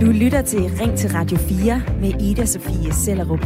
Du 0.00 0.06
lytter 0.06 0.42
til 0.42 0.60
Ring 0.60 0.98
til 0.98 1.10
Radio 1.10 1.38
4 1.38 1.82
med 2.00 2.22
Ida 2.22 2.46
Sofie 2.46 2.92
Sellerup. 2.92 3.44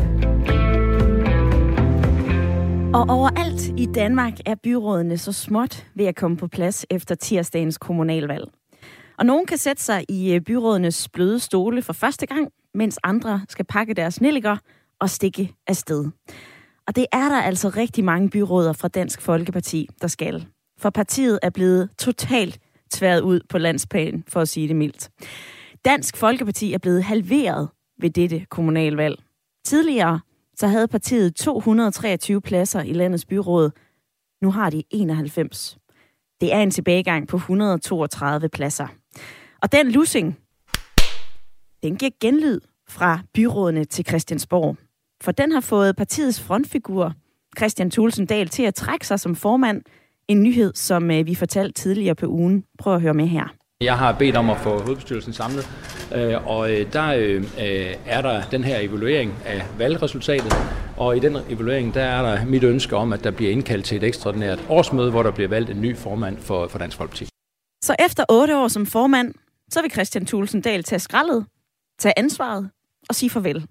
Og 2.95 3.07
overalt 3.09 3.69
i 3.77 3.87
Danmark 3.95 4.33
er 4.47 4.55
byrådene 4.63 5.19
så 5.19 5.33
småt 5.33 5.87
ved 5.95 6.07
at 6.07 6.17
komme 6.17 6.37
på 6.37 6.49
plads 6.49 6.87
efter 6.91 7.15
tirsdagens 7.15 7.79
kommunalvalg. 7.79 8.45
Og 9.19 9.27
nogen 9.27 9.47
kan 9.47 9.59
sætte 9.59 9.83
sig 9.83 10.05
i 10.09 10.35
øh, 10.35 10.41
byrådenes 10.41 11.09
bløde 11.09 11.39
stole 11.39 11.83
for 11.83 11.93
første 11.93 12.27
gang, 12.27 12.49
mens 12.75 12.99
andre 13.05 13.41
skal 13.49 13.65
pakke 13.65 13.95
deres 13.95 14.21
nelliker 14.21 14.57
og 15.01 15.11
stikke 15.11 15.55
afsted. 15.67 16.05
Og 16.87 16.97
det 16.97 17.07
er 17.13 17.29
der 17.29 17.43
altså 17.43 17.69
rigtig 17.69 18.05
mange 18.05 18.31
byråder 18.31 18.73
fra 18.73 18.89
Dansk 18.89 19.21
Folkeparti, 19.21 19.89
der 20.03 20.09
skal. 20.09 20.47
For 20.79 20.91
partiet 20.91 21.39
er 21.43 21.51
blevet 21.51 21.89
totalt 21.99 22.59
tværet 22.91 23.21
ud 23.21 23.41
på 23.49 23.59
landsplan, 23.59 24.25
for 24.29 24.41
at 24.41 24.49
sige 24.49 24.69
det 24.69 24.77
mildt. 24.77 25.11
Dansk 25.85 26.17
Folkeparti 26.17 26.73
er 26.73 26.79
blevet 26.79 27.05
halveret 27.05 27.69
ved 28.01 28.11
dette 28.11 28.47
kommunalvalg. 28.51 29.23
Tidligere 29.65 30.21
så 30.57 30.67
havde 30.67 30.89
partiet 30.89 31.35
223 31.35 32.41
pladser 32.41 32.83
i 32.83 32.93
landets 32.93 33.25
byråd. 33.25 33.71
Nu 34.43 34.51
har 34.51 34.71
de 34.71 34.83
91. 34.91 35.79
Det 36.41 36.53
er 36.53 36.61
en 36.61 36.71
tilbagegang 36.71 37.29
på 37.29 37.37
132 37.37 38.49
pladser. 38.49 38.87
Og 39.63 39.73
den 39.73 39.91
lussing, 39.91 40.39
den 41.83 41.97
giver 41.97 42.11
genlyd 42.21 42.61
fra 42.89 43.21
byrådene 43.35 43.85
til 43.85 44.07
Christiansborg. 44.07 44.77
For 45.23 45.33
den 45.33 45.53
har 45.53 45.61
fået 45.61 45.97
partiets 45.97 46.41
frontfigur, 46.41 47.13
Christian 47.59 47.91
Thulsen 47.91 48.27
Dahl, 48.27 48.49
til 48.49 48.63
at 48.63 48.75
trække 48.75 49.07
sig 49.07 49.21
som 49.21 49.37
formand. 49.37 49.83
En 50.29 50.43
nyhed, 50.43 50.75
som 50.75 51.11
øh, 51.11 51.27
vi 51.27 51.35
fortalte 51.35 51.73
tidligere 51.73 52.15
på 52.15 52.27
ugen. 52.27 52.65
Prøv 52.79 52.95
at 52.95 53.01
høre 53.01 53.15
med 53.15 53.27
her. 53.27 53.55
Jeg 53.81 53.99
har 53.99 54.19
bedt 54.19 54.37
om 54.37 54.51
at 54.51 54.57
få 54.61 54.83
hovedbestyrelsen 54.83 55.33
samlet, 55.33 55.69
øh, 56.15 56.47
og 56.47 56.73
øh, 56.73 56.93
der 56.93 57.01
er 58.07 58.23
der 58.23 58.43
den 58.51 58.65
her 58.65 58.79
evaluering 58.79 59.35
af 59.45 59.63
valgresultatet, 59.79 60.53
og 60.97 61.17
i 61.17 61.21
den 61.21 61.37
evaluering 61.49 61.95
der 61.95 62.03
er 62.03 62.23
der 62.23 62.45
mit 62.47 62.65
ønske 62.65 62.97
om, 62.97 63.13
at 63.13 63.25
der 63.25 63.31
bliver 63.31 63.53
indkaldt 63.53 63.85
til 63.85 63.97
et 63.97 64.05
ekstraordinært 64.05 64.65
årsmøde, 64.69 65.11
hvor 65.11 65.23
der 65.23 65.31
bliver 65.31 65.49
valgt 65.49 65.71
en 65.71 65.81
ny 65.81 65.97
formand 65.97 66.39
for, 66.39 66.69
for 66.69 66.79
Dansk 66.79 66.97
Folkeparti. 66.97 67.29
Så 67.85 67.97
efter 68.07 68.25
otte 68.29 68.59
år 68.59 68.69
som 68.69 68.87
formand, 68.87 69.35
så 69.71 69.83
vil 69.83 69.91
Christian 69.91 70.27
Thulsen 70.27 70.61
Dahl 70.61 70.83
tage 70.83 70.99
skraldet, 70.99 71.47
tage 71.99 72.19
ansvaret 72.19 72.71
og 73.09 73.15
sige 73.15 73.31
farvel. 73.31 73.67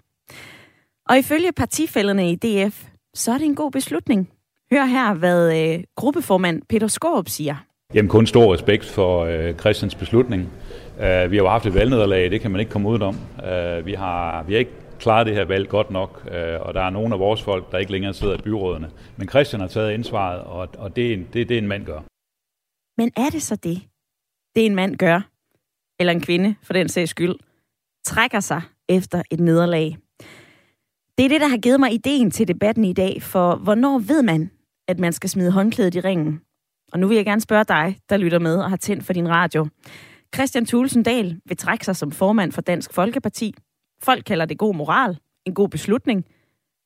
Og 1.09 1.17
ifølge 1.17 1.51
partifælderne 1.51 2.31
i 2.31 2.35
DF, 2.35 2.85
så 3.13 3.31
er 3.31 3.37
det 3.37 3.45
en 3.45 3.55
god 3.55 3.71
beslutning. 3.71 4.29
Hør 4.71 4.85
her, 4.85 5.13
hvad 5.13 5.73
øh, 5.73 5.83
gruppeformand 5.95 6.61
Peter 6.69 6.87
Skorup 6.87 7.29
siger. 7.29 7.55
Jamen 7.93 8.09
kun 8.09 8.27
stor 8.27 8.53
respekt 8.53 8.85
for 8.85 9.23
øh, 9.23 9.55
Christians 9.55 9.95
beslutning. 9.95 10.49
Uh, 10.95 11.01
vi 11.01 11.35
har 11.37 11.43
jo 11.43 11.49
haft 11.49 11.65
et 11.65 11.73
valgnederlag, 11.73 12.31
det 12.31 12.41
kan 12.41 12.51
man 12.51 12.59
ikke 12.59 12.71
komme 12.71 12.89
ud 12.89 12.99
om. 12.99 13.15
Uh, 13.15 13.85
vi, 13.85 13.93
har, 13.93 14.43
vi 14.43 14.53
har 14.53 14.59
ikke 14.59 14.71
klaret 14.99 15.27
det 15.27 15.35
her 15.35 15.45
valg 15.45 15.69
godt 15.69 15.91
nok, 15.91 16.21
uh, 16.25 16.67
og 16.67 16.73
der 16.73 16.81
er 16.81 16.89
nogle 16.89 17.13
af 17.13 17.19
vores 17.19 17.41
folk, 17.41 17.71
der 17.71 17.77
ikke 17.77 17.91
længere 17.91 18.13
sidder 18.13 18.33
i 18.33 18.41
byrådene. 18.41 18.91
Men 19.17 19.29
Christian 19.29 19.59
har 19.59 19.67
taget 19.67 19.91
ansvaret, 19.91 20.41
og, 20.41 20.69
og 20.77 20.95
det, 20.95 21.09
er 21.09 21.13
en, 21.13 21.27
det, 21.33 21.49
det 21.49 21.55
er 21.55 21.61
en 21.61 21.67
mand 21.67 21.85
gør. 21.85 21.99
Men 22.97 23.11
er 23.17 23.29
det 23.29 23.41
så 23.41 23.55
det, 23.55 23.81
det 24.55 24.65
en 24.65 24.75
mand 24.75 24.95
gør, 24.95 25.21
eller 25.99 26.13
en 26.13 26.21
kvinde 26.21 26.55
for 26.63 26.73
den 26.73 26.89
sags 26.89 27.11
skyld, 27.11 27.35
trækker 28.05 28.39
sig 28.39 28.61
efter 28.89 29.21
et 29.31 29.39
nederlag? 29.39 29.97
Det 31.17 31.25
er 31.25 31.29
det, 31.29 31.41
der 31.41 31.47
har 31.47 31.57
givet 31.57 31.79
mig 31.79 31.93
ideen 31.93 32.31
til 32.31 32.47
debatten 32.47 32.85
i 32.85 32.93
dag, 32.93 33.21
for 33.21 33.55
hvornår 33.55 33.99
ved 33.99 34.23
man, 34.23 34.51
at 34.87 34.99
man 34.99 35.13
skal 35.13 35.29
smide 35.29 35.51
håndklædet 35.51 35.95
i 35.95 35.99
ringen? 35.99 36.41
Og 36.91 36.99
nu 36.99 37.07
vil 37.07 37.15
jeg 37.15 37.25
gerne 37.25 37.41
spørge 37.41 37.63
dig, 37.63 37.97
der 38.09 38.17
lytter 38.17 38.39
med 38.39 38.57
og 38.57 38.69
har 38.69 38.77
tændt 38.77 39.05
for 39.05 39.13
din 39.13 39.29
radio. 39.29 39.67
Christian 40.35 40.65
Thulesen 40.65 41.03
Dahl 41.03 41.41
vil 41.45 41.57
trække 41.57 41.85
sig 41.85 41.95
som 41.95 42.11
formand 42.11 42.51
for 42.51 42.61
Dansk 42.61 42.93
Folkeparti. 42.93 43.53
Folk 44.03 44.23
kalder 44.25 44.45
det 44.45 44.57
god 44.57 44.75
moral, 44.75 45.17
en 45.45 45.53
god 45.53 45.69
beslutning. 45.69 46.25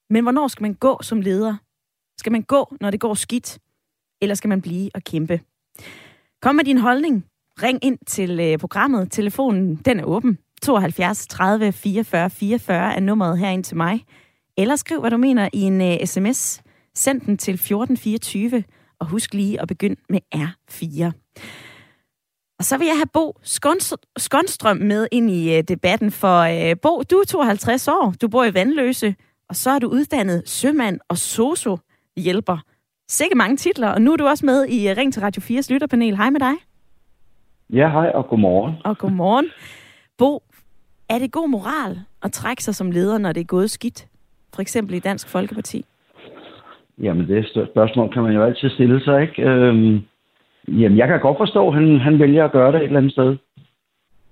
Men 0.10 0.24
hvornår 0.24 0.48
skal 0.48 0.62
man 0.62 0.74
gå 0.74 1.00
som 1.02 1.22
leder? 1.22 1.56
Skal 2.18 2.32
man 2.32 2.42
gå, 2.42 2.76
når 2.82 2.92
det 2.92 3.00
går 3.00 3.14
skidt? 3.14 3.60
Eller 4.22 4.36
skal 4.36 4.48
man 4.48 4.62
blive 4.62 4.90
og 4.96 5.04
kæmpe? 5.04 5.42
Kom 6.42 6.56
med 6.56 6.64
din 6.64 6.78
holdning. 6.78 7.26
Ring 7.64 7.80
ind 7.86 7.98
til 8.08 8.40
øh, 8.40 8.58
programmet. 8.58 9.12
Telefonen 9.12 9.76
den 9.76 10.00
er 10.00 10.04
åben. 10.04 10.38
72 10.62 11.28
30 11.28 11.72
44 11.72 12.30
44 12.30 12.96
er 12.96 13.00
nummeret 13.00 13.40
herind 13.40 13.64
til 13.64 13.78
mig. 13.78 14.06
Eller 14.58 14.76
skriv, 14.76 15.00
hvad 15.00 15.12
du 15.12 15.18
mener 15.18 15.50
i 15.54 15.62
en 15.62 15.82
øh, 15.82 15.98
uh, 16.02 16.06
sms. 16.06 16.62
Send 16.96 17.22
den 17.22 17.38
til 17.38 17.54
1424, 17.54 18.64
og 19.00 19.08
husk 19.08 19.34
lige 19.34 19.62
at 19.62 19.68
begynde 19.68 19.96
med 20.10 20.20
R4. 20.36 21.12
Og 22.60 22.66
så 22.66 22.78
vil 22.78 22.88
jeg 22.88 22.96
have 22.96 23.10
Bo 23.14 23.40
Skånstrøm 24.18 24.78
med 24.78 25.08
ind 25.12 25.32
i 25.32 25.58
uh, 25.58 25.64
debatten, 25.68 26.12
for 26.12 26.70
uh, 26.70 26.78
Bo, 26.82 27.02
du 27.12 27.16
er 27.16 27.26
52 27.26 27.88
år, 27.88 28.14
du 28.22 28.28
bor 28.28 28.44
i 28.44 28.54
Vandløse, 28.54 29.16
og 29.50 29.56
så 29.56 29.70
er 29.70 29.80
du 29.80 29.88
uddannet 29.88 30.50
sømand 30.50 31.00
og 31.08 31.18
soso-hjælper. 31.18 32.58
Sikke 33.10 33.36
mange 33.36 33.58
titler, 33.58 33.90
og 33.90 34.02
nu 34.02 34.14
er 34.14 34.18
du 34.18 34.28
også 34.28 34.46
med 34.46 34.68
i 34.68 34.94
Ring 34.94 35.14
til 35.14 35.22
Radio 35.22 35.42
4's 35.42 35.74
lytterpanel. 35.74 36.18
Hej 36.18 36.30
med 36.30 36.40
dig. 36.40 36.54
Ja, 37.70 37.90
hej 37.90 38.12
og 38.14 38.28
godmorgen. 38.30 38.76
Og 38.86 38.98
godmorgen. 38.98 39.46
Bo, 40.18 40.44
er 41.10 41.20
det 41.20 41.32
god 41.32 41.50
moral 41.50 42.02
at 42.24 42.32
trække 42.32 42.64
sig 42.64 42.76
som 42.76 42.92
leder, 42.92 43.18
når 43.18 43.32
det 43.32 43.42
er 43.42 43.46
gået 43.46 43.72
skidt? 43.72 44.08
For 44.54 44.62
eksempel 44.62 44.96
i 44.96 45.00
Dansk 45.00 45.28
Folkeparti? 45.28 45.86
Jamen, 47.02 47.28
det 47.28 47.68
spørgsmål 47.72 48.14
kan 48.14 48.24
man 48.24 48.34
jo 48.34 48.44
altid 48.44 48.70
stille 48.70 49.04
sig, 49.04 49.22
ikke? 49.22 49.42
Øhm, 49.42 50.02
jamen, 50.68 50.98
jeg 50.98 51.08
kan 51.08 51.20
godt 51.20 51.38
forstå, 51.38 51.68
at 51.68 51.74
han, 51.74 52.00
han 52.00 52.20
vælger 52.20 52.46
at 52.46 52.52
gøre 52.52 52.72
det 52.72 52.78
et 52.78 52.84
eller 52.84 52.98
andet 52.98 53.12
sted. 53.12 53.38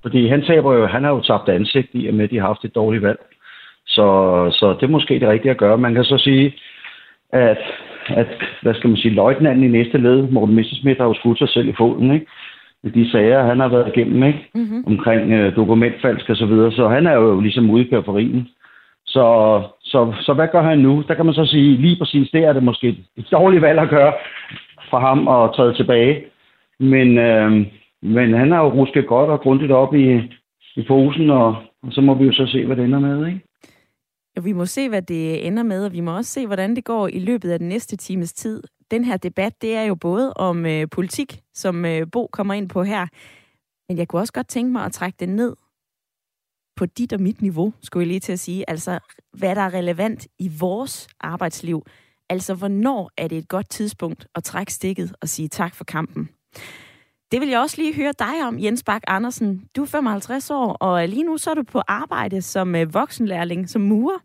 Fordi 0.01 0.27
han 0.27 0.41
taber 0.41 0.73
jo, 0.73 0.85
han 0.85 1.03
har 1.03 1.11
jo 1.11 1.21
tabt 1.21 1.49
ansigt 1.49 1.89
i, 1.93 2.07
at 2.07 2.13
med, 2.13 2.27
de 2.27 2.39
har 2.39 2.47
haft 2.47 2.65
et 2.65 2.75
dårligt 2.75 3.03
valg. 3.03 3.19
Så, 3.85 4.05
så 4.51 4.73
det 4.73 4.83
er 4.83 4.97
måske 4.97 5.19
det 5.19 5.29
rigtige 5.29 5.51
at 5.51 5.57
gøre. 5.57 5.77
Man 5.77 5.93
kan 5.93 6.03
så 6.03 6.17
sige, 6.17 6.53
at, 7.29 7.57
at 8.07 8.27
hvad 8.61 8.73
skal 8.73 8.89
man 8.89 8.97
sige, 8.97 9.13
løjtnanden 9.13 9.63
i 9.63 9.67
næste 9.67 9.97
led, 9.97 10.21
Morten 10.21 10.55
Messerschmidt, 10.55 10.97
har 10.97 11.05
jo 11.05 11.13
skudt 11.13 11.37
sig 11.37 11.49
selv 11.49 11.67
i 11.67 11.73
foden, 11.77 12.11
ikke? 12.11 12.25
de 12.83 13.11
sager, 13.11 13.43
han 13.43 13.59
har 13.59 13.67
været 13.67 13.91
igennem, 13.95 14.23
ikke? 14.23 14.49
Mm-hmm. 14.55 14.83
Omkring 14.87 15.31
øh, 15.31 15.55
dokumentfalsk 15.55 16.29
og 16.29 16.35
så 16.35 16.45
videre. 16.45 16.71
Så 16.71 16.87
han 16.87 17.07
er 17.07 17.13
jo 17.13 17.39
ligesom 17.39 17.69
ude 17.69 17.85
i 17.85 17.89
periferien. 17.89 18.47
Så, 19.17 19.27
så, 19.81 20.13
så 20.25 20.33
hvad 20.33 20.47
gør 20.51 20.61
han 20.61 20.79
nu? 20.79 21.03
Der 21.07 21.13
kan 21.15 21.25
man 21.25 21.33
så 21.33 21.45
sige, 21.45 21.77
lige 21.77 21.97
præcis 21.99 22.29
det 22.31 22.43
er 22.43 22.53
det 22.53 22.63
måske 22.63 22.87
et 23.17 23.27
dårligt 23.31 23.61
valg 23.61 23.79
at 23.79 23.89
gøre 23.89 24.13
for 24.89 24.99
ham 24.99 25.27
at 25.27 25.53
træde 25.55 25.73
tilbage. 25.73 26.25
Men, 26.79 27.17
øh, 27.17 27.51
men 28.01 28.33
han 28.33 28.51
har 28.51 28.63
jo 28.63 28.69
rusket 28.69 29.07
godt 29.07 29.29
og 29.29 29.39
grundigt 29.39 29.71
op 29.71 29.95
i, 29.95 30.07
i 30.75 30.83
posen, 30.87 31.29
og, 31.29 31.55
og 31.83 31.91
så 31.91 32.01
må 32.01 32.13
vi 32.13 32.25
jo 32.25 32.33
så 32.33 32.45
se, 32.45 32.65
hvad 32.65 32.75
det 32.75 32.85
ender 32.85 32.99
med, 32.99 33.27
ikke? 33.27 33.41
Vi 34.43 34.53
må 34.53 34.65
se, 34.65 34.89
hvad 34.89 35.01
det 35.01 35.47
ender 35.47 35.63
med, 35.63 35.85
og 35.85 35.93
vi 35.93 35.99
må 35.99 36.15
også 36.15 36.31
se, 36.31 36.47
hvordan 36.47 36.75
det 36.75 36.83
går 36.85 37.07
i 37.07 37.19
løbet 37.19 37.51
af 37.51 37.59
den 37.59 37.69
næste 37.69 37.97
times 37.97 38.33
tid 38.33 38.63
den 38.91 39.03
her 39.03 39.17
debat, 39.17 39.61
det 39.61 39.75
er 39.75 39.83
jo 39.83 39.95
både 39.95 40.33
om 40.33 40.65
øh, 40.65 40.87
politik, 40.91 41.39
som 41.53 41.85
øh, 41.85 42.07
Bo 42.11 42.27
kommer 42.27 42.53
ind 42.53 42.69
på 42.69 42.83
her, 42.83 43.07
men 43.89 43.97
jeg 43.97 44.07
kunne 44.07 44.21
også 44.21 44.33
godt 44.33 44.47
tænke 44.47 44.71
mig 44.71 44.85
at 44.85 44.91
trække 44.91 45.15
det 45.19 45.29
ned 45.29 45.55
på 46.77 46.85
dit 46.85 47.13
og 47.13 47.21
mit 47.21 47.41
niveau, 47.41 47.73
skulle 47.81 48.01
jeg 48.01 48.07
lige 48.07 48.19
til 48.19 48.31
at 48.31 48.39
sige. 48.39 48.69
Altså, 48.69 48.99
hvad 49.33 49.55
der 49.55 49.61
er 49.61 49.73
relevant 49.73 50.27
i 50.39 50.51
vores 50.59 51.07
arbejdsliv. 51.19 51.85
Altså, 52.29 52.53
hvornår 52.53 53.11
er 53.17 53.27
det 53.27 53.37
et 53.37 53.47
godt 53.47 53.69
tidspunkt 53.69 54.27
at 54.35 54.43
trække 54.43 54.73
stikket 54.73 55.15
og 55.21 55.29
sige 55.29 55.47
tak 55.47 55.75
for 55.75 55.83
kampen? 55.83 56.29
Det 57.31 57.41
vil 57.41 57.49
jeg 57.49 57.59
også 57.59 57.77
lige 57.77 57.95
høre 57.95 58.13
dig 58.19 58.47
om, 58.47 58.59
Jens 58.59 58.83
Bak 58.83 59.01
Andersen. 59.07 59.69
Du 59.75 59.81
er 59.81 59.85
55 59.85 60.51
år, 60.51 60.73
og 60.73 61.07
lige 61.07 61.23
nu 61.23 61.37
så 61.37 61.49
er 61.49 61.53
du 61.53 61.63
på 61.63 61.81
arbejde 61.87 62.41
som 62.41 62.75
øh, 62.75 62.93
voksenlærling, 62.93 63.69
som 63.69 63.81
murer. 63.81 64.19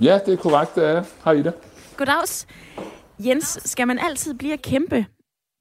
Ja, 0.00 0.18
det 0.26 0.34
er 0.34 0.36
korrekt, 0.36 0.74
det 0.74 0.84
er. 0.84 1.04
Hej 1.24 1.32
Ida. 1.32 1.52
Goddags. 1.96 2.46
Jens, 3.18 3.58
skal 3.64 3.86
man 3.86 3.98
altid 3.98 4.34
blive 4.34 4.52
at 4.52 4.62
kæmpe, 4.62 5.06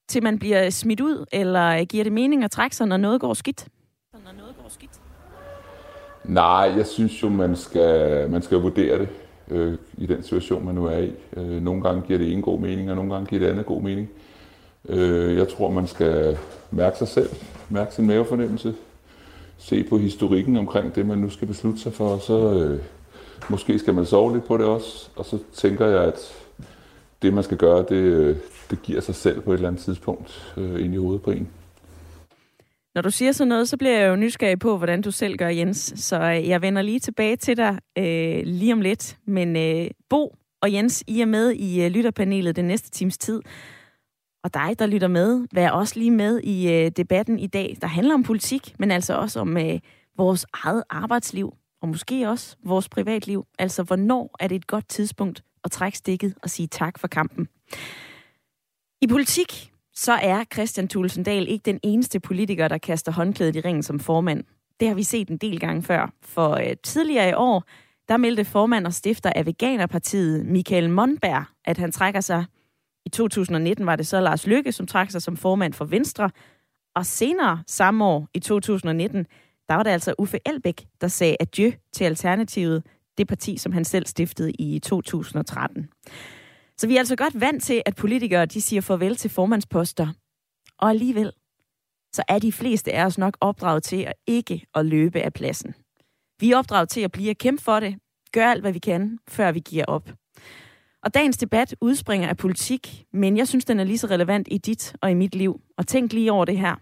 til 0.09 0.24
man 0.24 0.40
bliver 0.40 0.69
smidt 0.69 1.01
ud, 1.01 1.25
eller 1.31 1.85
giver 1.85 2.03
det 2.03 2.13
mening 2.13 2.44
at 2.44 2.51
trække 2.51 2.75
sig, 2.75 2.88
når 2.88 2.98
noget 2.98 3.21
går 3.21 3.33
skidt? 3.33 3.68
Når 4.13 4.31
noget 4.31 4.44
går 4.65 4.71
skidt? 4.71 4.91
Nej, 6.23 6.73
jeg 6.77 6.85
synes 6.85 7.23
jo, 7.23 7.29
man 7.29 7.56
skal, 7.56 8.29
man 8.29 8.41
skal 8.41 8.57
vurdere 8.57 9.00
det 9.00 9.09
øh, 9.51 9.77
i 9.97 10.06
den 10.06 10.23
situation, 10.23 10.65
man 10.65 10.75
nu 10.75 10.85
er 10.85 10.97
i. 10.97 11.13
Øh, 11.38 11.62
nogle 11.62 11.81
gange 11.81 12.01
giver 12.07 12.19
det 12.19 12.33
en 12.33 12.41
god 12.41 12.59
mening, 12.59 12.89
og 12.89 12.95
nogle 12.95 13.13
gange 13.13 13.27
giver 13.27 13.41
det 13.41 13.51
andet 13.51 13.65
god 13.65 13.81
mening. 13.81 14.09
Øh, 14.89 15.38
jeg 15.38 15.47
tror, 15.50 15.71
man 15.71 15.88
skal 15.88 16.38
mærke 16.71 16.97
sig 16.97 17.07
selv, 17.07 17.29
mærke 17.69 17.94
sin 17.95 18.07
mavefornemmelse, 18.07 18.75
se 19.57 19.83
på 19.83 19.97
historikken 19.97 20.57
omkring 20.57 20.95
det, 20.95 21.06
man 21.06 21.18
nu 21.18 21.29
skal 21.29 21.47
beslutte 21.47 21.79
sig 21.79 21.94
for, 21.94 22.09
og 22.09 22.21
så 22.21 22.53
øh, 22.53 22.79
Måske 23.50 23.79
skal 23.79 23.94
man 23.94 24.06
sove 24.06 24.33
lidt 24.33 24.45
på 24.45 24.57
det 24.57 24.65
også, 24.65 25.09
og 25.15 25.25
så 25.25 25.39
tænker 25.53 25.85
jeg, 25.85 26.03
at 26.03 26.19
det 27.21 27.33
man 27.33 27.44
skal 27.44 27.57
gøre, 27.57 27.85
det, 27.89 27.95
øh, 27.95 28.38
det 28.69 28.81
giver 28.83 29.01
sig 29.01 29.15
selv 29.15 29.41
på 29.41 29.51
et 29.51 29.56
eller 29.56 29.68
andet 29.68 29.81
tidspunkt 29.81 30.53
øh, 30.57 30.85
ind 30.85 30.94
i 30.94 30.97
hovedet 30.97 31.21
på 31.21 31.31
en. 31.31 31.47
Når 32.95 33.01
du 33.01 33.09
siger 33.09 33.31
sådan 33.31 33.47
noget, 33.47 33.69
så 33.69 33.77
bliver 33.77 34.00
jeg 34.00 34.09
jo 34.09 34.15
nysgerrig 34.15 34.59
på, 34.59 34.77
hvordan 34.77 35.01
du 35.01 35.12
selv 35.12 35.38
gør, 35.38 35.47
Jens. 35.47 35.94
Så 35.95 36.21
øh, 36.21 36.47
jeg 36.47 36.62
vender 36.62 36.81
lige 36.81 37.00
tilbage 37.00 37.36
til 37.36 37.57
dig 37.57 37.80
øh, 37.97 38.42
lige 38.45 38.74
om 38.74 38.81
lidt. 38.81 39.18
Men 39.27 39.56
øh, 39.56 39.88
Bo 40.09 40.36
og 40.62 40.74
Jens, 40.74 41.03
I 41.07 41.21
er 41.21 41.25
med 41.25 41.51
i 41.51 41.83
øh, 41.83 41.92
lytterpanelet 41.92 42.56
den 42.56 42.65
næste 42.65 42.89
times 42.89 43.18
tid. 43.18 43.42
Og 44.44 44.53
dig, 44.53 44.80
der 44.80 44.86
lytter 44.86 45.07
med, 45.07 45.47
vær 45.53 45.69
også 45.69 46.00
lige 46.00 46.12
med 46.12 46.39
i 46.44 46.74
øh, 46.74 46.92
debatten 46.92 47.39
i 47.39 47.47
dag, 47.47 47.77
der 47.81 47.88
handler 47.88 48.13
om 48.13 48.24
politik, 48.24 48.75
men 48.80 48.92
altså 48.92 49.13
også 49.13 49.39
om 49.39 49.57
øh, 49.57 49.80
vores 50.18 50.45
eget 50.53 50.83
arbejdsliv, 50.89 51.53
og 51.81 51.88
måske 51.88 52.30
også 52.30 52.56
vores 52.65 52.89
privatliv. 52.89 53.45
Altså, 53.59 53.83
hvornår 53.83 54.36
er 54.39 54.47
det 54.47 54.56
et 54.56 54.68
godt 54.68 54.89
tidspunkt 54.89 55.44
at 55.63 55.71
trække 55.71 55.97
stikket 55.97 56.33
og 56.44 56.50
sige 56.50 56.68
tak 56.68 57.00
for 57.00 57.07
kampen? 57.07 57.47
I 59.01 59.07
politik, 59.07 59.71
så 59.95 60.13
er 60.13 60.44
Christian 60.53 60.88
Tulsendal 60.88 61.47
ikke 61.47 61.63
den 61.63 61.80
eneste 61.83 62.19
politiker, 62.19 62.68
der 62.68 62.77
kaster 62.77 63.12
håndklædet 63.12 63.56
i 63.56 63.62
ringen 63.62 63.83
som 63.83 64.00
formand. 64.00 64.44
Det 64.80 64.88
har 64.88 64.95
vi 64.95 65.03
set 65.03 65.30
en 65.30 65.38
del 65.38 65.59
gange 65.59 65.83
før. 65.83 66.13
For 66.21 66.50
øh, 66.50 66.75
tidligere 66.83 67.30
i 67.30 67.33
år, 67.33 67.63
der 68.07 68.18
meldte 68.18 68.45
formand 68.45 68.86
og 68.86 68.94
stifter 68.94 69.30
af 69.36 69.45
Veganerpartiet, 69.45 70.45
Michael 70.45 70.89
Monberg, 70.89 71.44
at 71.65 71.77
han 71.77 71.92
trækker 71.92 72.21
sig. 72.21 72.45
I 73.06 73.09
2019 73.09 73.86
var 73.86 73.95
det 73.95 74.07
så 74.07 74.21
Lars 74.21 74.47
Lykke, 74.47 74.71
som 74.71 74.88
trak 74.88 75.12
sig 75.12 75.21
som 75.21 75.38
formand 75.38 75.74
for 75.74 75.86
Venstre. 75.86 76.30
Og 76.95 77.06
senere 77.06 77.63
samme 77.68 78.06
år, 78.06 78.27
i 78.33 78.39
2019, 78.39 79.25
der 79.69 79.75
var 79.75 79.83
det 79.83 79.89
altså 79.89 80.13
Uffe 80.18 80.39
Elbæk, 80.45 80.88
der 81.01 81.07
sagde 81.07 81.38
adieu 81.39 81.71
til 81.94 82.03
Alternativet, 82.03 82.83
det 83.18 83.27
parti, 83.27 83.57
som 83.57 83.71
han 83.71 83.86
selv 83.86 84.06
stiftede 84.06 84.51
i 84.51 84.80
2013. 84.80 85.89
Så 86.77 86.88
vi 86.88 86.95
er 86.95 87.00
altså 87.00 87.16
godt 87.16 87.42
vant 87.42 87.63
til, 87.63 87.81
at 87.86 87.95
politikere 87.95 88.45
de 88.45 88.62
siger 88.62 88.81
farvel 88.81 89.16
til 89.16 89.30
formandsposter. 89.30 90.07
Og 90.80 90.89
alligevel, 90.89 91.31
så 92.16 92.24
er 92.27 92.39
de 92.39 92.51
fleste 92.51 92.94
af 92.94 93.06
os 93.06 93.18
nok 93.18 93.38
opdraget 93.42 93.83
til 93.83 94.01
at 94.01 94.13
ikke 94.27 94.66
at 94.74 94.86
løbe 94.86 95.22
af 95.22 95.33
pladsen. 95.33 95.75
Vi 96.39 96.51
er 96.51 96.57
opdraget 96.57 96.89
til 96.89 97.01
at 97.01 97.12
blive 97.12 97.30
at 97.30 97.38
kæmpe 97.38 97.63
for 97.63 97.80
det, 97.80 97.95
gøre 98.31 98.51
alt, 98.51 98.62
hvad 98.62 98.72
vi 98.72 98.80
kan, 98.80 99.19
før 99.27 99.51
vi 99.51 99.60
giver 99.60 99.86
op. 99.86 100.10
Og 101.04 101.13
dagens 101.13 101.38
debat 101.38 101.75
udspringer 101.81 102.27
af 102.27 102.38
politik, 102.38 103.06
men 103.13 103.38
jeg 103.38 103.48
synes, 103.48 103.66
den 103.66 103.80
er 103.80 103.83
lige 103.83 103.98
så 103.98 104.07
relevant 104.07 104.48
i 104.51 104.57
dit 104.57 104.95
og 105.01 105.12
i 105.12 105.13
mit 105.13 105.36
liv. 105.36 105.62
Og 105.78 105.88
tænk 105.88 106.13
lige 106.13 106.31
over 106.31 106.45
det 106.45 106.57
her. 106.57 106.75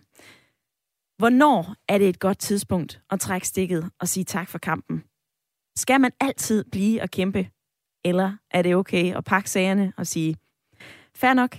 Hvornår 1.17 1.75
er 1.87 1.97
det 1.97 2.09
et 2.09 2.19
godt 2.19 2.39
tidspunkt 2.39 3.01
at 3.09 3.19
trække 3.19 3.47
stikket 3.47 3.89
og 3.99 4.07
sige 4.07 4.23
tak 4.23 4.49
for 4.49 4.57
kampen? 4.57 5.03
Skal 5.77 6.01
man 6.01 6.11
altid 6.19 6.63
blive 6.71 7.01
og 7.01 7.09
kæmpe? 7.09 7.49
Eller 8.05 8.37
er 8.51 8.61
det 8.61 8.75
okay 8.75 9.15
at 9.15 9.23
pakke 9.23 9.49
sagerne 9.49 9.93
og 9.97 10.07
sige, 10.07 10.35
fair 11.15 11.33
nok, 11.33 11.57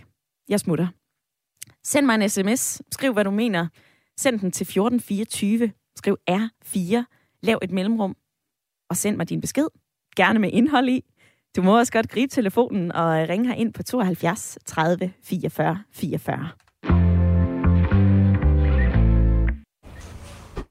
jeg 0.49 0.61
smutter. 0.61 0.89
Send 1.85 2.07
mig 2.07 2.15
en 2.15 2.29
sms, 2.29 2.83
skriv 2.93 3.13
hvad 3.13 3.25
du 3.25 3.31
mener. 3.31 3.69
Send 4.17 4.41
den 4.41 4.51
til 4.51 4.65
1424, 4.65 5.73
skriv 5.97 6.17
R4, 6.31 7.05
lav 7.43 7.59
et 7.63 7.71
mellemrum, 7.71 8.17
og 8.91 8.97
send 8.97 9.17
mig 9.17 9.29
din 9.29 9.41
besked. 9.41 9.67
Gerne 10.17 10.39
med 10.39 10.51
indhold 10.53 10.89
i. 10.89 11.05
Du 11.57 11.63
må 11.63 11.79
også 11.79 11.93
godt 11.93 12.09
gribe 12.09 12.31
telefonen 12.31 12.93
og 12.93 13.23
øh, 13.23 13.29
ringe 13.29 13.47
her 13.49 13.55
ind 13.55 13.73
på 13.73 13.83
72 13.83 14.59
30 14.67 15.13
44 15.23 15.83
44. 15.93 16.49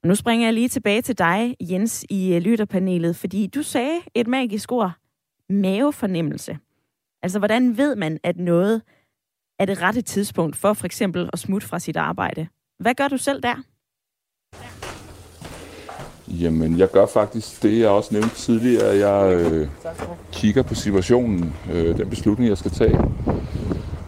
Nu 0.06 0.16
springer 0.16 0.48
jeg 0.48 0.54
lige 0.54 0.70
tilbage 0.70 1.02
til 1.02 1.18
dig, 1.18 1.56
Jens, 1.62 2.06
i 2.10 2.34
øh, 2.34 2.42
lytterpanelet, 2.42 3.16
fordi 3.16 3.48
du 3.48 3.64
sagde 3.64 4.00
et 4.16 4.28
magisk 4.28 4.72
ord, 4.72 4.92
mavefornemmelse. 5.50 6.58
Altså, 7.22 7.40
hvordan 7.40 7.78
ved 7.78 7.96
man, 7.96 8.20
at 8.24 8.38
noget 8.38 8.82
er 9.60 9.66
det 9.66 9.82
rette 9.82 10.02
tidspunkt 10.02 10.56
for 10.56 10.74
for 10.74 10.86
eksempel 10.86 11.30
at 11.34 11.40
smutte 11.40 11.68
fra 11.68 11.80
sit 11.80 11.98
arbejde? 11.98 12.48
Hvad 12.80 12.96
gør 12.96 13.08
du 13.08 13.18
selv 13.18 13.44
der? 13.44 13.56
Jamen, 16.28 16.80
jeg 16.80 16.92
gør 16.92 17.06
faktisk 17.06 17.64
det, 17.64 17.80
jeg 17.80 17.90
også 17.90 18.14
nævnte 18.14 18.36
tidligere. 18.36 19.08
Jeg 19.08 19.34
øh, 19.34 19.68
kigger 20.32 20.64
på 20.64 20.76
situationen, 20.76 21.54
øh, 21.74 21.98
den 21.98 22.10
beslutning, 22.10 22.50
jeg 22.50 22.58
skal 22.58 22.72
tage. 22.72 23.00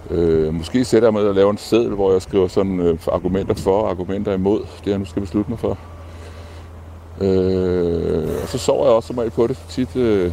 Øh, 0.10 0.54
måske 0.54 0.86
sætter 0.86 1.08
jeg 1.08 1.14
mig 1.14 1.24
og 1.24 1.36
laver 1.36 1.52
en 1.52 1.58
seddel, 1.58 1.94
hvor 1.94 2.12
jeg 2.12 2.22
skriver 2.22 2.48
sådan 2.48 2.80
øh, 2.80 2.98
argumenter 3.12 3.54
for 3.54 3.82
og 3.82 3.90
argumenter 3.90 4.34
imod 4.34 4.60
det, 4.60 4.92
jeg 4.92 5.00
nu 5.00 5.06
skal 5.06 5.22
beslutte 5.22 5.50
mig 5.52 5.60
for. 5.60 5.78
Øh, 7.22 8.42
og 8.42 8.48
så 8.48 8.58
sover 8.58 8.86
jeg 8.86 8.94
også 8.94 9.08
som 9.08 9.32
på 9.36 9.48
det. 9.48 9.58
Tit 9.70 9.96
øh, 9.96 10.32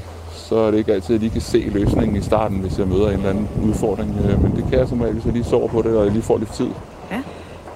så 0.53 0.59
er 0.59 0.71
det 0.71 0.79
ikke 0.79 0.93
altid, 0.93 1.07
at 1.07 1.11
jeg 1.11 1.21
lige 1.21 1.31
kan 1.31 1.41
se 1.41 1.59
løsningen 1.73 2.17
i 2.17 2.21
starten, 2.21 2.59
hvis 2.59 2.79
jeg 2.79 2.89
møder 2.89 3.09
en 3.09 3.17
eller 3.17 3.31
anden 3.31 3.49
udfordring. 3.65 4.17
Øh, 4.25 4.43
men 4.43 4.57
det 4.57 4.65
kan 4.71 4.79
jeg 4.79 4.89
som 4.89 5.01
regel, 5.01 5.15
hvis 5.15 5.25
jeg 5.25 5.33
lige 5.33 5.45
sover 5.45 5.69
på 5.69 5.83
det, 5.83 5.97
og 5.97 6.05
jeg 6.05 6.13
lige 6.13 6.23
får 6.23 6.39
lidt 6.39 6.53
tid 6.53 6.69
ja. 7.11 7.23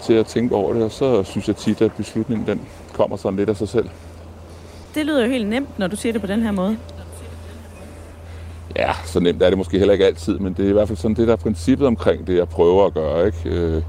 til 0.02 0.12
at 0.12 0.26
tænke 0.26 0.55
over 0.55 0.73
det. 0.73 0.82
Og 0.82 0.90
så 0.90 1.23
synes 1.23 1.49
jeg 1.49 1.56
tit, 1.56 1.82
at 1.82 1.93
beslutningen 1.93 2.46
den 2.46 2.61
kommer 2.93 3.17
sådan 3.17 3.37
lidt 3.38 3.49
af 3.49 3.56
sig 3.56 3.69
selv. 3.69 3.88
Det 4.94 5.06
lyder 5.06 5.25
jo 5.25 5.31
helt 5.31 5.49
nemt, 5.49 5.78
når 5.78 5.87
du 5.87 5.96
siger 5.96 6.12
det 6.12 6.20
på 6.20 6.26
den 6.26 6.43
her 6.43 6.50
måde. 6.50 6.76
Ja, 8.76 8.93
så 9.05 9.20
nemt 9.20 9.43
er 9.43 9.49
det 9.49 9.58
måske 9.58 9.78
heller 9.78 9.93
ikke 9.93 10.06
altid, 10.06 10.38
men 10.38 10.55
det 10.55 10.64
er 10.64 10.69
i 10.69 10.73
hvert 10.73 10.88
fald 10.88 10.99
sådan 10.99 11.17
det, 11.17 11.26
der 11.26 11.32
er 11.32 11.37
princippet 11.37 11.87
omkring 11.87 12.26
det, 12.26 12.37
jeg 12.37 12.49
prøver 12.49 12.87
at 12.87 12.94
gøre. 12.94 13.26
Ikke? 13.26 13.38
Øh, 13.44 13.82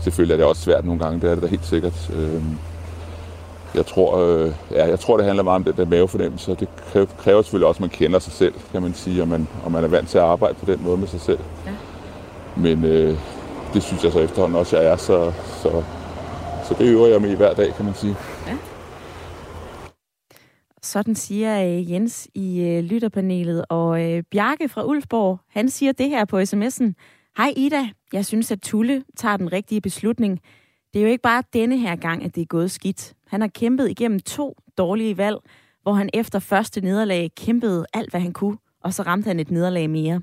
selvfølgelig 0.00 0.34
er 0.34 0.38
det 0.38 0.46
også 0.46 0.62
svært 0.62 0.84
nogle 0.84 1.00
gange, 1.00 1.20
det 1.20 1.30
er 1.30 1.34
det 1.34 1.42
da 1.42 1.48
helt 1.48 1.66
sikkert. 1.66 2.10
Øh, 2.16 2.42
jeg 3.74 3.86
tror, 3.86 4.16
øh, 4.18 4.52
ja, 4.70 4.86
jeg 4.86 5.00
tror, 5.00 5.16
det 5.16 5.26
handler 5.26 5.42
meget 5.42 5.56
om 5.56 5.64
den 5.64 5.76
der 5.76 5.84
mavefornemmelse, 5.84 6.50
og 6.50 6.60
det 6.60 6.68
kræver, 7.18 7.42
selvfølgelig 7.42 7.68
også, 7.68 7.78
at 7.78 7.80
man 7.80 7.90
kender 7.90 8.18
sig 8.18 8.32
selv, 8.32 8.54
kan 8.72 8.82
man 8.82 8.94
sige, 8.94 9.22
og 9.22 9.28
man, 9.28 9.48
og 9.64 9.72
man 9.72 9.84
er 9.84 9.88
vant 9.88 10.08
til 10.08 10.18
at 10.18 10.24
arbejde 10.24 10.54
på 10.54 10.66
den 10.72 10.82
måde 10.82 10.96
med 10.96 11.06
sig 11.06 11.20
selv. 11.20 11.38
Ja. 11.66 11.72
Men 12.56 12.84
øh, 12.84 13.18
det 13.74 13.82
synes 13.82 14.04
jeg 14.04 14.12
så 14.12 14.20
efterhånden 14.20 14.58
også, 14.58 14.78
jeg 14.78 14.92
er, 14.92 14.96
så, 14.96 15.32
så, 15.62 15.82
så 16.64 16.74
det 16.78 16.88
øver 16.88 17.06
jeg 17.06 17.20
mig 17.20 17.30
i 17.30 17.34
hver 17.34 17.54
dag, 17.54 17.74
kan 17.74 17.84
man 17.84 17.94
sige. 17.94 18.16
Ja. 18.46 18.56
Sådan 20.82 21.14
siger 21.14 21.64
øh, 21.64 21.92
Jens 21.92 22.28
i 22.34 22.60
øh, 22.60 22.84
lytterpanelet. 22.84 23.64
Og 23.68 24.04
øh, 24.04 24.22
Bjarke 24.30 24.68
fra 24.68 24.84
Ulfborg, 24.84 25.38
han 25.50 25.68
siger 25.68 25.92
det 25.92 26.08
her 26.08 26.24
på 26.24 26.38
sms'en. 26.40 26.92
Hej 27.36 27.52
Ida, 27.56 27.88
jeg 28.12 28.26
synes, 28.26 28.50
at 28.50 28.60
Tulle 28.62 29.04
tager 29.16 29.36
den 29.36 29.52
rigtige 29.52 29.80
beslutning. 29.80 30.40
Det 30.94 31.00
er 31.00 31.04
jo 31.04 31.10
ikke 31.10 31.22
bare 31.22 31.42
denne 31.52 31.78
her 31.78 31.96
gang, 31.96 32.24
at 32.24 32.34
det 32.34 32.40
er 32.40 32.46
gået 32.46 32.70
skidt. 32.70 33.14
Han 33.26 33.40
har 33.40 33.48
kæmpet 33.48 33.90
igennem 33.90 34.20
to 34.20 34.56
dårlige 34.78 35.16
valg, 35.16 35.36
hvor 35.82 35.92
han 35.92 36.10
efter 36.14 36.38
første 36.38 36.80
nederlag 36.80 37.30
kæmpede 37.36 37.86
alt, 37.92 38.10
hvad 38.10 38.20
han 38.20 38.32
kunne, 38.32 38.58
og 38.80 38.94
så 38.94 39.02
ramte 39.02 39.26
han 39.26 39.40
et 39.40 39.50
nederlag 39.50 39.90
mere. 39.90 40.22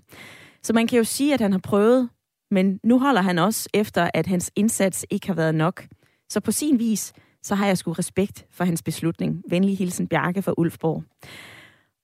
Så 0.61 0.73
man 0.73 0.87
kan 0.87 0.97
jo 0.97 1.03
sige, 1.03 1.33
at 1.33 1.41
han 1.41 1.51
har 1.51 1.59
prøvet, 1.59 2.09
men 2.51 2.79
nu 2.83 2.99
holder 2.99 3.21
han 3.21 3.39
også 3.39 3.69
efter, 3.73 4.09
at 4.13 4.27
hans 4.27 4.51
indsats 4.55 5.05
ikke 5.09 5.27
har 5.27 5.33
været 5.33 5.55
nok. 5.55 5.85
Så 6.29 6.39
på 6.39 6.51
sin 6.51 6.79
vis, 6.79 7.13
så 7.41 7.55
har 7.55 7.67
jeg 7.67 7.77
sgu 7.77 7.91
respekt 7.91 8.45
for 8.51 8.63
hans 8.63 8.83
beslutning. 8.83 9.43
Venlig 9.49 9.77
hilsen 9.77 10.07
Bjarke 10.07 10.41
fra 10.41 10.53
Ulfborg. 10.57 11.03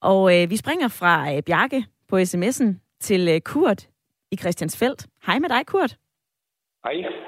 Og 0.02 0.42
øh, 0.42 0.50
vi 0.50 0.58
springer 0.58 0.88
fra 0.88 1.36
øh, 1.36 1.44
Bjarke 1.44 1.86
på 2.08 2.18
sms'en 2.18 2.98
til 3.00 3.28
øh, 3.28 3.42
Kurt 3.42 3.88
i 4.31 4.38
Christiansfeldt. 4.38 5.08
Hej 5.25 5.40
med 5.40 5.50
dig, 5.50 5.66
Kurt. 5.66 5.98
Hej. 6.84 7.26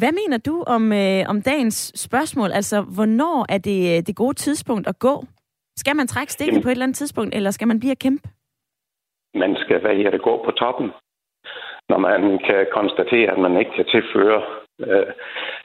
Hvad 0.00 0.12
mener 0.12 0.38
du 0.38 0.64
om, 0.66 0.92
øh, 0.92 1.22
om 1.28 1.42
dagens 1.42 1.92
spørgsmål? 2.06 2.50
Altså, 2.50 2.76
hvornår 2.96 3.46
er 3.48 3.58
det 3.58 3.80
øh, 3.92 3.98
det 4.06 4.16
gode 4.16 4.34
tidspunkt 4.34 4.86
at 4.88 4.98
gå? 4.98 5.24
Skal 5.76 5.96
man 5.96 6.06
trække 6.06 6.32
stikket 6.32 6.52
Jamen, 6.52 6.62
på 6.62 6.68
et 6.68 6.72
eller 6.72 6.86
andet 6.86 6.96
tidspunkt, 6.96 7.34
eller 7.34 7.50
skal 7.50 7.68
man 7.68 7.80
blive 7.80 7.90
at 7.90 7.98
kæmpe? 7.98 8.28
Man 9.34 9.56
skal, 9.56 9.80
hvad 9.80 9.96
her, 9.96 10.10
det 10.10 10.22
gå 10.22 10.44
på 10.44 10.50
toppen. 10.50 10.90
Når 11.88 11.98
man 11.98 12.38
kan 12.38 12.66
konstatere, 12.72 13.30
at 13.32 13.38
man 13.38 13.56
ikke 13.56 13.72
kan 13.76 13.86
tilføre 13.94 14.42
øh, 14.80 15.06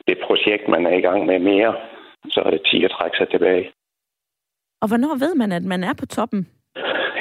det 0.07 0.17
projekt, 0.27 0.67
man 0.67 0.85
er 0.85 0.95
i 0.97 1.01
gang 1.01 1.25
med 1.25 1.39
mere, 1.39 1.75
så 2.29 2.39
er 2.45 2.49
det 2.51 2.61
tid 2.65 2.83
at 2.83 2.91
trække 2.91 3.17
sig 3.17 3.29
tilbage. 3.29 3.71
Og 4.81 4.87
hvornår 4.87 5.13
ved 5.23 5.35
man, 5.35 5.51
at 5.51 5.63
man 5.63 5.83
er 5.83 5.93
på 5.99 6.05
toppen? 6.05 6.47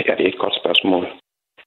Ja, 0.07 0.13
det 0.17 0.25
er 0.25 0.33
et 0.35 0.45
godt 0.45 0.57
spørgsmål. 0.63 1.07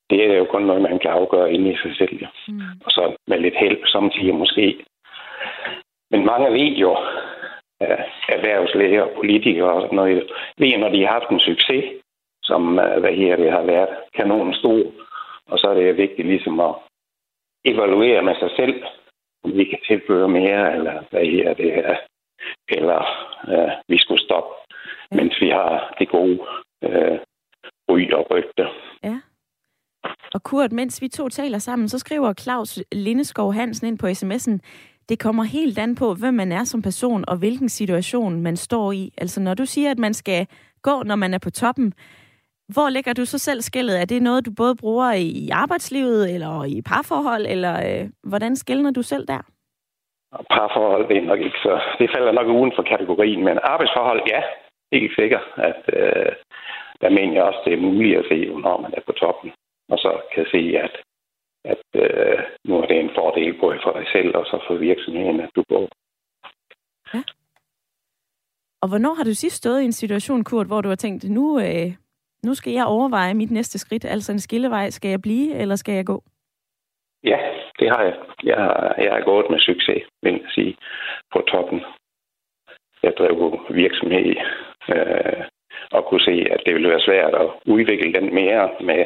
Det 0.09 0.19
er 0.31 0.37
jo 0.37 0.45
kun 0.45 0.63
noget, 0.63 0.81
man 0.81 0.99
kan 0.99 1.11
afgøre 1.11 1.53
inde 1.53 1.71
i 1.73 1.77
sig 1.83 1.95
selv. 1.95 2.19
Mm. 2.47 2.61
Og 2.85 2.91
så 2.91 3.15
med 3.27 3.39
lidt 3.39 3.59
hjælp 3.59 3.81
samtidig 3.87 4.35
måske 4.35 4.85
men 6.11 6.25
mange 6.25 6.53
ved 6.53 6.75
jo, 6.83 6.97
erhvervslæger 8.35 9.01
og 9.01 9.11
politikere 9.15 9.73
og 9.73 9.81
sådan 9.81 9.95
noget, 9.95 10.31
ved, 10.57 10.77
når 10.77 10.89
de 10.89 11.05
har 11.05 11.11
haft 11.11 11.29
en 11.31 11.39
succes, 11.39 11.85
som 12.43 12.79
øh, 12.79 12.99
hvad 12.99 13.13
her, 13.13 13.35
det 13.35 13.51
har 13.51 13.63
været 13.63 13.89
kanon 14.15 14.53
stor, 14.53 14.83
og 15.47 15.59
så 15.59 15.67
er 15.69 15.73
det 15.73 15.97
vigtigt 15.97 16.27
ligesom 16.27 16.59
at 16.59 16.75
evaluere 17.65 18.21
med 18.23 18.35
sig 18.35 18.49
selv, 18.55 18.83
om 19.43 19.57
vi 19.57 19.63
kan 19.63 19.79
tilføre 19.87 20.27
mere, 20.27 20.75
eller 20.75 21.03
hvad 21.09 21.25
her 21.25 21.53
det 21.53 21.77
er, 21.77 21.95
eller 22.67 22.99
øh, 23.51 23.71
vi 23.87 23.97
skulle 23.97 24.23
stoppe, 24.23 24.53
ja. 25.11 25.17
mens 25.17 25.41
vi 25.41 25.49
har 25.49 25.95
det 25.99 26.09
gode 26.09 26.39
øh, 26.83 27.19
ry 27.89 28.11
og 28.11 28.31
rygte. 28.31 28.67
Ja. 29.03 29.19
Og 30.33 30.43
Kurt, 30.43 30.71
mens 30.71 31.01
vi 31.01 31.07
to 31.07 31.29
taler 31.29 31.57
sammen, 31.57 31.89
så 31.89 31.99
skriver 31.99 32.33
Claus 32.33 32.83
Lindeskov 32.91 33.53
Hansen 33.53 33.87
ind 33.87 33.99
på 33.99 34.07
sms'en, 34.07 34.59
det 35.09 35.19
kommer 35.19 35.43
helt 35.43 35.79
an 35.79 35.95
på, 35.95 36.07
hvem 36.13 36.33
man 36.33 36.51
er 36.51 36.63
som 36.63 36.81
person, 36.81 37.23
og 37.27 37.35
hvilken 37.37 37.69
situation 37.69 38.43
man 38.43 38.55
står 38.55 38.91
i. 38.91 39.11
Altså 39.17 39.41
når 39.41 39.53
du 39.53 39.65
siger, 39.65 39.91
at 39.91 39.99
man 39.99 40.13
skal 40.13 40.47
gå, 40.81 41.03
når 41.05 41.15
man 41.15 41.33
er 41.33 41.39
på 41.43 41.49
toppen, 41.49 41.93
hvor 42.73 42.89
lægger 42.89 43.13
du 43.13 43.25
så 43.25 43.37
selv 43.37 43.61
skillet? 43.61 44.01
Er 44.01 44.05
det 44.05 44.21
noget, 44.21 44.45
du 44.45 44.51
både 44.57 44.75
bruger 44.75 45.11
i 45.13 45.49
arbejdslivet, 45.51 46.33
eller 46.33 46.65
i 46.65 46.81
parforhold, 46.81 47.45
eller 47.49 47.73
øh, 47.87 48.09
hvordan 48.23 48.55
skældner 48.55 48.91
du 48.91 49.01
selv 49.01 49.25
der? 49.27 49.41
Parforhold, 50.55 51.07
det 51.09 51.17
er 51.17 51.29
nok 51.31 51.39
ikke 51.39 51.59
så... 51.63 51.81
Det 51.99 52.09
falder 52.15 52.31
nok 52.31 52.47
uden 52.47 52.71
for 52.75 52.83
kategorien, 52.83 53.43
men 53.43 53.59
arbejdsforhold, 53.63 54.21
ja, 54.33 54.41
helt 54.93 55.15
sikkert, 55.19 55.45
at 55.57 55.81
øh, 55.93 56.31
der 57.01 57.09
mener 57.09 57.33
jeg 57.33 57.43
også, 57.43 57.61
det 57.65 57.73
er 57.73 57.87
muligt 57.87 58.19
at 58.19 58.25
se, 58.31 58.37
når 58.65 58.81
man 58.81 58.93
er 58.97 59.01
på 59.05 59.11
toppen, 59.11 59.51
og 59.91 59.97
så 59.97 60.11
kan 60.33 60.45
se, 60.51 60.61
at 60.85 60.93
at 61.65 61.85
øh, 61.95 62.39
nu 62.63 62.77
er 62.81 62.85
det 62.87 62.99
en 62.99 63.11
fordel 63.15 63.59
både 63.59 63.79
for 63.83 63.91
dig 63.91 64.07
selv 64.11 64.35
og 64.37 64.45
så 64.45 64.63
for 64.67 64.75
virksomheden, 64.75 65.39
at 65.39 65.49
du 65.55 65.63
går. 65.69 65.87
Ja. 67.13 67.23
Og 68.81 68.89
hvornår 68.89 69.13
har 69.13 69.23
du 69.23 69.33
sidst 69.33 69.55
stået 69.55 69.81
i 69.81 69.85
en 69.85 69.91
situation, 69.91 70.43
Kurt, 70.43 70.67
hvor 70.67 70.81
du 70.81 70.89
har 70.89 70.95
tænkt, 70.95 71.29
nu, 71.29 71.59
øh, 71.59 71.91
nu 72.45 72.53
skal 72.53 72.73
jeg 72.73 72.85
overveje 72.85 73.33
mit 73.33 73.51
næste 73.51 73.79
skridt, 73.79 74.05
altså 74.05 74.31
en 74.31 74.39
skillevej. 74.39 74.89
Skal 74.89 75.09
jeg 75.09 75.21
blive, 75.21 75.55
eller 75.55 75.75
skal 75.75 75.93
jeg 75.93 76.05
gå? 76.05 76.23
Ja, 77.23 77.39
det 77.79 77.89
har 77.89 78.03
jeg. 78.03 78.15
Jeg, 78.43 78.93
jeg 78.97 79.11
har 79.13 79.23
gået 79.25 79.45
med 79.49 79.59
succes, 79.59 80.03
vil 80.23 80.31
jeg 80.31 80.49
sige, 80.55 80.77
på 81.33 81.41
toppen. 81.51 81.81
Jeg 83.03 83.13
drev 83.17 83.59
virksomhed 83.69 84.35
øh, 84.89 85.43
og 85.91 86.05
kunne 86.05 86.21
se, 86.21 86.45
at 86.51 86.61
det 86.65 86.73
ville 86.73 86.89
være 86.89 87.07
svært 87.07 87.33
at 87.33 87.47
udvikle 87.65 88.13
den 88.13 88.33
mere 88.33 88.69
med 88.81 89.05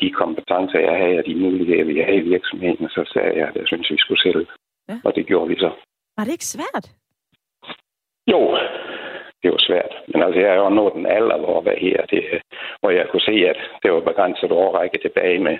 de 0.00 0.10
kompetencer, 0.10 0.80
jeg 0.80 0.96
havde, 1.02 1.18
og 1.18 1.26
de 1.26 1.34
muligheder, 1.34 1.84
vi 1.84 2.00
havde 2.00 2.16
i 2.24 2.28
virksomheden. 2.34 2.88
Så 2.88 3.10
sagde 3.12 3.38
jeg, 3.38 3.48
at 3.48 3.56
jeg 3.56 3.66
synes, 3.66 3.90
vi 3.90 3.98
skulle 3.98 4.22
sælge. 4.22 4.46
Ja. 4.88 4.96
Og 5.04 5.14
det 5.16 5.26
gjorde 5.26 5.48
vi 5.48 5.56
så. 5.58 5.70
Var 6.16 6.24
det 6.24 6.32
ikke 6.32 6.52
svært? 6.54 6.86
Jo, 8.32 8.40
det 9.42 9.50
var 9.50 9.62
svært. 9.68 9.92
Men 10.08 10.22
altså, 10.22 10.40
jeg 10.40 10.50
er 10.50 10.60
jo 10.64 10.68
nået 10.68 10.94
den 10.94 11.06
alder, 11.06 11.38
hvor, 11.38 11.60
hvad 11.60 11.76
her, 11.76 12.06
det, 12.06 12.22
hvor 12.80 12.90
jeg 12.90 13.06
kunne 13.08 13.28
se, 13.30 13.36
at 13.52 13.58
det 13.82 13.92
var 13.92 14.00
begrænset 14.00 14.50
overrække 14.50 14.98
tilbage 14.98 15.38
med 15.38 15.58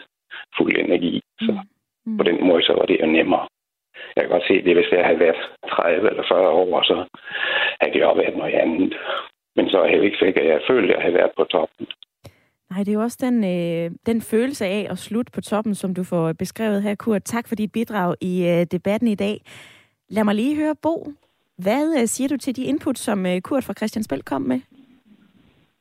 fuld 0.56 0.76
energi. 0.76 1.22
Så 1.40 1.58
mm. 2.06 2.16
på 2.18 2.22
den 2.22 2.46
måde, 2.46 2.62
så 2.62 2.72
var 2.72 2.86
det 2.86 3.00
jo 3.00 3.06
nemmere. 3.06 3.46
Jeg 4.16 4.22
kan 4.24 4.30
godt 4.30 4.48
se 4.48 4.62
det, 4.62 4.74
hvis 4.76 4.92
jeg 4.92 5.04
havde 5.04 5.20
været 5.20 5.42
30 5.68 6.10
eller 6.10 6.24
40 6.28 6.48
år, 6.48 6.82
så 6.82 7.04
havde 7.80 7.92
det 7.94 8.00
jo 8.00 8.12
været 8.12 8.36
noget 8.36 8.54
andet. 8.54 8.96
Men 9.56 9.70
så 9.70 9.78
er 9.80 9.86
jeg 9.86 10.04
ikke 10.04 10.18
sikker, 10.24 10.40
at 10.40 10.48
jeg 10.48 10.60
følte, 10.70 10.88
at 10.88 10.94
jeg 10.94 11.02
havde 11.02 11.18
været 11.20 11.32
på 11.36 11.44
toppen. 11.44 11.86
Nej, 12.70 12.78
det 12.78 12.88
er 12.88 12.92
jo 12.94 13.00
også 13.00 13.18
den, 13.20 13.44
øh, 13.44 13.90
den 14.06 14.20
følelse 14.20 14.66
af 14.66 14.86
at 14.90 14.98
slutte 14.98 15.32
på 15.32 15.40
toppen, 15.40 15.74
som 15.74 15.94
du 15.94 16.04
får 16.04 16.32
beskrevet 16.32 16.82
her, 16.82 16.94
Kurt. 16.94 17.22
Tak 17.22 17.48
for 17.48 17.54
dit 17.54 17.72
bidrag 17.72 18.14
i 18.20 18.46
øh, 18.48 18.66
debatten 18.70 19.08
i 19.08 19.14
dag. 19.14 19.40
Lad 20.08 20.24
mig 20.24 20.34
lige 20.34 20.56
høre, 20.56 20.74
Bo, 20.82 21.12
hvad 21.58 22.00
øh, 22.00 22.06
siger 22.06 22.28
du 22.28 22.36
til 22.36 22.56
de 22.56 22.64
input, 22.64 22.98
som 22.98 23.26
øh, 23.26 23.40
Kurt 23.40 23.64
fra 23.64 23.74
Christiansbæl 23.74 24.22
kom 24.22 24.42
med? 24.42 24.60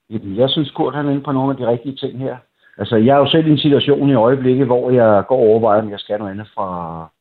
Jeg 0.10 0.50
synes, 0.50 0.72
Kurt 0.72 0.96
han 0.96 1.06
er 1.06 1.12
inde 1.12 1.24
på 1.24 1.32
nogle 1.32 1.52
af 1.52 1.58
de 1.58 1.68
rigtige 1.68 1.96
ting 1.96 2.20
her. 2.20 2.38
Altså, 2.78 2.96
jeg 2.96 3.14
er 3.16 3.20
jo 3.20 3.30
selv 3.30 3.48
i 3.48 3.52
en 3.52 3.58
situation 3.58 4.10
i 4.10 4.14
øjeblikket, 4.14 4.66
hvor 4.66 4.92
jeg 4.92 5.24
går 5.28 5.38
og 5.38 5.44
overvejer, 5.44 5.82
om 5.82 5.90
jeg 5.90 6.00
skal 6.00 6.20
noget 6.20 6.32
andet 6.32 6.48
fra, 6.56 6.70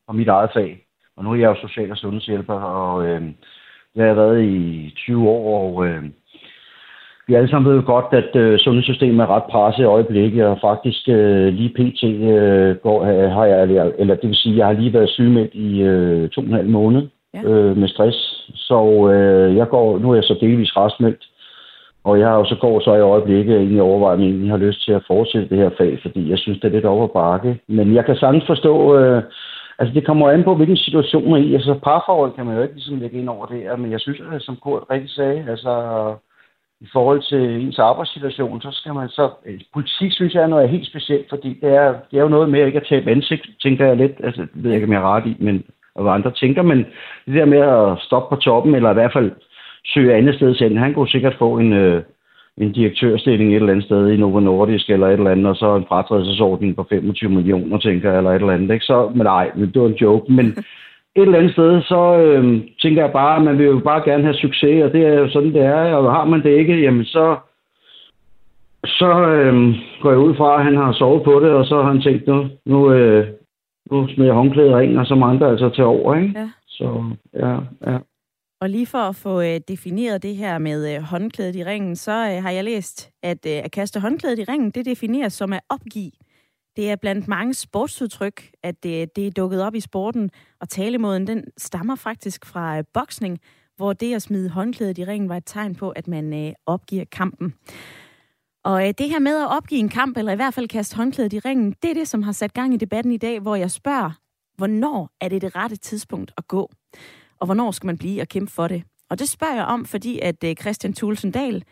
fra 0.05 0.13
mit 0.13 0.27
eget 0.27 0.49
fag. 0.53 0.85
Og 1.17 1.23
nu 1.23 1.31
er 1.31 1.35
jeg 1.35 1.47
jo 1.47 1.67
social- 1.67 1.91
og 1.91 1.97
sundhedshjælper, 1.97 2.53
og 2.53 3.05
øh, 3.07 3.21
jeg 3.95 4.07
har 4.07 4.13
været 4.13 4.43
i 4.43 4.93
20 4.97 5.29
år, 5.29 5.59
og 5.59 5.87
øh, 5.87 6.03
vi 7.27 7.33
alle 7.33 7.49
sammen 7.49 7.71
ved 7.71 7.79
jo 7.79 7.85
godt, 7.85 8.05
at 8.11 8.35
øh, 8.35 8.59
sundhedssystemet 8.59 9.23
er 9.23 9.35
ret 9.35 9.43
presset 9.51 9.83
i 9.83 9.85
øjeblikket, 9.85 10.45
og 10.45 10.57
faktisk 10.61 11.09
øh, 11.09 11.53
lige 11.53 11.69
pt. 11.69 12.03
Øh, 12.03 12.75
går, 12.75 13.05
har 13.29 13.45
jeg, 13.45 13.61
eller, 13.61 13.91
eller 13.99 14.15
det 14.15 14.27
vil 14.29 14.35
sige, 14.35 14.57
jeg 14.57 14.65
har 14.65 14.73
lige 14.73 14.93
været 14.93 15.09
sygemeldt 15.09 15.53
i 15.53 15.81
øh, 15.81 16.29
to 16.29 16.41
og 16.41 16.47
en 16.47 16.53
halv 16.53 16.69
måned 16.69 17.07
ja. 17.33 17.49
øh, 17.49 17.77
med 17.77 17.87
stress. 17.87 18.17
Så 18.55 19.09
øh, 19.13 19.55
jeg 19.55 19.67
går, 19.69 19.99
nu 19.99 20.11
er 20.11 20.15
jeg 20.15 20.23
så 20.23 20.37
delvis 20.41 20.77
restmeldt, 20.77 21.23
og 22.03 22.19
jeg 22.19 22.27
har 22.27 22.35
også 22.35 22.55
går 22.61 22.79
så 22.79 22.93
i 22.95 23.01
øjeblikket 23.01 23.55
egentlig 23.57 23.81
overvejet, 23.81 24.19
om 24.19 24.43
jeg 24.43 24.51
har 24.51 24.57
lyst 24.57 24.85
til 24.85 24.91
at 24.91 25.03
fortsætte 25.07 25.49
det 25.49 25.57
her 25.57 25.69
fag, 25.77 25.99
fordi 26.01 26.29
jeg 26.29 26.37
synes, 26.37 26.59
det 26.59 26.67
er 26.67 26.75
lidt 26.75 26.85
over 26.85 27.07
bakke. 27.07 27.59
Men 27.67 27.95
jeg 27.95 28.05
kan 28.05 28.15
sagtens 28.15 28.45
forstå, 28.47 28.97
øh, 28.97 29.23
altså 29.79 29.93
det 29.93 30.05
kommer 30.05 30.29
an 30.29 30.43
på, 30.43 30.55
hvilken 30.55 30.77
situation 30.77 31.33
er 31.33 31.37
i. 31.37 31.53
Altså 31.53 31.73
parforhold 31.83 32.31
kan 32.35 32.45
man 32.45 32.55
jo 32.55 32.61
ikke 32.61 32.75
ligesom 32.75 32.99
lægge 32.99 33.19
ind 33.19 33.29
over 33.29 33.45
det, 33.45 33.79
men 33.79 33.91
jeg 33.91 33.99
synes, 33.99 34.43
som 34.43 34.55
Kurt 34.55 34.83
rigtig 34.91 35.09
sagde, 35.09 35.45
altså 35.49 35.71
i 36.81 36.87
forhold 36.93 37.21
til 37.21 37.65
ens 37.65 37.79
arbejdssituation, 37.79 38.61
så 38.61 38.71
skal 38.71 38.93
man 38.93 39.09
så... 39.09 39.29
Øh, 39.45 39.59
politik 39.73 40.11
synes 40.11 40.33
jeg 40.33 40.43
er 40.43 40.47
noget 40.47 40.69
helt 40.69 40.87
specielt, 40.87 41.29
fordi 41.29 41.59
det 41.61 41.69
er, 41.69 41.93
det 42.11 42.17
er 42.17 42.21
jo 42.21 42.35
noget 42.35 42.49
med 42.49 42.65
ikke 42.65 42.79
at 42.79 42.87
tabe 42.89 43.11
ansigt, 43.11 43.49
tænker 43.61 43.85
jeg 43.85 43.97
lidt. 43.97 44.15
Altså, 44.23 44.41
det 44.41 44.49
ved 44.53 44.71
jeg 44.71 44.75
ikke, 44.77 44.87
om 44.87 44.93
jeg 44.93 45.01
er 45.01 45.15
ret 45.15 45.27
i, 45.27 45.35
men 45.39 45.63
og 45.95 46.03
hvad 46.03 46.13
andre 46.13 46.31
tænker, 46.31 46.61
men 46.61 46.77
det 47.25 47.35
der 47.35 47.45
med 47.45 47.57
at 47.59 47.99
stoppe 48.01 48.35
på 48.35 48.41
toppen, 48.41 48.75
eller 48.75 48.91
i 48.91 48.93
hvert 48.93 49.13
fald 49.13 49.31
søge 49.85 50.15
andet 50.15 50.35
sted 50.35 50.55
hen, 50.55 50.77
han 50.77 50.93
kunne 50.93 51.09
sikkert 51.09 51.35
få 51.39 51.57
en, 51.57 51.73
øh, 51.73 52.03
en 52.57 52.71
direktørstilling 52.71 53.49
et 53.49 53.55
eller 53.55 53.71
andet 53.71 53.85
sted 53.85 54.09
i 54.09 54.17
Novo 54.17 54.39
Nordisk 54.39 54.89
eller 54.89 55.07
et 55.07 55.13
eller 55.13 55.31
andet, 55.31 55.45
og 55.45 55.55
så 55.55 55.75
en 55.75 55.85
fratrædelsesordning 55.87 56.75
på 56.75 56.85
25 56.89 57.29
millioner, 57.29 57.77
tænker 57.77 58.09
jeg, 58.09 58.17
eller 58.17 58.31
et 58.31 58.35
eller 58.35 58.53
andet. 58.53 58.73
Ikke? 58.73 58.85
Så, 58.85 59.11
men 59.15 59.23
nej, 59.23 59.51
det 59.55 59.81
var 59.81 59.87
en 59.87 60.01
joke. 60.01 60.31
Men 60.31 60.57
et 61.15 61.21
eller 61.21 61.37
andet 61.37 61.51
sted, 61.51 61.81
så 61.81 62.17
øh, 62.17 62.61
tænker 62.81 63.01
jeg 63.01 63.11
bare, 63.11 63.37
at 63.37 63.43
man 63.43 63.57
vil 63.57 63.65
jo 63.65 63.79
bare 63.79 64.03
gerne 64.05 64.23
have 64.23 64.35
succes, 64.35 64.83
og 64.83 64.91
det 64.93 65.01
er 65.05 65.13
jo 65.13 65.29
sådan, 65.29 65.53
det 65.53 65.61
er. 65.61 65.93
Og 65.95 66.13
har 66.13 66.25
man 66.25 66.43
det 66.43 66.57
ikke, 66.59 66.81
jamen 66.81 67.05
så, 67.05 67.37
så 68.85 69.11
øh, 69.29 69.75
går 70.01 70.09
jeg 70.09 70.19
ud 70.19 70.35
fra, 70.35 70.57
at 70.59 70.65
han 70.65 70.75
har 70.75 70.93
sovet 70.93 71.23
på 71.23 71.39
det, 71.39 71.49
og 71.49 71.65
så 71.65 71.81
har 71.81 71.91
han 71.91 72.01
tænkt, 72.01 72.27
nu, 72.27 72.47
nu, 72.65 72.91
øh, 72.91 73.27
nu 73.91 74.07
smider 74.07 74.29
jeg 74.29 74.35
håndklædet 74.35 74.73
og 74.73 74.79
ringen, 74.79 74.97
og 74.97 75.05
så 75.05 75.15
må 75.15 75.25
andre 75.25 75.49
altså 75.49 75.69
til 75.69 75.83
over, 75.83 76.15
ikke? 76.15 76.39
Ja. 76.39 76.49
Så, 76.67 77.03
ja, 77.33 77.57
ja. 77.91 77.97
Og 78.61 78.69
lige 78.69 78.85
for 78.85 78.97
at 78.97 79.15
få 79.15 79.41
øh, 79.41 79.59
defineret 79.67 80.23
det 80.23 80.35
her 80.35 80.57
med 80.57 80.95
øh, 80.95 81.01
håndklædet 81.01 81.55
i 81.55 81.63
ringen, 81.63 81.95
så 81.95 82.11
øh, 82.11 82.43
har 82.43 82.51
jeg 82.51 82.63
læst, 82.63 83.11
at 83.23 83.45
øh, 83.47 83.57
at 83.65 83.71
kaste 83.71 83.99
håndklædet 83.99 84.39
i 84.39 84.43
ringen, 84.43 84.71
det 84.71 84.85
defineres 84.85 85.33
som 85.33 85.53
at 85.53 85.59
opgive. 85.69 86.11
Det 86.75 86.91
er 86.91 86.95
blandt 86.95 87.27
mange 87.27 87.53
sportsudtryk, 87.53 88.51
at 88.63 88.83
det, 88.83 89.15
det 89.15 89.27
er 89.27 89.31
dukket 89.31 89.61
op 89.61 89.75
i 89.75 89.79
sporten, 89.79 90.31
og 90.61 90.69
talemåden 90.69 91.27
den 91.27 91.43
stammer 91.57 91.95
faktisk 91.95 92.45
fra 92.45 92.77
øh, 92.77 92.83
boksning, 92.93 93.39
hvor 93.75 93.93
det 93.93 94.15
at 94.15 94.21
smide 94.21 94.49
håndklædet 94.49 94.97
i 94.97 95.03
ringen 95.03 95.29
var 95.29 95.37
et 95.37 95.43
tegn 95.45 95.75
på, 95.75 95.89
at 95.89 96.07
man 96.07 96.33
øh, 96.33 96.53
opgiver 96.65 97.05
kampen. 97.11 97.53
Og 98.63 98.87
øh, 98.87 98.93
det 98.97 99.09
her 99.09 99.19
med 99.19 99.41
at 99.41 99.49
opgive 99.49 99.79
en 99.79 99.89
kamp, 99.89 100.17
eller 100.17 100.31
i 100.31 100.35
hvert 100.35 100.53
fald 100.53 100.67
kaste 100.67 100.95
håndklædet 100.95 101.33
i 101.33 101.39
ringen, 101.39 101.75
det 101.83 101.89
er 101.89 101.93
det, 101.93 102.07
som 102.07 102.23
har 102.23 102.31
sat 102.31 102.53
gang 102.53 102.73
i 102.73 102.77
debatten 102.77 103.11
i 103.11 103.17
dag, 103.17 103.39
hvor 103.39 103.55
jeg 103.55 103.71
spørger, 103.71 104.11
hvornår 104.57 105.09
er 105.21 105.29
det 105.29 105.41
det 105.41 105.55
rette 105.55 105.75
tidspunkt 105.75 106.31
at 106.37 106.47
gå? 106.47 106.71
Og 107.39 107.45
hvornår 107.45 107.71
skal 107.71 107.87
man 107.87 107.97
blive 107.97 108.21
og 108.21 108.27
kæmpe 108.27 108.51
for 108.51 108.67
det? 108.67 108.83
Og 109.09 109.19
det 109.19 109.29
spørger 109.29 109.55
jeg 109.55 109.65
om, 109.65 109.85
fordi 109.85 110.19
at 110.19 110.43
øh, 110.43 110.55
Christian 110.55 110.93
Thulsen 110.93 111.31
Dahl, 111.31 111.63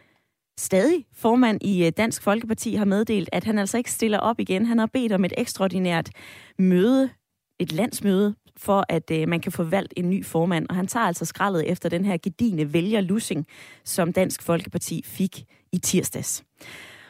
stadig 0.59 1.05
formand 1.13 1.63
i 1.63 1.85
øh, 1.85 1.91
Dansk 1.97 2.21
Folkeparti, 2.21 2.73
har 2.73 2.85
meddelt, 2.85 3.29
at 3.31 3.43
han 3.43 3.59
altså 3.59 3.77
ikke 3.77 3.91
stiller 3.91 4.19
op 4.19 4.39
igen. 4.39 4.65
Han 4.65 4.79
har 4.79 4.85
bedt 4.85 5.11
om 5.11 5.25
et 5.25 5.33
ekstraordinært 5.37 6.09
møde, 6.59 7.09
et 7.59 7.71
landsmøde, 7.71 8.35
for 8.57 8.85
at 8.89 9.11
øh, 9.11 9.27
man 9.27 9.39
kan 9.39 9.51
få 9.51 9.63
valgt 9.63 9.93
en 9.97 10.09
ny 10.09 10.25
formand. 10.25 10.65
Og 10.69 10.75
han 10.75 10.87
tager 10.87 11.05
altså 11.05 11.25
skraldet 11.25 11.71
efter 11.71 11.89
den 11.89 12.05
her 12.05 12.17
gedigende 12.23 12.73
vælgerlussing, 12.73 13.47
som 13.83 14.13
Dansk 14.13 14.41
Folkeparti 14.41 15.01
fik 15.05 15.45
i 15.71 15.77
tirsdags. 15.77 16.43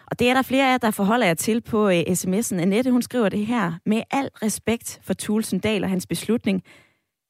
Og 0.08 0.20
det 0.20 0.30
er 0.30 0.34
der 0.34 0.42
flere 0.42 0.68
af 0.68 0.72
jer, 0.72 0.78
der 0.78 0.92
forholder 0.92 1.26
jer 1.26 1.34
til 1.34 1.62
på 1.62 1.90
øh, 1.90 2.00
sms'en. 2.00 2.56
Annette, 2.56 2.92
hun 2.92 3.02
skriver 3.02 3.30
det 3.30 3.46
her. 3.46 3.74
Med 3.86 4.02
al 4.12 4.30
respekt 4.34 5.00
for 5.04 5.14
Tulsendal 5.14 5.84
og 5.84 5.90
hans 5.90 6.08
beslutning, 6.08 6.64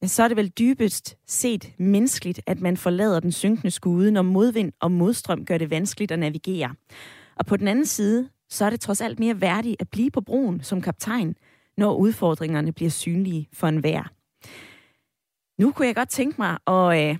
så 0.09 0.23
er 0.23 0.27
det 0.27 0.37
vel 0.37 0.49
dybest 0.49 1.17
set 1.27 1.73
menneskeligt, 1.77 2.41
at 2.45 2.61
man 2.61 2.77
forlader 2.77 3.19
den 3.19 3.31
synkende 3.31 3.71
skude, 3.71 4.11
når 4.11 4.21
modvind 4.21 4.71
og 4.79 4.91
modstrøm 4.91 5.45
gør 5.45 5.57
det 5.57 5.69
vanskeligt 5.69 6.11
at 6.11 6.19
navigere. 6.19 6.75
Og 7.35 7.45
på 7.45 7.57
den 7.57 7.67
anden 7.67 7.85
side, 7.85 8.29
så 8.49 8.65
er 8.65 8.69
det 8.69 8.79
trods 8.79 9.01
alt 9.01 9.19
mere 9.19 9.41
værdigt 9.41 9.75
at 9.79 9.89
blive 9.89 10.11
på 10.11 10.21
broen 10.21 10.63
som 10.63 10.81
kaptajn, 10.81 11.35
når 11.77 11.95
udfordringerne 11.95 12.71
bliver 12.71 12.89
synlige 12.89 13.49
for 13.53 13.67
enhver. 13.67 14.03
Nu 15.61 15.71
kunne 15.71 15.87
jeg 15.87 15.95
godt 15.95 16.09
tænke 16.09 16.35
mig 16.41 16.57
at 16.67 17.09
øh, 17.09 17.17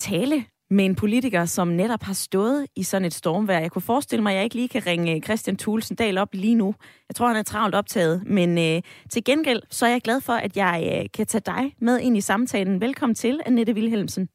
tale 0.00 0.44
med 0.70 0.84
en 0.84 0.94
politiker, 0.94 1.44
som 1.44 1.68
netop 1.68 2.02
har 2.02 2.12
stået 2.12 2.66
i 2.76 2.82
sådan 2.82 3.06
et 3.06 3.14
stormvejr. 3.14 3.60
Jeg 3.60 3.70
kunne 3.70 3.82
forestille 3.82 4.22
mig, 4.22 4.32
at 4.32 4.36
jeg 4.36 4.44
ikke 4.44 4.56
lige 4.56 4.68
kan 4.68 4.86
ringe 4.86 5.20
Christian 5.20 5.56
Thulsen 5.56 5.96
Dahl 5.96 6.18
op 6.18 6.28
lige 6.32 6.54
nu. 6.54 6.74
Jeg 7.08 7.16
tror, 7.16 7.26
han 7.26 7.36
er 7.36 7.42
travlt 7.42 7.74
optaget, 7.74 8.22
men 8.26 8.58
øh, 8.58 8.82
til 9.10 9.24
gengæld 9.24 9.62
så 9.70 9.86
er 9.86 9.90
jeg 9.90 10.00
glad 10.00 10.20
for, 10.20 10.32
at 10.32 10.56
jeg 10.56 10.98
øh, 10.98 11.10
kan 11.14 11.26
tage 11.26 11.42
dig 11.46 11.74
med 11.80 12.00
ind 12.00 12.16
i 12.16 12.20
samtalen. 12.20 12.80
Velkommen 12.80 13.14
til, 13.14 13.40
Annette 13.46 13.72
Wilhelmsen. 13.72 14.28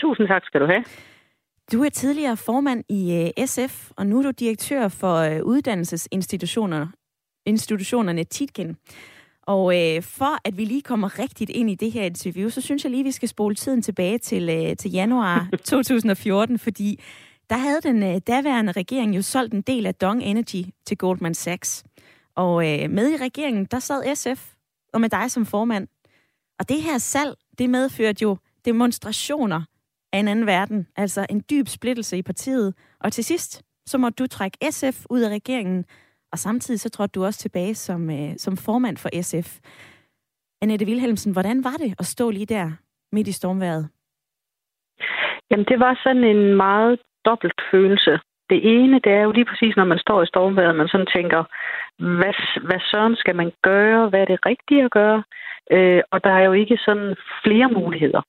Tusind 0.00 0.28
tak 0.28 0.42
skal 0.44 0.60
du 0.60 0.66
have. 0.66 0.84
Du 1.72 1.84
er 1.84 1.88
tidligere 1.88 2.36
formand 2.36 2.84
i 2.88 3.32
øh, 3.38 3.46
SF, 3.46 3.90
og 3.96 4.06
nu 4.06 4.18
er 4.18 4.22
du 4.22 4.30
direktør 4.30 4.88
for 4.88 5.16
øh, 5.16 5.42
uddannelsesinstitutionerne 5.44 6.86
institutionerne 7.46 8.24
Titgen. 8.24 8.76
Og 9.46 9.76
øh, 9.76 10.02
for 10.02 10.38
at 10.44 10.58
vi 10.58 10.64
lige 10.64 10.82
kommer 10.82 11.18
rigtigt 11.18 11.50
ind 11.50 11.70
i 11.70 11.74
det 11.74 11.92
her 11.92 12.02
interview, 12.02 12.48
så 12.48 12.60
synes 12.60 12.84
jeg 12.84 12.90
lige, 12.90 13.04
vi 13.04 13.10
skal 13.10 13.28
spole 13.28 13.54
tiden 13.54 13.82
tilbage 13.82 14.18
til, 14.18 14.48
øh, 14.48 14.76
til 14.76 14.90
januar 14.90 15.48
2014, 15.64 16.58
fordi 16.58 17.00
der 17.50 17.56
havde 17.56 17.80
den 17.82 18.02
øh, 18.02 18.20
daværende 18.26 18.72
regering 18.72 19.16
jo 19.16 19.22
solgt 19.22 19.54
en 19.54 19.62
del 19.62 19.86
af 19.86 19.94
Dong 19.94 20.22
Energy 20.22 20.64
til 20.86 20.96
Goldman 20.96 21.34
Sachs. 21.34 21.84
Og 22.36 22.72
øh, 22.72 22.90
med 22.90 23.12
i 23.12 23.16
regeringen, 23.16 23.64
der 23.64 23.78
sad 23.78 24.14
SF, 24.16 24.52
og 24.92 25.00
med 25.00 25.08
dig 25.08 25.30
som 25.30 25.46
formand. 25.46 25.88
Og 26.58 26.68
det 26.68 26.82
her 26.82 26.98
salg, 26.98 27.34
det 27.58 27.70
medførte 27.70 28.22
jo 28.22 28.36
demonstrationer 28.64 29.62
af 30.12 30.18
en 30.18 30.28
anden 30.28 30.46
verden, 30.46 30.86
altså 30.96 31.26
en 31.30 31.42
dyb 31.50 31.68
splittelse 31.68 32.18
i 32.18 32.22
partiet. 32.22 32.74
Og 33.00 33.12
til 33.12 33.24
sidst, 33.24 33.62
så 33.86 33.98
må 33.98 34.08
du 34.08 34.26
trække 34.26 34.58
SF 34.70 35.04
ud 35.10 35.20
af 35.20 35.28
regeringen, 35.28 35.84
og 36.36 36.40
samtidig 36.40 36.80
så 36.80 36.90
trådte 36.90 37.12
du 37.12 37.24
også 37.24 37.40
tilbage 37.40 37.74
som, 37.74 38.10
øh, 38.10 38.30
som 38.44 38.54
formand 38.66 38.96
for 38.96 39.10
SF. 39.22 39.48
Annette 40.62 40.86
Wilhelmsen, 40.86 41.32
hvordan 41.32 41.64
var 41.64 41.76
det 41.82 41.90
at 41.98 42.06
stå 42.06 42.30
lige 42.30 42.46
der 42.46 42.66
midt 43.12 43.28
i 43.28 43.38
stormværet? 43.40 43.84
Jamen, 45.50 45.66
det 45.70 45.78
var 45.80 46.00
sådan 46.04 46.24
en 46.24 46.56
meget 46.56 46.98
dobbelt 47.24 47.60
følelse. 47.70 48.12
Det 48.50 48.60
ene, 48.74 49.00
det 49.04 49.12
er 49.12 49.22
jo 49.22 49.32
lige 49.32 49.50
præcis, 49.50 49.76
når 49.76 49.84
man 49.84 49.98
står 49.98 50.22
i 50.22 50.26
stormværet, 50.26 50.76
man 50.76 50.88
sådan 50.88 51.12
tænker, 51.16 51.44
hvad, 51.98 52.34
hvad 52.68 52.80
søren 52.90 53.16
skal 53.16 53.36
man 53.36 53.52
gøre? 53.62 54.08
Hvad 54.08 54.20
er 54.20 54.24
det 54.24 54.46
rigtige 54.46 54.84
at 54.84 54.90
gøre? 54.90 55.22
Øh, 55.70 56.02
og 56.10 56.24
der 56.24 56.30
er 56.30 56.44
jo 56.44 56.52
ikke 56.52 56.78
sådan 56.86 57.16
flere 57.44 57.68
muligheder. 57.68 58.22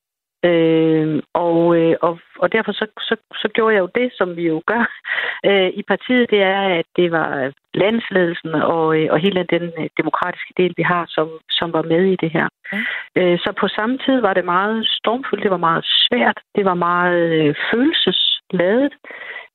Øh, 0.46 1.22
og, 1.34 1.78
øh, 1.80 1.96
og, 2.02 2.20
og 2.40 2.52
derfor 2.52 2.72
så, 2.72 2.86
så, 3.00 3.16
så 3.34 3.48
gjorde 3.54 3.76
jeg 3.76 3.82
jo 3.82 3.90
det, 3.96 4.12
som 4.18 4.36
vi 4.36 4.48
jo 4.48 4.62
gør 4.66 4.84
øh, 5.50 5.70
i 5.80 5.84
partiet, 5.88 6.30
det 6.30 6.42
er, 6.42 6.62
at 6.80 6.86
det 6.96 7.12
var 7.12 7.52
landsledelsen 7.74 8.54
og, 8.54 8.98
øh, 8.98 9.08
og 9.12 9.20
hele 9.20 9.46
den 9.50 9.64
øh, 9.64 9.90
demokratiske 9.98 10.54
del, 10.58 10.74
vi 10.78 10.84
har, 10.84 11.06
som, 11.10 11.30
som 11.50 11.74
var 11.74 11.82
med 11.82 12.04
i 12.06 12.16
det 12.16 12.32
her. 12.32 12.48
Ja. 12.74 12.82
Øh, 13.16 13.40
så 13.40 13.54
på 13.60 13.68
samme 13.68 13.98
tid 13.98 14.22
var 14.22 14.34
det 14.34 14.46
meget 14.46 14.88
stormfuldt, 14.88 15.44
det 15.44 15.52
var 15.52 15.68
meget 15.70 15.86
svært, 15.86 16.40
det 16.56 16.66
var 16.66 16.74
meget 16.74 17.20
øh, 17.40 17.56
følelsesladet. 17.72 18.94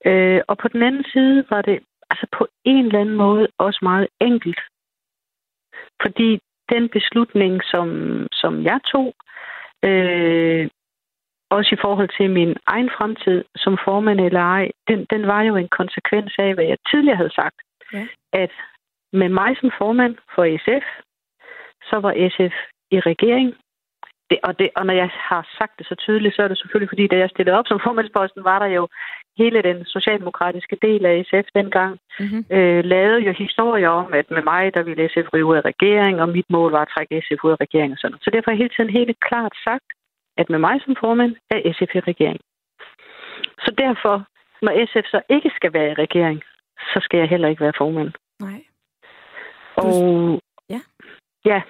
Øh, 0.07 0.41
og 0.49 0.59
på 0.59 0.69
den 0.69 0.83
anden 0.83 1.05
side 1.12 1.45
var 1.51 1.62
det 1.62 1.79
altså 2.11 2.27
på 2.39 2.47
en 2.65 2.87
eller 2.87 3.01
anden 3.01 3.17
måde 3.17 3.49
også 3.59 3.79
meget 3.83 4.09
enkelt. 4.21 4.61
Fordi 6.03 6.41
den 6.73 6.89
beslutning, 6.89 7.61
som, 7.65 7.89
som 8.33 8.65
jeg 8.65 8.81
tog, 8.93 9.07
øh, 9.07 9.23
også 11.57 11.71
i 11.77 11.83
forhold 11.85 12.11
til 12.19 12.31
min 12.31 12.57
egen 12.67 12.91
fremtid 12.97 13.45
som 13.57 13.79
formand 13.85 14.21
eller 14.21 14.41
ej, 14.41 14.71
den, 14.89 15.07
den 15.12 15.27
var 15.27 15.43
jo 15.43 15.57
en 15.57 15.69
konsekvens 15.69 16.33
af, 16.39 16.55
hvad 16.55 16.65
jeg 16.65 16.79
tidligere 16.91 17.17
havde 17.17 17.35
sagt. 17.35 17.59
Ja. 17.93 18.07
At 18.33 18.53
med 19.12 19.29
mig 19.29 19.57
som 19.61 19.71
formand 19.79 20.15
for 20.35 20.45
SF, 20.65 20.87
så 21.91 21.97
var 22.05 22.12
SF 22.35 22.57
i 22.91 23.01
regering. 23.01 23.55
Det, 24.33 24.41
og, 24.49 24.59
det, 24.59 24.69
og 24.79 24.87
når 24.87 24.95
jeg 25.03 25.11
har 25.31 25.43
sagt 25.59 25.79
det 25.79 25.87
så 25.87 25.95
tydeligt, 25.95 26.35
så 26.37 26.43
er 26.43 26.49
det 26.49 26.59
selvfølgelig, 26.59 26.93
fordi 26.93 27.07
da 27.07 27.17
jeg 27.17 27.31
stillede 27.31 27.59
op 27.59 27.67
som 27.69 27.81
formandsposten, 27.87 28.45
var 28.45 28.59
der 28.59 28.67
jo 28.79 28.89
hele 29.41 29.62
den 29.62 29.79
socialdemokratiske 29.85 30.77
del 30.87 31.07
af 31.07 31.25
SF 31.29 31.47
dengang, 31.55 31.93
mm-hmm. 32.21 32.45
øh, 32.57 32.85
lavede 32.85 33.21
jo 33.27 33.33
historier 33.33 33.89
om, 33.89 34.12
at 34.12 34.31
med 34.31 34.43
mig, 34.43 34.75
der 34.75 34.83
ville 34.83 35.09
SF 35.09 35.27
ryge 35.33 35.45
ud 35.45 35.57
af 35.57 35.65
regering, 35.71 36.21
og 36.23 36.29
mit 36.29 36.49
mål 36.51 36.71
var 36.73 36.83
at 36.83 36.93
trække 36.95 37.23
SF 37.25 37.45
ud 37.45 37.53
af 37.57 37.61
regering 37.61 37.93
og 37.93 37.99
sådan 37.99 38.19
Så 38.23 38.31
derfor 38.33 38.51
har 38.51 38.57
jeg 38.57 38.62
hele 38.65 38.75
tiden 38.77 38.91
helt 38.99 39.21
klart 39.29 39.55
sagt, 39.65 39.89
at 40.37 40.51
med 40.51 40.59
mig 40.59 40.77
som 40.85 40.97
formand 41.01 41.35
er 41.51 41.59
SF 41.77 41.93
i 41.95 42.01
regering. 42.01 42.41
Så 43.65 43.71
derfor, 43.79 44.15
når 44.65 44.73
SF 44.87 45.07
så 45.15 45.21
ikke 45.29 45.51
skal 45.57 45.73
være 45.73 45.91
i 45.91 46.01
regering, 46.05 46.43
så 46.93 46.99
skal 47.03 47.19
jeg 47.19 47.29
heller 47.29 47.49
ikke 47.49 47.65
være 47.65 47.79
formand. 47.79 48.12
Nej. 48.41 48.61
Og 49.77 50.41
ja. 50.71 50.81
ja. 51.45 51.62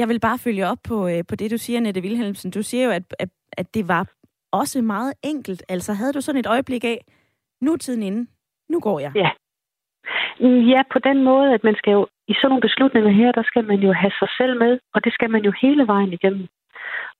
Jeg 0.00 0.08
vil 0.08 0.20
bare 0.20 0.38
følge 0.38 0.66
op 0.66 0.82
på, 0.88 0.96
øh, 1.08 1.22
på 1.28 1.34
det, 1.36 1.50
du 1.50 1.58
siger, 1.58 1.80
Nette 1.80 2.00
Wilhelmsen. 2.00 2.50
Du 2.50 2.62
siger 2.62 2.84
jo, 2.84 2.90
at, 2.90 3.06
at, 3.18 3.28
at 3.52 3.74
det 3.74 3.88
var 3.88 4.04
også 4.52 4.82
meget 4.82 5.12
enkelt. 5.22 5.62
Altså 5.68 5.92
havde 5.92 6.12
du 6.12 6.20
sådan 6.20 6.40
et 6.40 6.46
øjeblik 6.46 6.84
af, 6.84 6.98
nu 7.60 7.72
er 7.72 7.76
tiden 7.76 8.02
inde, 8.02 8.30
nu 8.68 8.80
går 8.80 9.00
jeg. 9.00 9.12
Ja. 9.14 9.30
Ja, 10.72 10.82
på 10.92 10.98
den 10.98 11.24
måde, 11.24 11.54
at 11.54 11.64
man 11.64 11.74
skal 11.74 11.92
jo, 11.92 12.06
i 12.28 12.34
sådan 12.34 12.48
nogle 12.48 12.66
beslutninger 12.68 13.10
her, 13.10 13.32
der 13.32 13.42
skal 13.42 13.64
man 13.64 13.78
jo 13.78 13.92
have 13.92 14.12
sig 14.18 14.28
selv 14.38 14.58
med, 14.58 14.78
og 14.94 15.04
det 15.04 15.12
skal 15.12 15.30
man 15.30 15.42
jo 15.44 15.52
hele 15.62 15.86
vejen 15.86 16.12
igennem. 16.12 16.46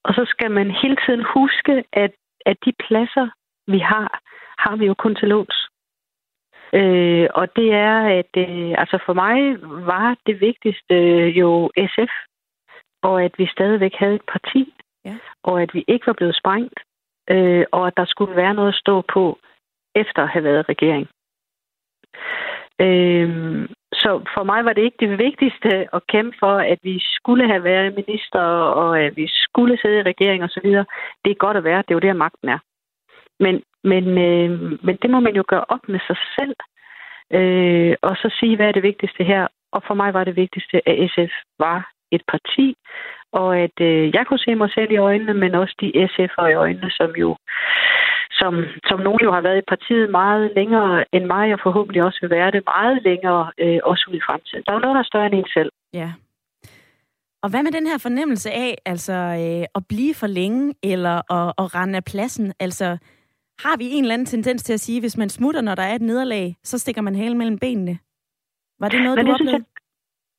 Og 0.05 0.15
så 0.15 0.25
skal 0.29 0.51
man 0.51 0.71
hele 0.71 0.97
tiden 1.07 1.25
huske, 1.35 1.85
at, 1.93 2.13
at 2.47 2.57
de 2.65 2.73
pladser, 2.85 3.29
vi 3.67 3.79
har, 3.79 4.21
har 4.59 4.77
vi 4.77 4.87
jo 4.87 4.95
kun 4.95 5.15
til 5.15 5.29
låns. 5.29 5.69
Øh, 6.73 7.29
og 7.35 7.57
det 7.57 7.69
er, 7.73 7.99
at 8.19 8.33
øh, 8.37 8.75
altså 8.79 8.99
for 9.07 9.13
mig 9.13 9.37
var 9.87 10.17
det 10.27 10.41
vigtigste 10.41 10.95
øh, 10.95 11.39
jo 11.39 11.71
SF, 11.77 12.13
og 13.02 13.25
at 13.25 13.33
vi 13.38 13.47
stadigvæk 13.47 13.95
havde 13.95 14.14
et 14.14 14.26
parti, 14.33 14.75
ja. 15.04 15.16
og 15.42 15.62
at 15.62 15.75
vi 15.75 15.85
ikke 15.88 16.07
var 16.07 16.12
blevet 16.12 16.37
sprængt, 16.37 16.80
øh, 17.30 17.64
og 17.73 17.87
at 17.87 17.97
der 17.97 18.04
skulle 18.04 18.37
være 18.37 18.54
noget 18.54 18.69
at 18.69 18.80
stå 18.85 19.00
på 19.00 19.38
efter 19.95 20.23
at 20.23 20.28
have 20.28 20.45
været 20.45 20.69
regering. 20.69 21.09
Øh, 22.80 23.69
så 23.92 24.11
for 24.35 24.42
mig 24.42 24.64
var 24.64 24.73
det 24.73 24.83
ikke 24.83 25.07
det 25.07 25.19
vigtigste 25.19 25.95
at 25.95 26.07
kæmpe 26.07 26.37
for, 26.40 26.57
at 26.73 26.78
vi 26.83 27.00
skulle 27.02 27.47
have 27.47 27.64
været 27.64 27.95
minister, 27.95 28.40
og 28.83 29.00
at 29.00 29.16
vi 29.16 29.26
skulle 29.28 29.78
sidde 29.83 29.99
i 29.99 30.09
regering 30.12 30.45
osv. 30.45 30.69
Det 31.25 31.30
er 31.30 31.45
godt 31.45 31.57
at 31.57 31.64
være, 31.64 31.83
det 31.83 31.90
er 31.90 31.95
jo 31.95 32.07
der 32.09 32.12
magten 32.12 32.49
er. 32.49 32.59
Men, 33.40 33.62
men, 33.85 34.04
øh, 34.19 34.50
men 34.87 34.96
det 35.03 35.11
må 35.11 35.20
man 35.20 35.35
jo 35.37 35.44
gøre 35.48 35.64
op 35.68 35.88
med 35.88 36.01
sig 36.07 36.16
selv, 36.38 36.57
øh, 37.38 37.94
og 38.03 38.16
så 38.16 38.37
sige, 38.40 38.57
hvad 38.57 38.68
er 38.68 38.72
det 38.72 38.83
vigtigste 38.83 39.25
her. 39.25 39.46
Og 39.72 39.83
for 39.87 39.94
mig 39.94 40.14
var 40.14 40.25
det 40.25 40.37
vigtigste, 40.37 40.88
at 40.88 41.11
SF 41.11 41.33
var 41.59 41.90
et 42.12 42.23
parti, 42.33 42.77
og 43.33 43.59
at 43.59 43.77
øh, 43.81 44.14
jeg 44.14 44.27
kunne 44.27 44.44
se 44.46 44.55
mig 44.55 44.70
selv 44.70 44.90
i 44.92 44.96
øjnene, 44.96 45.35
men 45.35 45.55
også 45.55 45.75
de 45.81 45.88
SF'er 46.12 46.46
i 46.46 46.55
øjnene, 46.64 46.90
som 46.90 47.11
jo 47.11 47.37
som, 48.40 48.55
som 48.88 48.99
nogen 49.01 49.20
jo 49.27 49.31
har 49.33 49.40
været 49.40 49.59
i 49.59 49.70
partiet 49.73 50.11
meget 50.11 50.53
længere 50.57 51.05
end 51.12 51.25
mig, 51.25 51.46
og 51.55 51.61
forhåbentlig 51.62 52.03
også 52.05 52.18
vil 52.23 52.31
være 52.31 52.51
det 52.51 52.62
meget 52.75 53.03
længere, 53.03 53.53
øh, 53.59 53.81
også 53.85 54.05
ud 54.11 54.16
i 54.16 54.27
fremtiden. 54.27 54.62
Der 54.64 54.73
er 54.73 54.77
jo 54.77 54.85
noget, 54.85 54.94
der 54.94 55.05
er 55.05 55.11
større 55.12 55.27
end 55.27 55.35
en 55.35 55.49
selv. 55.57 55.73
Ja. 55.92 56.11
Og 57.42 57.51
hvad 57.51 57.62
med 57.62 57.73
den 57.73 57.87
her 57.87 57.99
fornemmelse 57.99 58.51
af 58.51 58.79
altså 58.87 59.12
øh, 59.12 59.64
at 59.75 59.83
blive 59.88 60.14
for 60.14 60.27
længe, 60.27 60.75
eller 60.83 61.16
at, 61.38 61.53
at 61.59 61.75
rende 61.75 61.96
af 61.96 62.05
pladsen? 62.05 62.53
Altså, 62.61 62.99
har 63.64 63.77
vi 63.79 63.85
en 63.90 64.05
eller 64.05 64.14
anden 64.14 64.27
tendens 64.27 64.62
til 64.62 64.73
at 64.73 64.81
sige, 64.81 65.01
hvis 65.01 65.16
man 65.16 65.29
smutter, 65.29 65.61
når 65.61 65.75
der 65.75 65.83
er 65.83 65.94
et 65.94 66.03
nederlag, 66.03 66.57
så 66.62 66.79
stikker 66.79 67.03
man 67.03 67.16
hælen 67.16 67.38
mellem 67.38 67.59
benene? 67.59 67.99
Var 68.81 68.88
det 68.88 69.03
noget, 69.03 69.16
Men 69.16 69.27
du 69.27 69.33
det 69.33 69.40
oplevede? 69.40 69.64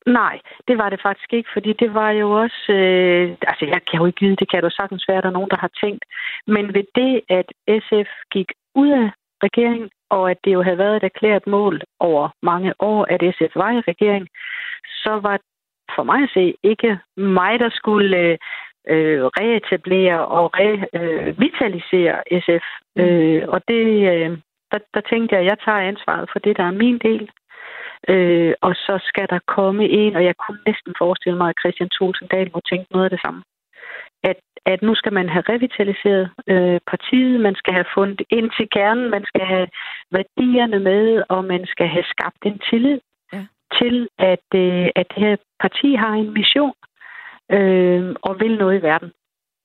Nej, 0.05 0.39
det 0.67 0.77
var 0.77 0.89
det 0.89 1.01
faktisk 1.01 1.33
ikke, 1.33 1.49
fordi 1.53 1.73
det 1.73 1.93
var 1.93 2.11
jo 2.11 2.31
også... 2.31 2.71
Øh, 2.73 3.35
altså, 3.41 3.65
jeg 3.65 3.81
kan 3.89 3.99
jo 3.99 4.05
ikke 4.05 4.21
vide, 4.21 4.35
det 4.35 4.49
kan 4.51 4.63
jo 4.63 4.69
sagtens 4.69 5.05
være, 5.07 5.17
at 5.17 5.23
der 5.23 5.29
er 5.29 5.33
nogen, 5.33 5.49
der 5.49 5.57
har 5.57 5.71
tænkt. 5.83 6.05
Men 6.47 6.73
ved 6.73 6.83
det, 6.95 7.21
at 7.29 7.47
SF 7.87 8.09
gik 8.31 8.51
ud 8.75 8.89
af 8.89 9.09
regeringen, 9.43 9.89
og 10.09 10.31
at 10.31 10.37
det 10.43 10.53
jo 10.53 10.61
havde 10.61 10.77
været 10.77 10.95
et 10.95 11.03
erklæret 11.03 11.47
mål 11.47 11.81
over 11.99 12.29
mange 12.41 12.73
år, 12.79 13.05
at 13.09 13.35
SF 13.35 13.55
var 13.55 13.71
i 13.71 13.81
regering, 13.91 14.27
så 15.03 15.19
var 15.23 15.39
for 15.95 16.03
mig 16.03 16.23
at 16.23 16.29
se 16.33 16.55
ikke 16.63 16.99
mig, 17.17 17.59
der 17.59 17.69
skulle 17.69 18.37
øh, 18.87 19.25
reetablere 19.25 20.27
og 20.27 20.51
revitalisere 20.53 22.15
øh, 22.31 22.41
SF. 22.41 22.65
Mm. 22.95 23.01
Øh, 23.01 23.43
og 23.47 23.61
det, 23.67 23.85
øh, 24.13 24.37
der, 24.71 24.79
der 24.93 25.01
tænkte 25.01 25.35
jeg, 25.35 25.41
at 25.43 25.49
jeg 25.49 25.57
tager 25.65 25.87
ansvaret 25.91 26.29
for 26.31 26.39
det, 26.39 26.57
der 26.57 26.63
er 26.63 26.71
min 26.71 26.97
del. 26.97 27.29
Øh, 28.09 28.53
og 28.61 28.73
så 28.75 28.99
skal 29.03 29.27
der 29.29 29.39
komme 29.47 29.83
en, 29.89 30.15
og 30.15 30.23
jeg 30.23 30.35
kunne 30.37 30.59
næsten 30.67 30.93
forestille 30.97 31.37
mig, 31.37 31.49
at 31.49 31.59
Christian 31.61 31.89
Thulsen 31.89 32.27
Dahl 32.27 32.49
må 32.53 32.59
tænke 32.69 32.91
noget 32.91 33.05
af 33.05 33.09
det 33.09 33.21
samme. 33.25 33.43
At, 34.23 34.39
at 34.65 34.81
nu 34.81 34.95
skal 34.95 35.13
man 35.13 35.29
have 35.29 35.43
revitaliseret 35.49 36.29
øh, 36.47 36.79
partiet, 36.87 37.41
man 37.41 37.55
skal 37.55 37.73
have 37.73 37.93
fundet 37.93 38.21
ind 38.29 38.51
til 38.57 38.67
kernen, 38.75 39.09
man 39.09 39.25
skal 39.25 39.45
have 39.45 39.67
værdierne 40.11 40.79
med, 40.79 41.23
og 41.29 41.45
man 41.45 41.65
skal 41.65 41.87
have 41.87 42.03
skabt 42.13 42.41
en 42.45 42.59
tillid 42.69 42.99
ja. 43.33 43.45
til, 43.79 44.07
at, 44.17 44.47
øh, 44.55 44.87
at 44.95 45.07
det 45.15 45.23
her 45.25 45.35
parti 45.59 45.95
har 45.95 46.13
en 46.13 46.33
mission 46.33 46.73
øh, 47.51 48.15
og 48.21 48.39
vil 48.39 48.57
noget 48.57 48.79
i 48.79 48.81
verden. 48.81 49.11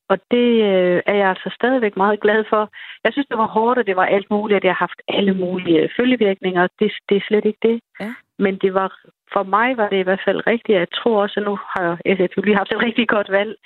Og 0.09 0.19
det 0.31 0.49
øh, 0.71 1.03
er 1.07 1.14
jeg 1.14 1.29
altså 1.29 1.51
stadigvæk 1.55 1.97
meget 1.97 2.21
glad 2.21 2.45
for. 2.49 2.71
Jeg 3.05 3.12
synes, 3.12 3.27
det 3.27 3.38
var 3.38 3.47
hårdt, 3.47 3.79
og 3.79 3.87
det 3.87 3.97
var 3.97 4.07
alt 4.07 4.31
muligt, 4.31 4.57
at 4.57 4.64
jeg 4.64 4.73
har 4.73 4.87
haft 4.87 5.01
alle 5.09 5.35
mulige 5.35 5.90
følgevirkninger. 5.97 6.69
Det, 6.81 6.92
det 7.09 7.16
er 7.16 7.27
slet 7.29 7.45
ikke 7.45 7.59
det. 7.62 7.81
Ja. 8.01 8.14
Men 8.38 8.59
det 8.59 8.75
var, 8.75 8.88
for 9.33 9.42
mig 9.42 9.77
var 9.77 9.88
det 9.88 9.99
i 9.99 10.09
hvert 10.09 10.23
fald 10.25 10.47
rigtigt. 10.47 10.79
Jeg 10.79 10.88
tror 10.90 11.23
også, 11.23 11.40
at 11.40 11.47
nu 11.47 11.59
har 11.75 11.99
SF 12.16 12.45
lige 12.45 12.57
haft 12.57 12.73
et 12.73 12.83
rigtig 12.83 13.09
godt 13.09 13.31
valg, 13.31 13.57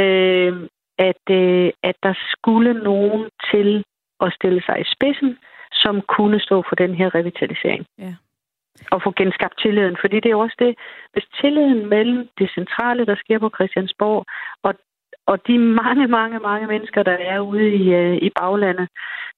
øh, 0.00 0.68
at, 0.98 1.24
øh, 1.30 1.70
at 1.82 1.96
der 2.02 2.14
skulle 2.32 2.74
nogen 2.74 3.28
til 3.52 3.84
at 4.20 4.32
stille 4.32 4.62
sig 4.66 4.80
i 4.80 4.90
spidsen, 4.94 5.38
som 5.72 6.00
kunne 6.00 6.40
stå 6.40 6.64
for 6.68 6.74
den 6.74 6.94
her 6.94 7.14
revitalisering. 7.14 7.86
Ja. 7.98 8.14
Og 8.90 9.02
få 9.02 9.10
genskabt 9.16 9.58
tilliden. 9.62 9.96
Fordi 10.00 10.16
det 10.16 10.26
er 10.26 10.38
jo 10.38 10.40
også 10.40 10.56
det, 10.58 10.74
hvis 11.12 11.26
tilliden 11.40 11.86
mellem 11.86 12.28
det 12.38 12.50
centrale, 12.54 13.06
der 13.06 13.16
sker 13.16 13.38
på 13.38 13.50
Christiansborg, 13.56 14.24
og 14.62 14.74
og 15.26 15.38
de 15.46 15.58
mange, 15.58 16.06
mange, 16.08 16.38
mange 16.38 16.66
mennesker, 16.66 17.02
der 17.02 17.16
er 17.32 17.40
ude 17.40 17.68
i, 17.74 17.84
øh, 18.00 18.16
i 18.26 18.30
baglandet, 18.40 18.88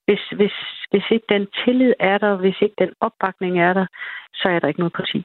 hvis, 0.07 0.23
hvis, 0.39 0.57
hvis 0.91 1.05
ikke 1.11 1.27
den 1.29 1.47
tillid 1.65 1.93
er 2.01 2.19
der, 2.19 2.37
hvis 2.37 2.57
ikke 2.63 2.75
den 2.79 2.93
opbakning 3.01 3.61
er 3.61 3.73
der, 3.73 3.87
så 4.35 4.49
er 4.49 4.59
der 4.59 4.69
ikke 4.69 4.81
noget 4.81 4.93
parti. 4.93 5.25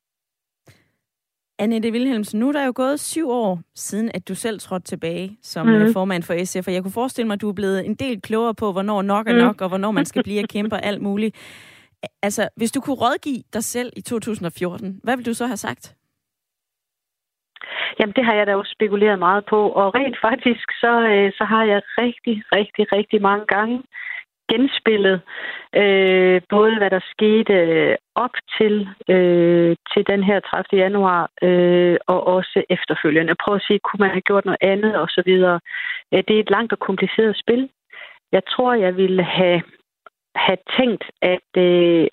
Annette 1.60 1.92
Wilhelmsen, 1.92 2.40
nu 2.40 2.48
er 2.48 2.52
der 2.52 2.66
jo 2.66 2.74
gået 2.76 3.00
syv 3.00 3.30
år 3.30 3.62
siden, 3.76 4.12
at 4.14 4.28
du 4.28 4.36
selv 4.36 4.60
trådte 4.60 4.86
tilbage 4.86 5.38
som 5.42 5.68
mm. 5.68 5.94
formand 5.94 6.24
for 6.24 6.46
SF, 6.46 6.68
og 6.68 6.74
jeg 6.74 6.82
kunne 6.82 6.92
forestille 6.92 7.28
mig, 7.28 7.34
at 7.34 7.42
du 7.42 7.50
er 7.50 7.54
blevet 7.54 7.86
en 7.86 7.96
del 7.96 8.22
klogere 8.22 8.56
på, 8.56 8.72
hvornår 8.72 9.02
nok 9.02 9.28
er 9.28 9.34
mm. 9.34 9.40
nok, 9.40 9.62
og 9.62 9.68
hvornår 9.68 9.92
man 9.92 10.06
skal 10.06 10.24
blive 10.24 10.44
og 10.44 10.50
kæmpe 10.50 10.76
og 10.76 10.84
alt 10.86 11.02
muligt. 11.02 11.36
Altså, 12.22 12.50
hvis 12.56 12.72
du 12.72 12.82
kunne 12.82 12.96
rådgive 12.96 13.44
dig 13.54 13.64
selv 13.64 13.92
i 13.98 14.02
2014, 14.02 15.00
hvad 15.04 15.18
ville 15.18 15.30
du 15.30 15.34
så 15.34 15.48
have 15.48 15.58
sagt? 15.58 15.96
Jamen, 18.00 18.14
det 18.16 18.26
har 18.26 18.34
jeg 18.36 18.48
da 18.48 18.56
også 18.56 18.72
spekuleret 18.78 19.20
meget 19.20 19.46
på, 19.46 19.70
og 19.70 19.96
rent 19.96 20.18
faktisk, 20.22 20.68
så, 20.84 20.92
øh, 21.14 21.32
så 21.38 21.44
har 21.44 21.64
jeg 21.64 21.82
rigtig, 22.02 22.44
rigtig, 22.56 22.84
rigtig 22.96 23.22
mange 23.22 23.46
gange 23.46 23.84
genspillet 24.52 25.22
øh, 25.82 26.42
både 26.50 26.78
hvad 26.78 26.90
der 26.90 27.00
skete 27.14 27.54
øh, 27.54 27.96
op 28.16 28.36
til, 28.58 28.74
øh, 29.10 29.76
til 29.92 30.04
den 30.12 30.24
her 30.24 30.40
30. 30.40 30.82
januar, 30.84 31.30
øh, 31.42 31.98
og 32.08 32.28
også 32.28 32.64
efterfølgende. 32.70 33.36
Prøv 33.44 33.56
at 33.56 33.66
sige, 33.68 33.80
kunne 33.80 34.04
man 34.06 34.16
have 34.16 34.28
gjort 34.30 34.46
noget 34.46 34.64
andet 34.74 34.96
og 34.96 35.08
så 35.10 35.22
videre. 35.26 35.60
det 36.12 36.34
er 36.36 36.40
et 36.40 36.50
langt 36.50 36.74
og 36.74 36.80
kompliceret 36.80 37.38
spil. 37.44 37.70
Jeg 38.32 38.44
tror, 38.46 38.74
jeg 38.74 38.96
ville 38.98 39.24
have 39.24 39.62
have 40.36 40.58
tænkt, 40.80 41.04
at, 41.22 41.50
øh, 41.58 42.08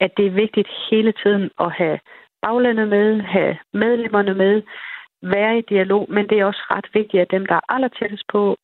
at 0.00 0.10
det 0.16 0.26
er 0.26 0.40
vigtigt 0.44 0.68
hele 0.90 1.12
tiden 1.22 1.50
at 1.60 1.72
have 1.72 1.98
baglandet 2.42 2.88
med, 2.88 3.20
have 3.20 3.58
medlemmerne 3.72 4.34
med, 4.34 4.62
være 5.22 5.58
i 5.58 5.62
dialog, 5.68 6.06
men 6.08 6.28
det 6.28 6.38
er 6.38 6.44
også 6.44 6.62
ret 6.70 6.88
vigtigt, 6.94 7.20
at 7.20 7.30
dem, 7.30 7.46
der 7.46 7.54
er 7.54 7.72
allertættest 7.74 8.24
på, 8.32 8.56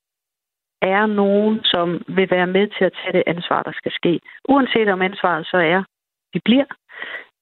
er 0.83 1.07
nogen, 1.07 1.61
som 1.65 2.05
vil 2.09 2.31
være 2.31 2.47
med 2.47 2.67
til 2.69 2.85
at 2.85 2.97
tage 3.01 3.13
det 3.13 3.23
ansvar, 3.27 3.63
der 3.63 3.73
skal 3.73 3.93
ske. 3.93 4.21
Uanset 4.49 4.89
om 4.89 5.03
ansvaret 5.03 5.47
så 5.47 5.57
er, 5.57 5.83
vi 6.33 6.41
bliver 6.45 6.65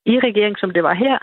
i 0.07 0.19
regering, 0.19 0.59
som 0.59 0.71
det 0.71 0.83
var 0.83 0.95
her, 0.95 1.19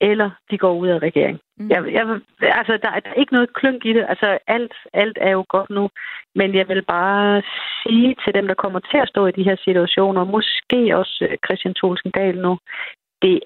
eller 0.00 0.30
de 0.50 0.58
går 0.58 0.74
ud 0.74 0.88
af 0.88 0.98
regering. 0.98 1.40
Mm. 1.56 1.70
Jeg, 1.70 1.92
jeg, 1.92 2.20
altså, 2.40 2.72
der, 2.72 3.00
der 3.00 3.10
er 3.10 3.20
ikke 3.20 3.32
noget 3.32 3.54
klønk 3.54 3.84
i 3.84 3.92
det. 3.92 4.04
Altså, 4.08 4.38
alt, 4.46 4.74
alt 4.92 5.18
er 5.20 5.30
jo 5.30 5.44
godt 5.48 5.70
nu. 5.70 5.88
Men 6.34 6.54
jeg 6.54 6.68
vil 6.68 6.82
bare 6.82 7.42
sige 7.82 8.16
til 8.24 8.34
dem, 8.34 8.46
der 8.46 8.54
kommer 8.54 8.80
til 8.80 8.98
at 8.98 9.08
stå 9.08 9.26
i 9.26 9.32
de 9.32 9.42
her 9.42 9.56
situationer, 9.64 10.24
måske 10.24 10.96
også 10.96 11.26
øh, 11.30 11.36
Christian 11.46 11.74
Thulsen 11.74 12.10
Dahl 12.10 12.38
nu, 12.38 12.58
det, 13.22 13.40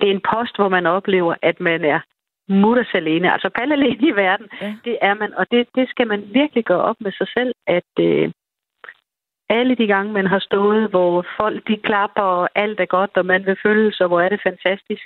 det 0.00 0.08
er 0.08 0.14
en 0.14 0.26
post, 0.32 0.56
hvor 0.56 0.68
man 0.68 0.86
oplever, 0.86 1.34
at 1.42 1.60
man 1.60 1.84
er 1.84 2.00
mutters 2.48 2.94
alene. 2.94 3.32
Altså 3.32 3.50
palle 3.58 3.74
alene 3.74 4.08
i 4.08 4.16
verden. 4.16 4.48
Ja. 4.60 4.74
Det 4.84 4.98
er 5.02 5.14
man, 5.14 5.34
og 5.34 5.46
det, 5.50 5.68
det 5.74 5.88
skal 5.88 6.06
man 6.06 6.24
virkelig 6.32 6.64
gøre 6.64 6.82
op 6.82 6.96
med 7.00 7.12
sig 7.12 7.28
selv, 7.36 7.54
at 7.66 7.92
øh, 8.00 8.30
alle 9.48 9.74
de 9.74 9.86
gange, 9.86 10.12
man 10.12 10.26
har 10.26 10.38
stået, 10.38 10.90
hvor 10.90 11.26
folk 11.36 11.68
de 11.68 11.76
klapper, 11.76 12.22
og 12.22 12.48
alt 12.54 12.80
er 12.80 12.86
godt, 12.86 13.10
og 13.16 13.26
man 13.26 13.46
vil 13.46 13.56
føle 13.62 13.92
sig, 13.92 14.06
hvor 14.06 14.20
er 14.20 14.28
det 14.28 14.40
fantastisk. 14.42 15.04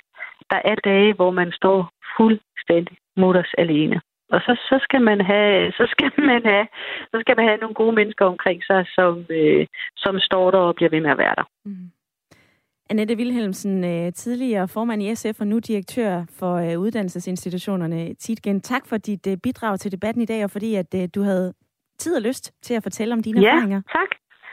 Der 0.51 0.59
er 0.65 0.75
dage, 0.75 1.13
hvor 1.13 1.31
man 1.31 1.51
står 1.51 1.89
fuldstændig 2.17 2.97
mutters 3.17 3.53
alene. 3.57 4.01
Og 4.29 4.41
så, 4.41 4.53
så 4.69 4.79
skal 4.81 5.01
man 5.01 5.21
have, 5.21 5.71
så 5.71 5.85
skal 5.91 6.11
man 6.31 6.45
have, 6.45 6.67
så 7.11 7.17
skal 7.21 7.35
man 7.37 7.45
have 7.45 7.57
nogle 7.57 7.75
gode 7.75 7.95
mennesker 7.95 8.25
omkring 8.25 8.63
sig, 8.63 8.85
som, 8.95 9.25
øh, 9.29 9.67
som 9.97 10.19
står 10.19 10.51
der 10.51 10.57
og 10.57 10.75
bliver 10.75 10.89
ved 10.89 11.01
med 11.01 11.11
at 11.11 11.17
være 11.17 11.35
der. 11.37 11.47
Mm. 11.65 11.89
Annette 12.89 13.15
Wilhelmsen, 13.15 13.83
øh, 13.83 14.13
tidligere 14.13 14.67
formand 14.67 15.03
i 15.03 15.15
SF 15.15 15.39
og 15.39 15.47
nu 15.47 15.59
direktør 15.59 16.25
for 16.39 16.53
øh, 16.55 16.79
uddannelsesinstitutionerne 16.79 18.13
Titgen. 18.13 18.61
Tak 18.61 18.87
for 18.87 18.97
dit 18.97 19.27
øh, 19.27 19.37
bidrag 19.43 19.79
til 19.79 19.91
debatten 19.91 20.21
i 20.21 20.25
dag, 20.25 20.43
og 20.43 20.51
fordi 20.51 20.75
at 20.75 20.95
du 21.15 21.21
havde 21.21 21.53
tid 21.97 22.15
og 22.15 22.21
lyst 22.21 22.53
til 22.61 22.73
at 22.73 22.83
fortælle 22.83 23.13
om 23.13 23.23
dine 23.23 23.41
ja, 23.41 23.47
erfaringer. 23.47 23.81
tak. 23.81 24.09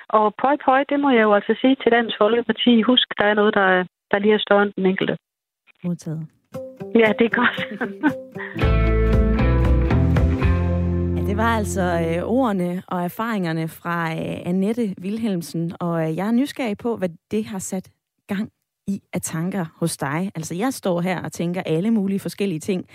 Og 0.08 0.34
pøj, 0.42 0.56
pøj, 0.64 0.84
det 0.88 1.00
må 1.00 1.10
jeg 1.10 1.22
jo 1.22 1.34
altså 1.34 1.56
sige 1.60 1.76
til 1.82 1.92
Dansk 1.92 2.16
Folkeparti. 2.18 2.82
Husk, 2.82 3.08
der 3.18 3.24
er 3.24 3.34
noget, 3.34 3.54
der, 3.54 3.84
der 4.10 4.18
lige 4.18 4.34
er 4.34 4.38
større 4.38 4.62
end 4.62 4.72
den 4.76 4.86
enkelte. 4.86 5.16
Modtaget. 5.84 6.26
Ja, 6.94 7.12
det 7.18 7.24
er 7.30 7.34
godt. 7.40 7.56
det 11.28 11.36
var 11.36 11.56
altså 11.60 11.80
øh, 11.80 12.22
ordene 12.24 12.82
og 12.88 13.02
erfaringerne 13.02 13.68
fra 13.68 14.12
øh, 14.12 14.48
Annette 14.50 14.94
Wilhelmsen, 15.02 15.72
og 15.80 16.08
øh, 16.08 16.16
jeg 16.16 16.26
er 16.28 16.32
nysgerrig 16.32 16.78
på, 16.78 16.96
hvad 16.96 17.08
det 17.30 17.44
har 17.44 17.58
sat 17.58 17.90
gang 18.34 18.50
i 18.86 19.02
af 19.12 19.20
tanker 19.20 19.66
hos 19.76 19.96
dig. 19.96 20.32
Altså, 20.34 20.54
jeg 20.54 20.74
står 20.74 21.00
her 21.00 21.22
og 21.22 21.32
tænker 21.32 21.62
alle 21.62 21.90
mulige 21.90 22.20
forskellige 22.20 22.60
ting. 22.60 22.86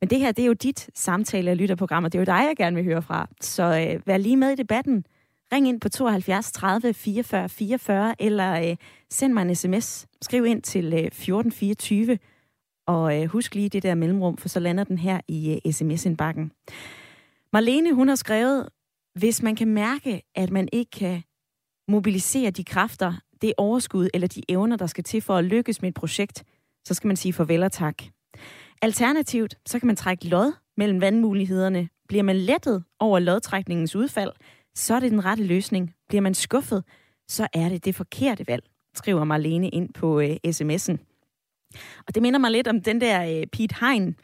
Men 0.00 0.10
det 0.10 0.18
her, 0.18 0.32
det 0.32 0.42
er 0.42 0.46
jo 0.46 0.52
dit 0.52 0.90
samtale- 0.94 1.50
og 1.50 1.56
lytterprogram, 1.56 2.04
og 2.04 2.12
det 2.12 2.18
er 2.18 2.20
jo 2.20 2.24
dig, 2.38 2.46
jeg 2.48 2.54
gerne 2.56 2.76
vil 2.76 2.84
høre 2.84 3.02
fra. 3.02 3.28
Så 3.40 3.62
øh, 3.62 4.06
vær 4.06 4.16
lige 4.16 4.36
med 4.36 4.50
i 4.50 4.54
debatten. 4.54 5.04
Ring 5.52 5.68
ind 5.68 5.80
på 5.80 5.88
72 5.88 6.52
30 6.52 6.94
44 6.94 7.48
44, 7.48 8.14
eller 8.18 8.70
øh, 8.70 8.76
send 9.10 9.32
mig 9.32 9.42
en 9.42 9.54
sms. 9.54 10.06
Skriv 10.22 10.44
ind 10.44 10.62
til 10.62 10.84
øh, 10.84 10.98
1424, 10.98 12.18
og 12.86 13.22
øh, 13.22 13.28
husk 13.28 13.54
lige 13.54 13.68
det 13.68 13.82
der 13.82 13.94
mellemrum, 13.94 14.36
for 14.36 14.48
så 14.48 14.60
lander 14.60 14.84
den 14.84 14.98
her 14.98 15.20
i 15.28 15.60
øh, 15.66 15.72
sms-indbakken. 15.72 16.52
Marlene, 17.52 17.94
hun 17.94 18.08
har 18.08 18.14
skrevet, 18.14 18.68
hvis 19.14 19.42
man 19.42 19.56
kan 19.56 19.68
mærke, 19.68 20.22
at 20.34 20.50
man 20.50 20.68
ikke 20.72 20.90
kan 20.90 21.22
mobilisere 21.88 22.50
de 22.50 22.64
kræfter, 22.64 23.12
det 23.42 23.52
overskud 23.56 24.08
eller 24.14 24.28
de 24.28 24.42
evner, 24.48 24.76
der 24.76 24.86
skal 24.86 25.04
til 25.04 25.20
for 25.20 25.36
at 25.36 25.44
lykkes 25.44 25.82
med 25.82 25.88
et 25.88 25.94
projekt, 25.94 26.44
så 26.84 26.94
skal 26.94 27.08
man 27.08 27.16
sige 27.16 27.32
farvel 27.32 27.62
og 27.62 27.72
tak. 27.72 28.02
Alternativt, 28.82 29.54
så 29.66 29.78
kan 29.78 29.86
man 29.86 29.96
trække 29.96 30.28
lod 30.28 30.52
mellem 30.76 31.00
vandmulighederne. 31.00 31.88
Bliver 32.08 32.22
man 32.22 32.36
lettet 32.36 32.84
over 33.00 33.18
lodtrækningens 33.18 33.96
udfald, 33.96 34.30
så 34.74 34.94
er 34.94 35.00
det 35.00 35.10
den 35.10 35.24
rette 35.24 35.44
løsning. 35.44 35.94
Bliver 36.08 36.22
man 36.22 36.34
skuffet, 36.34 36.84
så 37.28 37.48
er 37.52 37.68
det 37.68 37.84
det 37.84 37.94
forkerte 37.94 38.44
valg, 38.48 38.64
skriver 38.94 39.24
Marlene 39.24 39.68
ind 39.68 39.92
på 39.92 40.20
øh, 40.20 40.36
sms'en. 40.46 40.96
Og 42.06 42.14
det 42.14 42.22
minder 42.22 42.38
mig 42.38 42.50
lidt 42.50 42.68
om 42.68 42.80
den 42.80 43.00
der 43.00 43.40
øh, 43.40 43.46
Pete 43.46 43.74
Hein 43.80 44.16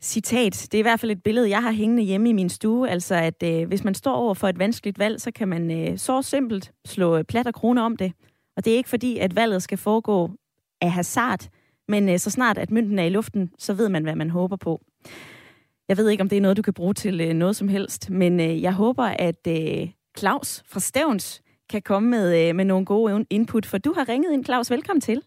citat. 0.00 0.68
Det 0.72 0.74
er 0.74 0.78
i 0.78 0.82
hvert 0.82 1.00
fald 1.00 1.10
et 1.10 1.22
billede, 1.22 1.50
jeg 1.50 1.62
har 1.62 1.72
hængende 1.72 2.02
hjemme 2.02 2.28
i 2.28 2.32
min 2.32 2.48
stue. 2.48 2.90
Altså, 2.90 3.14
at 3.14 3.42
øh, 3.42 3.68
hvis 3.68 3.84
man 3.84 3.94
står 3.94 4.14
over 4.14 4.34
for 4.34 4.48
et 4.48 4.58
vanskeligt 4.58 4.98
valg, 4.98 5.20
så 5.20 5.30
kan 5.30 5.48
man 5.48 5.70
øh, 5.70 5.98
så 5.98 6.22
simpelt 6.22 6.72
slå 6.86 7.16
øh, 7.16 7.24
plat 7.24 7.46
og 7.46 7.54
krone 7.54 7.82
om 7.82 7.96
det. 7.96 8.12
Og 8.56 8.64
det 8.64 8.72
er 8.72 8.76
ikke 8.76 8.88
fordi, 8.88 9.18
at 9.18 9.36
valget 9.36 9.62
skal 9.62 9.78
foregå 9.78 10.30
af 10.80 10.90
hasard, 10.90 11.40
men 11.88 12.08
øh, 12.08 12.18
så 12.18 12.30
snart 12.30 12.58
at 12.58 12.70
mønten 12.70 12.98
er 12.98 13.04
i 13.04 13.08
luften, 13.08 13.50
så 13.58 13.74
ved 13.74 13.88
man, 13.88 14.02
hvad 14.02 14.14
man 14.14 14.30
håber 14.30 14.56
på. 14.56 14.80
Jeg 15.88 15.96
ved 15.96 16.08
ikke, 16.08 16.22
om 16.22 16.28
det 16.28 16.36
er 16.36 16.40
noget, 16.40 16.56
du 16.56 16.62
kan 16.62 16.74
bruge 16.74 16.94
til 16.94 17.20
øh, 17.20 17.32
noget 17.32 17.56
som 17.56 17.68
helst, 17.68 18.10
men 18.10 18.40
øh, 18.40 18.62
jeg 18.62 18.72
håber, 18.72 19.04
at 19.04 19.48
Claus 20.18 20.62
fra 20.72 20.80
Stævns 20.80 21.42
kan 21.70 21.82
komme 21.82 22.10
med, 22.10 22.52
med 22.52 22.64
nogle 22.64 22.86
gode 22.86 23.26
input, 23.30 23.66
for 23.66 23.78
du 23.78 23.92
har 23.96 24.08
ringet 24.08 24.32
ind, 24.32 24.44
Claus. 24.44 24.70
Velkommen 24.70 25.00
til. 25.00 25.22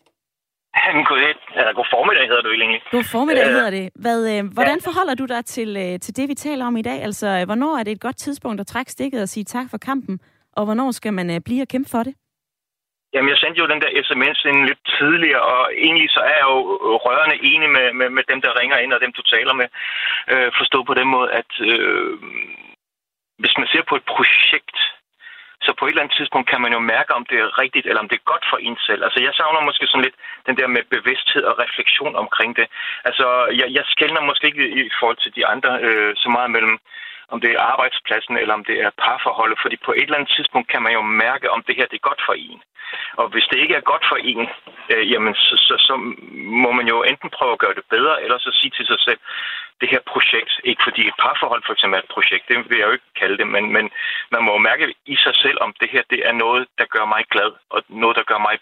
God, 1.08 1.20
eller 1.56 1.74
god 1.74 1.86
formiddag 1.92 2.28
hedder 2.28 2.42
du 2.42 2.50
egentlig. 2.50 2.82
God 2.92 3.04
formiddag 3.04 3.48
hedder 3.48 3.70
det. 3.70 3.90
Hvad, 3.96 4.44
hvordan 4.44 4.80
ja. 4.82 4.90
forholder 4.90 5.16
du 5.16 5.26
dig 5.26 5.46
til, 5.46 6.00
til 6.00 6.16
det, 6.18 6.30
vi 6.30 6.34
taler 6.34 6.66
om 6.66 6.78
i 6.78 6.82
dag? 6.82 7.04
Altså, 7.04 7.46
hvornår 7.46 7.78
er 7.78 7.84
det 7.84 7.92
et 7.92 8.00
godt 8.00 8.18
tidspunkt 8.18 8.62
at 8.62 8.68
trække 8.68 8.92
stikket 8.92 9.22
og 9.22 9.30
sige 9.30 9.44
tak 9.44 9.70
for 9.70 9.78
kampen? 9.78 10.20
Og 10.54 10.66
hvornår 10.66 10.92
skal 10.92 11.14
man 11.14 11.42
blive 11.42 11.62
og 11.62 11.68
kæmpe 11.68 11.90
for 11.90 12.04
det? 12.04 12.14
Jamen, 13.14 13.30
jeg 13.30 13.38
sendte 13.38 13.62
jo 13.62 13.68
den 13.68 13.82
der 13.82 13.92
sms 14.08 14.40
ind 14.46 14.60
lidt 14.70 14.84
tidligere, 14.98 15.42
og 15.42 15.72
egentlig 15.86 16.10
så 16.10 16.20
er 16.20 16.36
jeg 16.40 16.48
jo 16.52 16.60
rørende 17.06 17.38
enig 17.52 17.70
med, 17.70 17.94
med, 18.00 18.10
med 18.10 18.24
dem, 18.32 18.42
der 18.42 18.60
ringer 18.60 18.78
ind, 18.78 18.94
og 18.94 19.02
dem, 19.02 19.14
du 19.14 19.22
taler 19.22 19.54
med. 19.54 19.68
Øh, 20.32 20.52
forstå 20.58 20.84
på 20.84 20.94
den 20.94 21.08
måde, 21.08 21.30
at 21.32 21.52
øh, 21.72 22.18
hvis 23.42 23.58
man 23.58 23.68
ser 23.68 23.84
på 23.90 23.96
et 23.96 24.06
projekt, 24.16 24.78
så 25.66 25.72
på 25.74 25.86
et 25.86 25.90
eller 25.90 26.04
andet 26.04 26.18
tidspunkt 26.18 26.50
kan 26.50 26.62
man 26.62 26.74
jo 26.74 26.80
mærke, 26.80 27.12
om 27.20 27.26
det 27.30 27.38
er 27.40 27.60
rigtigt, 27.64 27.86
eller 27.88 28.02
om 28.04 28.10
det 28.10 28.18
er 28.18 28.32
godt 28.32 28.46
for 28.50 28.58
en 28.58 28.78
selv. 28.88 29.02
Altså, 29.04 29.20
jeg 29.26 29.34
savner 29.34 29.68
måske 29.68 29.88
sådan 29.88 30.06
lidt 30.08 30.18
den 30.48 30.58
der 30.60 30.68
med 30.68 30.84
bevidsthed 30.96 31.44
og 31.50 31.60
refleksion 31.64 32.16
omkring 32.16 32.52
det. 32.60 32.68
Altså, 33.08 33.26
jeg, 33.60 33.68
jeg 33.78 33.84
skældner 33.94 34.22
måske 34.30 34.48
ikke 34.48 34.68
i 34.70 34.92
forhold 35.00 35.20
til 35.22 35.36
de 35.36 35.48
andre 35.54 35.72
øh, 35.88 36.16
så 36.16 36.30
meget 36.30 36.52
mellem 36.52 36.80
om 37.34 37.42
det 37.42 37.52
er 37.52 37.70
arbejdspladsen 37.74 38.38
eller 38.38 38.54
om 38.54 38.66
det 38.70 38.78
er 38.86 38.90
parforholdet, 39.04 39.58
fordi 39.62 39.76
på 39.86 39.92
et 39.92 40.02
eller 40.08 40.20
andet 40.20 40.34
tidspunkt 40.36 40.68
kan 40.74 40.82
man 40.86 40.94
jo 40.94 41.02
mærke, 41.02 41.52
om 41.56 41.64
det 41.68 41.76
her 41.76 41.86
det 41.92 41.98
er 41.98 42.10
godt 42.10 42.22
for 42.28 42.34
en. 42.34 42.62
Og 43.20 43.26
hvis 43.34 43.48
det 43.52 43.58
ikke 43.64 43.76
er 43.80 43.90
godt 43.92 44.06
for 44.12 44.18
en, 44.32 44.48
øh, 44.94 45.04
jamen 45.12 45.34
så, 45.46 45.56
så, 45.68 45.76
så 45.88 45.94
må 46.64 46.72
man 46.80 46.88
jo 46.94 46.98
enten 47.12 47.30
prøve 47.38 47.54
at 47.54 47.64
gøre 47.64 47.76
det 47.80 47.86
bedre, 47.96 48.16
eller 48.24 48.38
så 48.38 48.52
sige 48.60 48.72
til 48.78 48.86
sig 48.92 49.00
selv, 49.08 49.20
det 49.82 49.90
her 49.94 50.02
projekt, 50.14 50.54
ikke 50.70 50.82
fordi 50.88 51.02
et 51.08 51.18
parforhold 51.24 51.64
for 51.66 51.74
eksempel 51.74 51.98
er 51.98 52.04
et 52.06 52.14
projekt, 52.16 52.44
det 52.50 52.56
vil 52.70 52.80
jeg 52.80 52.88
jo 52.90 52.96
ikke 52.98 53.12
kalde 53.22 53.38
det, 53.42 53.48
men, 53.56 53.64
men 53.76 53.86
man 54.34 54.42
må 54.48 54.54
mærke 54.70 54.86
i 55.14 55.16
sig 55.26 55.36
selv, 55.44 55.58
om 55.66 55.70
det 55.82 55.90
her 55.94 56.04
det 56.14 56.20
er 56.30 56.36
noget, 56.44 56.62
der 56.80 56.86
gør 56.96 57.06
mig 57.14 57.24
glad, 57.34 57.52
og 57.74 57.80
noget, 58.04 58.16
der 58.20 58.26
gør 58.32 58.42
mig 58.48 58.56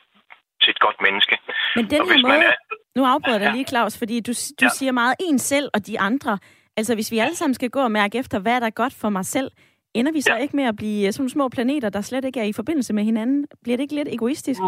til 0.61 0.69
et 0.75 0.79
godt 0.85 0.99
menneske. 1.07 1.35
Men 1.77 1.85
den 1.93 2.01
her 2.09 2.17
måde, 2.27 2.45
er... 2.51 2.55
nu 2.97 3.03
afbryder 3.13 3.39
jeg 3.39 3.45
dig 3.45 3.53
lige, 3.57 3.67
Claus, 3.71 3.93
fordi 4.01 4.15
du, 4.27 4.33
du 4.61 4.65
ja. 4.65 4.75
siger 4.77 4.91
meget 4.91 5.15
en 5.27 5.39
selv 5.39 5.67
og 5.75 5.87
de 5.87 5.99
andre. 5.99 6.33
Altså, 6.77 6.95
hvis 6.95 7.11
vi 7.11 7.17
alle 7.19 7.35
sammen 7.35 7.53
skal 7.53 7.69
gå 7.69 7.81
og 7.83 7.91
mærke 7.91 8.17
efter, 8.17 8.39
hvad 8.39 8.61
der 8.61 8.67
er 8.67 8.79
godt 8.83 8.93
for 9.01 9.09
mig 9.09 9.25
selv, 9.25 9.51
ender 9.93 10.11
vi 10.11 10.21
så 10.21 10.33
ja. 10.33 10.41
ikke 10.43 10.55
med 10.55 10.65
at 10.71 10.75
blive 10.75 11.11
sådan 11.11 11.29
små 11.29 11.49
planeter, 11.49 11.89
der 11.89 12.01
slet 12.01 12.25
ikke 12.25 12.39
er 12.39 12.49
i 12.49 12.57
forbindelse 12.59 12.93
med 12.93 13.03
hinanden? 13.03 13.47
Bliver 13.63 13.77
det 13.77 13.83
ikke 13.83 13.95
lidt 13.95 14.13
egoistisk? 14.17 14.61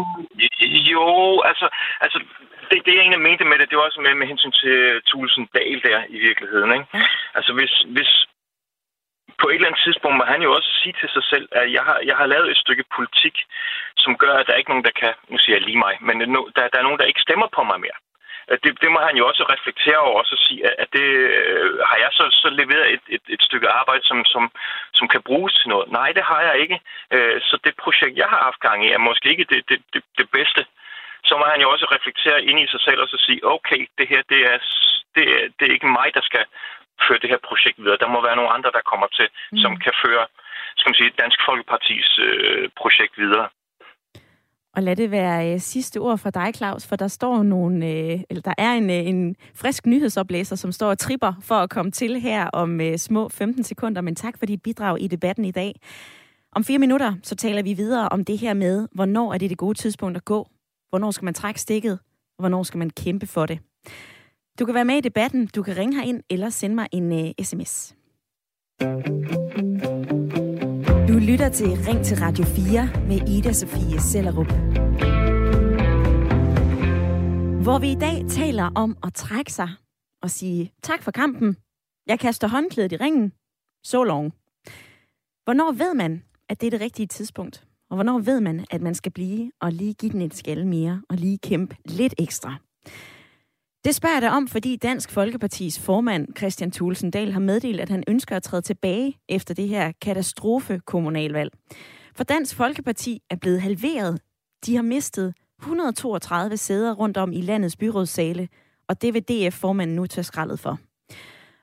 Jo, 0.92 1.06
altså, 1.50 1.66
altså 2.00 2.18
det, 2.70 2.76
det 2.86 2.92
jeg 2.94 3.00
egentlig 3.00 3.26
mente 3.28 3.44
med 3.44 3.58
det, 3.58 3.70
det 3.70 3.78
var 3.78 3.84
også 3.84 4.00
med, 4.00 4.14
med 4.14 4.26
hensyn 4.26 4.52
til 4.62 5.02
Tulsen 5.06 5.48
Dahl 5.54 5.82
der 5.82 5.98
i 6.08 6.18
virkeligheden. 6.18 6.70
Ikke? 6.72 6.86
Ja. 6.94 7.06
Altså 7.34 7.52
hvis, 7.58 7.72
hvis 7.94 8.10
på 9.40 9.46
et 9.48 9.54
eller 9.54 9.68
andet 9.68 9.84
tidspunkt 9.86 10.16
må 10.18 10.24
han 10.32 10.42
jo 10.46 10.50
også 10.58 10.70
sige 10.82 10.94
til 11.00 11.08
sig 11.16 11.24
selv, 11.32 11.46
at 11.60 11.72
jeg 11.76 11.82
har, 11.88 11.98
jeg 12.10 12.16
har 12.20 12.26
lavet 12.26 12.50
et 12.50 12.62
stykke 12.64 12.84
politik, 12.96 13.36
som 14.04 14.12
gør, 14.22 14.34
at 14.36 14.46
der 14.46 14.52
er 14.52 14.60
ikke 14.60 14.72
nogen, 14.72 14.88
der 14.88 14.94
kan, 15.00 15.12
nu 15.30 15.36
siger 15.38 15.56
jeg 15.56 15.66
lige 15.66 15.84
mig, 15.86 15.94
men 16.06 16.16
der, 16.56 16.62
der 16.72 16.78
er 16.78 16.86
nogen, 16.86 17.00
der 17.00 17.10
ikke 17.10 17.26
stemmer 17.26 17.48
på 17.56 17.62
mig 17.70 17.78
mere. 17.80 17.98
Det, 18.64 18.70
det 18.82 18.90
må 18.92 19.00
han 19.08 19.16
jo 19.16 19.24
også 19.30 19.42
reflektere 19.54 19.98
over 20.08 20.20
og 20.20 20.26
så 20.26 20.36
sige, 20.46 20.80
at 20.82 20.88
det 20.92 21.08
øh, 21.38 21.78
har 21.88 21.98
jeg 22.04 22.10
så, 22.12 22.24
så 22.42 22.48
leveret 22.60 22.92
et, 22.94 23.04
et, 23.08 23.24
et 23.28 23.42
stykke 23.42 23.68
arbejde, 23.68 24.04
som, 24.04 24.24
som, 24.24 24.50
som 24.94 25.08
kan 25.08 25.22
bruges 25.22 25.54
til 25.54 25.68
noget. 25.68 25.92
Nej, 25.98 26.12
det 26.12 26.24
har 26.24 26.40
jeg 26.48 26.56
ikke. 26.64 26.80
Øh, 27.14 27.40
så 27.40 27.58
det 27.64 27.82
projekt, 27.84 28.16
jeg 28.16 28.28
har 28.32 28.40
haft 28.48 28.60
gang 28.60 28.78
i, 28.86 28.88
er 28.90 28.98
måske 29.08 29.28
ikke 29.30 29.46
det, 29.52 29.60
det, 29.68 29.78
det, 29.92 30.02
det 30.18 30.26
bedste. 30.30 30.62
Så 31.24 31.32
må 31.38 31.44
han 31.52 31.60
jo 31.60 31.70
også 31.70 31.86
reflektere 31.96 32.44
ind 32.44 32.58
i 32.60 32.66
sig 32.66 32.80
selv 32.80 33.00
og 33.00 33.08
så 33.08 33.18
sige, 33.26 33.40
okay, 33.56 33.80
det 33.98 34.06
her 34.08 34.22
det 34.32 34.40
er, 34.52 34.58
det, 35.16 35.24
er, 35.36 35.42
det 35.56 35.64
er 35.66 35.72
ikke 35.76 35.96
mig, 35.98 36.08
der 36.14 36.20
skal 36.30 36.44
føre 37.08 37.18
det 37.22 37.30
her 37.30 37.42
projekt 37.48 37.78
videre. 37.82 38.02
Der 38.04 38.08
må 38.14 38.18
være 38.22 38.36
nogle 38.36 38.54
andre, 38.56 38.70
der 38.76 38.90
kommer 38.90 39.06
til, 39.18 39.28
mm. 39.52 39.58
som 39.58 39.76
kan 39.76 39.94
føre 40.04 40.26
skal 40.76 40.90
man 40.90 41.00
sige, 41.00 41.18
Dansk 41.22 41.38
Folkepartis 41.48 42.08
øh, 42.26 42.68
projekt 42.80 43.14
videre. 43.24 43.48
Og 44.76 44.82
lad 44.82 44.96
det 44.96 45.10
være 45.10 45.52
øh, 45.52 45.60
sidste 45.60 45.98
ord 45.98 46.18
for 46.18 46.30
dig, 46.30 46.52
Claus, 46.54 46.86
for 46.86 46.96
der 46.96 47.08
står 47.08 47.42
nogle, 47.42 47.86
øh, 47.86 48.20
eller 48.30 48.42
der 48.42 48.54
er 48.58 48.72
en, 48.72 48.90
øh, 48.90 49.06
en 49.06 49.36
frisk 49.54 49.86
nyhedsoplæser, 49.86 50.56
som 50.56 50.72
står 50.72 50.90
og 50.90 50.98
tripper 50.98 51.32
for 51.40 51.54
at 51.54 51.70
komme 51.70 51.90
til 51.90 52.20
her 52.20 52.46
om 52.46 52.80
øh, 52.80 52.98
små 52.98 53.28
15 53.28 53.64
sekunder. 53.64 54.00
Men 54.00 54.16
tak 54.16 54.38
for 54.38 54.46
dit 54.46 54.62
bidrag 54.62 55.00
i 55.00 55.06
debatten 55.06 55.44
i 55.44 55.50
dag. 55.50 55.80
Om 56.52 56.64
fire 56.64 56.78
minutter, 56.78 57.14
så 57.22 57.34
taler 57.34 57.62
vi 57.62 57.72
videre 57.72 58.08
om 58.08 58.24
det 58.24 58.38
her 58.38 58.54
med, 58.54 58.88
hvornår 58.92 59.34
er 59.34 59.38
det 59.38 59.50
det 59.50 59.58
gode 59.58 59.78
tidspunkt 59.78 60.16
at 60.16 60.24
gå? 60.24 60.48
Hvornår 60.90 61.10
skal 61.10 61.24
man 61.24 61.34
trække 61.34 61.60
stikket? 61.60 61.98
Og 62.38 62.42
hvornår 62.42 62.62
skal 62.62 62.78
man 62.78 62.90
kæmpe 62.90 63.26
for 63.26 63.46
det? 63.46 63.58
Du 64.58 64.64
kan 64.64 64.74
være 64.74 64.84
med 64.84 64.96
i 64.96 65.00
debatten. 65.00 65.46
Du 65.46 65.62
kan 65.62 65.76
ringe 65.76 65.96
herind 65.96 66.22
eller 66.30 66.50
sende 66.50 66.74
mig 66.74 66.88
en 66.92 67.12
øh, 67.12 67.44
sms. 67.44 67.94
Lytter 71.28 71.48
til 71.48 71.66
Ring 71.66 72.04
til 72.04 72.16
Radio 72.16 72.44
4 72.44 72.88
med 73.08 73.28
Ida 73.28 73.52
Sofie 73.52 74.00
Sellerup. 74.00 74.46
Hvor 77.62 77.78
vi 77.78 77.90
i 77.90 77.94
dag 77.94 78.24
taler 78.28 78.70
om 78.74 78.96
at 79.06 79.14
trække 79.14 79.52
sig 79.52 79.68
og 80.22 80.30
sige 80.30 80.72
tak 80.82 81.02
for 81.02 81.10
kampen. 81.10 81.56
Jeg 82.06 82.20
kaster 82.20 82.48
håndklædet 82.48 82.92
i 82.92 82.96
ringen. 82.96 83.32
Så 83.84 84.04
long. 84.04 84.34
Hvornår 85.44 85.72
ved 85.72 85.94
man, 85.94 86.22
at 86.48 86.60
det 86.60 86.66
er 86.66 86.70
det 86.70 86.80
rigtige 86.80 87.06
tidspunkt? 87.06 87.64
Og 87.90 87.96
hvornår 87.96 88.18
ved 88.18 88.40
man, 88.40 88.66
at 88.70 88.80
man 88.82 88.94
skal 88.94 89.12
blive 89.12 89.52
og 89.60 89.72
lige 89.72 89.94
give 89.94 90.12
den 90.12 90.22
et 90.22 90.34
skal 90.34 90.66
mere 90.66 91.02
og 91.08 91.16
lige 91.16 91.38
kæmpe 91.38 91.76
lidt 91.84 92.14
ekstra? 92.18 92.56
Det 93.84 93.94
spørger 93.94 94.14
jeg 94.14 94.22
dig 94.22 94.30
om, 94.30 94.48
fordi 94.48 94.76
Dansk 94.76 95.10
Folkepartis 95.10 95.78
formand 95.78 96.28
Christian 96.36 96.70
Thulsen 96.70 97.10
Dahl 97.10 97.32
har 97.32 97.40
meddelt, 97.40 97.80
at 97.80 97.88
han 97.88 98.04
ønsker 98.08 98.36
at 98.36 98.42
træde 98.42 98.62
tilbage 98.62 99.18
efter 99.28 99.54
det 99.54 99.68
her 99.68 99.92
katastrofe 100.00 100.80
kommunalvalg. 100.86 101.52
For 102.16 102.24
Dansk 102.24 102.56
Folkeparti 102.56 103.22
er 103.30 103.36
blevet 103.36 103.62
halveret. 103.62 104.20
De 104.66 104.76
har 104.76 104.82
mistet 104.82 105.34
132 105.60 106.56
sæder 106.56 106.94
rundt 106.94 107.16
om 107.16 107.32
i 107.32 107.40
landets 107.40 107.76
byrådssale, 107.76 108.48
og 108.88 109.02
det 109.02 109.14
vil 109.14 109.22
DF-formanden 109.22 109.96
nu 109.96 110.06
tage 110.06 110.24
skraldet 110.24 110.60
for. 110.60 110.78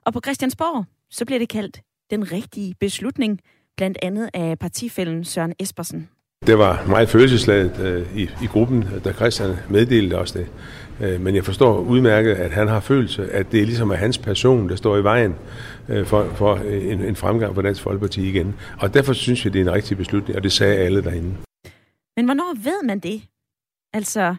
Og 0.06 0.14
på 0.14 0.22
Christiansborg, 0.26 0.86
så 1.10 1.26
bliver 1.26 1.40
det 1.40 1.50
kaldt 1.50 1.82
den 2.10 2.32
rigtige 2.32 2.76
beslutning, 2.80 3.40
blandt 3.78 3.98
andet 4.02 4.30
af 4.34 4.60
partifælden 4.60 5.24
Søren 5.24 5.54
Espersen. 5.60 6.10
Det 6.48 6.58
var 6.58 6.86
meget 6.88 7.10
følelsesladet 7.10 7.80
øh, 7.80 8.18
i, 8.18 8.30
i 8.44 8.46
gruppen, 8.46 8.86
da 9.04 9.14
Christian 9.14 9.56
meddelte 9.70 10.18
os 10.18 10.32
det. 10.32 10.48
Øh, 11.02 11.22
men 11.22 11.36
jeg 11.36 11.46
forstår 11.46 11.80
udmærket, 11.80 12.32
at 12.32 12.52
han 12.52 12.68
har 12.68 12.80
følelse, 12.80 13.32
at 13.32 13.52
det 13.52 13.66
ligesom 13.66 13.90
er 13.90 13.96
hans 13.96 14.18
person, 14.18 14.70
der 14.70 14.76
står 14.76 14.98
i 14.98 15.04
vejen 15.04 15.36
øh, 15.90 16.06
for, 16.06 16.24
for 16.36 16.56
øh, 16.56 16.92
en, 16.92 17.02
en 17.02 17.16
fremgang 17.16 17.56
for 17.56 17.62
Dansk 17.62 17.82
Folkeparti 17.82 18.30
igen. 18.30 18.56
Og 18.80 18.94
derfor 18.94 19.14
synes 19.14 19.46
jeg, 19.46 19.54
det 19.54 19.62
er 19.62 19.66
en 19.66 19.74
rigtig 19.74 19.98
beslutning, 19.98 20.38
og 20.38 20.44
det 20.44 20.52
sagde 20.52 20.78
alle 20.78 21.04
derinde. 21.04 21.36
Men 22.18 22.26
hvornår 22.26 22.54
ved 22.64 22.84
man 22.84 23.00
det? 23.00 23.22
Altså, 23.94 24.36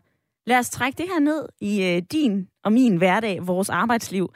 lad 0.47 0.59
os 0.59 0.71
trække 0.71 0.97
det 0.99 1.07
her 1.13 1.21
ned 1.21 1.49
i 1.61 1.85
øh, 1.85 2.03
din 2.13 2.49
og 2.65 2.73
min 2.73 2.97
hverdag, 2.97 3.47
vores 3.47 3.71
arbejdsliv. 3.71 4.33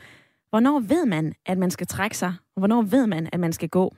Hvornår 0.51 0.81
ved 0.81 1.07
man, 1.07 1.35
at 1.47 1.59
man 1.59 1.71
skal 1.71 1.87
trække 1.87 2.17
sig? 2.17 2.35
Og 2.57 2.61
hvornår 2.61 2.83
ved 2.83 3.07
man, 3.07 3.29
at 3.33 3.41
man 3.41 3.53
skal 3.53 3.69
gå? 3.69 3.95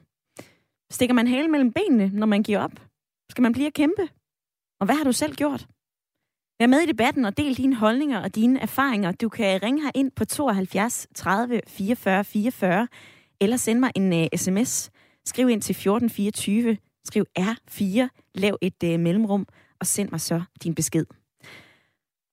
Stikker 0.91 1.15
man 1.15 1.27
hale 1.27 1.49
mellem 1.49 1.73
benene, 1.73 2.11
når 2.13 2.27
man 2.27 2.43
giver 2.43 2.61
op? 2.61 2.73
Skal 3.31 3.43
man 3.43 3.53
blive 3.53 3.67
at 3.67 3.75
kæmpe? 3.75 4.03
Og 4.81 4.87
hvad 4.87 4.95
har 4.95 5.05
du 5.05 5.13
selv 5.13 5.35
gjort? 5.35 5.67
Vær 6.61 6.67
med 6.67 6.81
i 6.81 6.87
debatten 6.87 7.25
og 7.25 7.37
del 7.37 7.57
dine 7.57 7.77
holdninger 7.77 8.21
og 8.21 8.35
dine 8.35 8.61
erfaringer. 8.61 9.13
Du 9.13 9.29
kan 9.29 9.63
ringe 9.63 9.83
her 9.83 9.91
ind 9.95 10.11
på 10.11 10.25
72 10.25 11.07
30 11.15 11.61
44 11.69 12.25
44, 12.25 12.89
eller 13.41 13.57
sende 13.57 13.81
mig 13.81 13.91
en 13.95 14.13
uh, 14.13 14.27
sms. 14.37 14.91
Skriv 15.27 15.49
ind 15.49 15.63
til 15.63 15.73
1424, 15.73 16.77
skriv 17.05 17.25
R4, 17.39 18.09
lav 18.35 18.59
et 18.61 18.83
uh, 18.85 19.01
mellemrum, 19.01 19.47
og 19.81 19.87
send 19.87 20.09
mig 20.11 20.21
så 20.21 20.43
din 20.63 20.75
besked. 20.75 21.07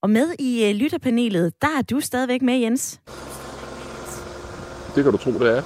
Og 0.01 0.09
med 0.09 0.35
i 0.39 0.69
uh, 0.69 0.75
lytterpanelet, 0.75 1.61
der 1.61 1.77
er 1.77 1.81
du 1.81 1.99
stadigvæk 1.99 2.41
med, 2.41 2.57
Jens. 2.57 3.01
Det 4.95 5.03
kan 5.03 5.11
du 5.11 5.17
tro, 5.17 5.31
det 5.31 5.57
er. 5.57 5.61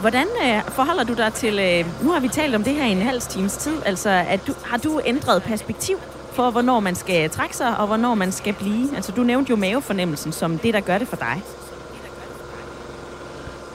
Hvordan 0.00 0.26
øh, 0.26 0.70
forholder 0.70 1.04
du 1.04 1.14
dig 1.14 1.32
til, 1.32 1.58
øh, 1.58 2.04
nu 2.04 2.10
har 2.10 2.20
vi 2.20 2.28
talt 2.28 2.54
om 2.54 2.64
det 2.64 2.74
her 2.74 2.84
i 2.86 2.92
en 2.92 3.02
halv 3.02 3.20
times 3.20 3.56
tid, 3.56 3.76
altså 3.84 4.10
at 4.10 4.40
du, 4.46 4.54
har 4.64 4.76
du 4.76 5.00
ændret 5.04 5.42
perspektiv 5.42 5.96
for, 6.38 6.50
hvornår 6.50 6.80
man 6.80 6.94
skal 6.94 7.30
trække 7.30 7.56
sig, 7.56 7.76
og 7.78 7.86
hvornår 7.86 8.14
man 8.14 8.32
skal 8.32 8.54
blive? 8.54 8.96
Altså 8.96 9.12
du 9.12 9.22
nævnte 9.22 9.50
jo 9.50 9.56
mavefornemmelsen 9.56 10.32
som 10.32 10.58
det, 10.58 10.74
der 10.74 10.80
gør 10.80 10.98
det 10.98 11.08
for 11.08 11.16
dig. 11.16 11.42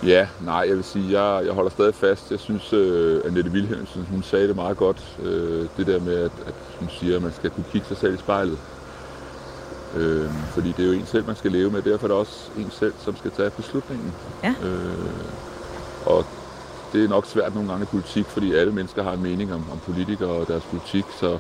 Ja, 0.06 0.28
nej, 0.42 0.66
jeg 0.68 0.76
vil 0.76 0.84
sige, 0.84 1.22
jeg, 1.22 1.46
jeg 1.46 1.54
holder 1.54 1.72
stadig 1.72 1.96
fast. 1.96 2.32
Jeg 2.32 2.40
synes, 2.40 2.74
øh, 2.74 3.22
Annette 3.26 3.52
Wilhelmsen, 3.52 4.08
hun 4.12 4.24
sagde 4.24 4.48
det 4.48 4.56
meget 4.56 4.78
godt. 4.78 5.18
Øh, 5.24 5.66
det 5.78 5.88
der 5.88 6.00
med, 6.00 6.16
at, 6.16 6.32
at 6.48 6.54
hun 6.80 6.90
siger, 6.90 7.16
at 7.16 7.22
man 7.22 7.34
skal 7.34 7.50
kunne 7.50 7.66
kigge 7.72 7.88
sig 7.88 7.98
selv 7.98 8.14
i 8.14 8.18
spejlet. 8.18 8.58
Øh, 9.96 10.30
fordi 10.54 10.74
det 10.78 10.84
er 10.86 10.88
jo 10.88 10.94
en 10.94 11.06
selv, 11.06 11.26
man 11.28 11.36
skal 11.36 11.52
leve 11.52 11.72
med. 11.72 11.82
Derfor 11.82 12.08
er 12.08 12.12
det 12.12 12.18
også 12.18 12.50
en 12.58 12.72
selv, 12.72 12.94
som 13.00 13.16
skal 13.16 13.32
tage 13.32 13.50
beslutningen. 13.50 14.14
Ja. 14.44 14.54
Øh, 14.64 15.14
og 16.06 16.26
det 16.94 17.04
er 17.04 17.08
nok 17.08 17.26
svært 17.26 17.56
nogle 17.56 17.70
gange 17.70 17.84
i 17.84 17.86
politik, 17.86 18.26
fordi 18.26 18.54
alle 18.54 18.74
mennesker 18.74 19.04
har 19.04 19.14
en 19.14 19.24
mening 19.24 19.54
om, 19.54 19.66
om 19.72 19.80
politikere 19.86 20.30
og 20.30 20.48
deres 20.48 20.64
politik, 20.64 21.06
så, 21.20 21.40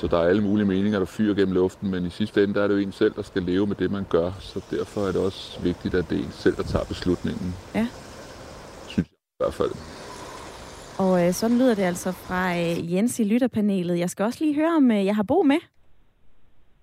så 0.00 0.06
der 0.06 0.18
er 0.18 0.28
alle 0.28 0.42
mulige 0.42 0.66
meninger, 0.66 0.98
der 0.98 1.06
fyrer 1.06 1.34
gennem 1.34 1.54
luften, 1.54 1.90
men 1.90 2.06
i 2.06 2.10
sidste 2.10 2.42
ende 2.42 2.54
der 2.54 2.62
er 2.62 2.68
det 2.68 2.74
jo 2.74 2.80
en 2.80 2.92
selv, 2.92 3.12
der 3.16 3.22
skal 3.22 3.42
leve 3.42 3.66
med 3.66 3.76
det, 3.76 3.90
man 3.90 4.04
gør, 4.08 4.30
så 4.40 4.64
derfor 4.70 5.00
er 5.00 5.12
det 5.12 5.20
også 5.20 5.60
vigtigt, 5.62 5.94
at 5.94 6.10
det 6.10 6.18
er 6.18 6.22
en 6.22 6.30
selv, 6.30 6.56
der 6.56 6.62
tager 6.62 6.84
beslutningen. 6.84 7.54
Ja. 7.74 7.86
Synes 8.86 9.08
jeg 9.08 9.14
i 9.14 9.42
hvert 9.42 9.54
fald. 9.54 9.70
Og 10.98 11.26
øh, 11.26 11.32
sådan 11.32 11.58
lyder 11.58 11.74
det 11.74 11.82
altså 11.82 12.12
fra 12.12 12.58
øh, 12.58 12.94
Jens 12.94 13.18
i 13.18 13.24
lytterpanelet. 13.24 13.98
Jeg 13.98 14.10
skal 14.10 14.24
også 14.24 14.44
lige 14.44 14.54
høre, 14.54 14.76
om 14.76 14.90
øh, 14.90 15.06
jeg 15.06 15.16
har 15.16 15.22
Bo 15.22 15.42
med. 15.42 15.56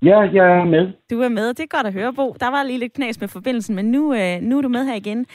Ja, 0.01 0.19
jeg 0.19 0.59
er 0.59 0.65
med. 0.65 0.93
Du 1.11 1.21
er 1.21 1.29
med, 1.29 1.47
det 1.47 1.59
er 1.59 1.77
godt 1.77 1.87
at 1.87 1.93
høre, 1.93 2.13
Bo. 2.13 2.35
Der 2.39 2.47
var 2.47 2.63
lige 2.63 2.79
lidt 2.79 2.93
knas 2.93 3.19
med 3.19 3.27
forbindelsen, 3.27 3.75
men 3.75 3.85
nu, 3.85 4.13
øh, 4.13 4.41
nu 4.41 4.57
er 4.57 4.61
du 4.61 4.69
med 4.69 4.85
her 4.85 4.95
igen. 4.95 5.25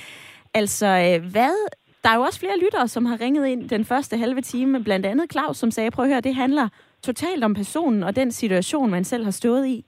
Altså, 0.54 0.86
øh, 0.86 1.30
hvad... 1.30 1.70
Der 2.04 2.10
er 2.10 2.14
jo 2.14 2.22
også 2.22 2.40
flere 2.40 2.58
lyttere, 2.64 2.88
som 2.88 3.06
har 3.06 3.20
ringet 3.20 3.46
ind 3.46 3.68
den 3.68 3.84
første 3.84 4.16
halve 4.16 4.40
time, 4.40 4.84
blandt 4.84 5.06
andet 5.06 5.32
Claus, 5.32 5.56
som 5.56 5.70
sagde, 5.70 5.90
prøv 5.90 6.04
at 6.04 6.10
høre, 6.10 6.20
det 6.20 6.34
handler 6.34 6.68
totalt 7.02 7.44
om 7.44 7.54
personen 7.54 8.02
og 8.02 8.16
den 8.16 8.32
situation, 8.32 8.90
man 8.90 9.04
selv 9.04 9.24
har 9.24 9.30
stået 9.30 9.66
i. 9.66 9.84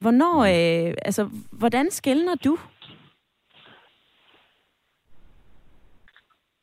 Hvornår, 0.00 0.38
øh, 0.38 0.94
altså, 1.02 1.28
hvordan 1.50 1.90
skældner 1.90 2.34
du? 2.34 2.58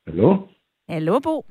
Hallo? 0.08 0.38
Hallo, 0.90 1.20
Bo? 1.20 1.46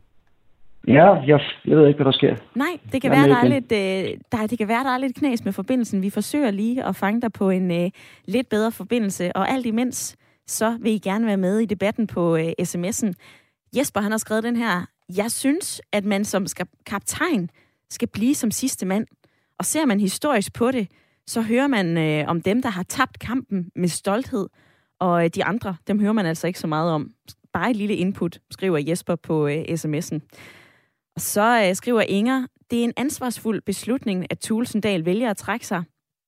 Ja, 0.89 1.13
jeg, 1.13 1.41
jeg 1.65 1.77
ved 1.77 1.89
ikke, 1.89 1.97
hvad 1.97 2.13
der 2.13 2.19
sker. 2.19 2.37
Nej, 2.55 2.79
det 2.93 3.03
kan, 3.03 3.13
Jeg 3.13 3.21
være, 3.21 3.29
der 3.29 3.37
er 3.37 3.49
lidt, 3.49 3.73
øh, 3.73 4.19
der, 4.33 4.47
det 4.47 4.59
kan 4.59 4.69
være, 4.69 4.85
der 4.85 4.91
er 4.91 4.99
lidt 4.99 5.17
knas 5.17 5.45
med 5.45 5.53
forbindelsen. 5.53 6.03
Vi 6.03 6.11
forsøger 6.11 6.51
lige 6.51 6.85
at 6.85 6.97
fange 6.97 7.21
dig 7.21 7.33
på 7.33 7.51
en 7.51 7.71
øh, 7.71 7.91
lidt 8.25 8.49
bedre 8.49 8.73
forbindelse, 8.73 9.37
og 9.37 9.49
alt 9.49 9.67
imens, 9.67 10.17
så 10.47 10.79
vil 10.81 10.93
I 10.93 10.99
gerne 10.99 11.27
være 11.27 11.37
med 11.37 11.59
i 11.59 11.67
debatten 11.67 12.07
på 12.07 12.37
øh, 12.37 12.53
sms'en. 12.63 13.13
Jesper, 13.77 14.01
han 14.01 14.11
har 14.11 14.19
skrevet 14.19 14.45
den 14.45 14.57
her. 14.57 14.87
Jeg 15.17 15.31
synes, 15.31 15.83
at 15.93 16.05
man 16.05 16.25
som 16.25 16.47
skal, 16.47 16.67
kaptajn 16.87 17.51
skal 17.95 18.09
blive 18.09 18.35
som 18.35 18.51
sidste 18.51 18.87
mand. 18.87 19.07
Og 19.59 19.65
ser 19.65 19.87
man 19.87 20.01
historisk 20.01 20.53
på 20.53 20.71
det, 20.71 20.89
så 21.27 21.43
hører 21.43 21.67
man 21.67 21.99
øh, 21.99 22.29
om 22.29 22.43
dem, 22.43 22.63
der 22.63 22.69
har 22.69 22.83
tabt 22.83 23.19
kampen 23.19 23.71
med 23.77 23.89
stolthed. 23.89 24.49
Og 25.01 25.25
øh, 25.25 25.31
de 25.35 25.45
andre, 25.45 25.77
dem 25.87 26.01
hører 26.01 26.13
man 26.13 26.27
altså 26.27 26.47
ikke 26.47 26.59
så 26.59 26.67
meget 26.67 26.93
om. 26.93 27.11
Bare 27.53 27.71
et 27.71 27.77
lille 27.77 27.95
input, 27.95 28.39
skriver 28.51 28.79
Jesper 28.79 29.17
på 29.17 29.47
øh, 29.47 29.63
sms'en. 29.63 30.21
Og 31.17 31.21
så 31.21 31.67
øh, 31.69 31.75
skriver 31.75 32.01
Inger, 32.01 32.47
det 32.71 32.81
er 32.81 32.85
en 32.85 32.93
ansvarsfuld 32.97 33.61
beslutning, 33.61 34.27
at 34.31 34.39
Tulsendal 34.39 35.05
vælger 35.05 35.31
at 35.31 35.37
trække 35.37 35.67
sig. 35.67 35.83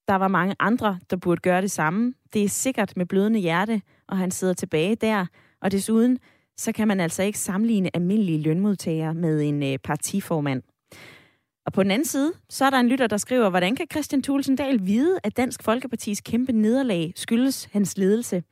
Der 0.09 0.14
var 0.14 0.29
mange 0.29 0.55
andre, 0.59 0.98
der 1.11 1.16
burde 1.16 1.40
gøre 1.40 1.62
det 1.62 1.70
samme. 1.70 2.14
Det 2.33 2.44
er 2.44 2.48
sikkert 2.48 2.92
med 2.96 3.07
blødende 3.07 3.40
hjerte, 3.40 3.83
og 4.09 4.18
han 4.18 4.31
sidder 4.31 4.55
tilbage 4.55 4.96
der. 4.96 5.26
Og 5.62 5.72
desuden, 5.72 6.18
så 6.57 6.72
kan 6.72 6.88
man 6.88 7.00
altså 7.00 7.22
ikke 7.22 7.38
sammenligne 7.38 7.90
almindelige 7.94 8.42
lønmodtagere 8.42 9.14
med 9.14 9.42
en 9.42 9.62
øh, 9.62 9.79
partiformand. 9.79 10.62
Og 11.66 11.72
på 11.72 11.83
den 11.83 11.90
anden 11.90 12.07
side, 12.07 12.33
så 12.50 12.64
er 12.64 12.70
der 12.70 12.81
en 12.81 12.88
lytter, 12.88 13.07
der 13.07 13.16
skriver, 13.16 13.50
hvordan 13.50 13.76
kan 13.76 13.87
Christian 13.90 14.22
Tulsendal 14.22 14.87
vide, 14.87 15.18
at 15.24 15.37
Dansk 15.37 15.62
Folkepartis 15.62 16.20
kæmpe 16.20 16.52
nederlag 16.52 17.12
skyldes 17.16 17.68
hans 17.72 17.98
ledelse? 17.98 18.42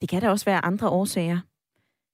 Det 0.00 0.08
kan 0.08 0.22
da 0.22 0.30
også 0.30 0.44
være 0.44 0.64
andre 0.64 0.88
årsager. 0.88 1.38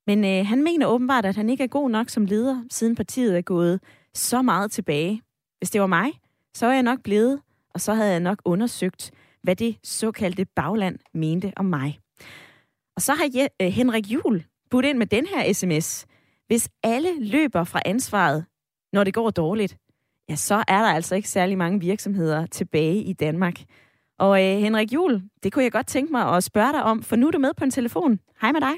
Men 0.07 0.24
øh, 0.24 0.46
han 0.46 0.62
mener 0.62 0.87
åbenbart, 0.87 1.24
at 1.24 1.37
han 1.37 1.50
ikke 1.50 1.64
er 1.64 1.68
god 1.68 1.90
nok 1.90 2.09
som 2.09 2.26
leder, 2.26 2.62
siden 2.70 2.94
partiet 2.94 3.37
er 3.37 3.40
gået 3.40 3.80
så 4.14 4.42
meget 4.42 4.72
tilbage. 4.72 5.22
Hvis 5.59 5.70
det 5.70 5.80
var 5.80 5.87
mig, 5.87 6.12
så 6.54 6.66
var 6.66 6.72
jeg 6.72 6.83
nok 6.83 7.02
blevet, 7.02 7.40
og 7.74 7.80
så 7.80 7.94
havde 7.94 8.11
jeg 8.11 8.20
nok 8.20 8.42
undersøgt, 8.44 9.11
hvad 9.42 9.57
det 9.57 9.76
såkaldte 9.83 10.44
bagland 10.44 10.98
mente 11.14 11.52
om 11.57 11.64
mig. 11.64 11.98
Og 12.96 13.02
så 13.02 13.12
har 13.12 13.30
jeg, 13.35 13.48
øh, 13.62 13.68
Henrik 13.68 14.11
Jul 14.11 14.44
budt 14.70 14.85
ind 14.85 14.98
med 14.98 15.07
den 15.07 15.26
her 15.26 15.52
sms. 15.52 16.07
Hvis 16.46 16.68
alle 16.83 17.30
løber 17.30 17.64
fra 17.64 17.83
ansvaret, 17.85 18.44
når 18.92 19.04
det 19.04 19.14
går 19.14 19.30
dårligt, 19.30 19.76
ja, 20.28 20.34
så 20.37 20.54
er 20.54 20.78
der 20.82 20.88
altså 20.94 21.14
ikke 21.14 21.28
særlig 21.28 21.58
mange 21.58 21.80
virksomheder 21.80 22.46
tilbage 22.46 22.96
i 22.96 23.12
Danmark. 23.12 23.54
Og 24.18 24.42
øh, 24.44 24.58
Henrik 24.58 24.92
Jul, 24.92 25.22
det 25.42 25.52
kunne 25.52 25.64
jeg 25.64 25.72
godt 25.72 25.87
tænke 25.87 26.12
mig 26.12 26.37
at 26.37 26.44
spørge 26.44 26.72
dig 26.72 26.82
om, 26.82 27.02
for 27.02 27.16
nu 27.16 27.26
er 27.26 27.30
du 27.30 27.38
med 27.38 27.54
på 27.54 27.64
en 27.64 27.70
telefon. 27.70 28.20
Hej 28.40 28.52
med 28.52 28.60
dig. 28.60 28.74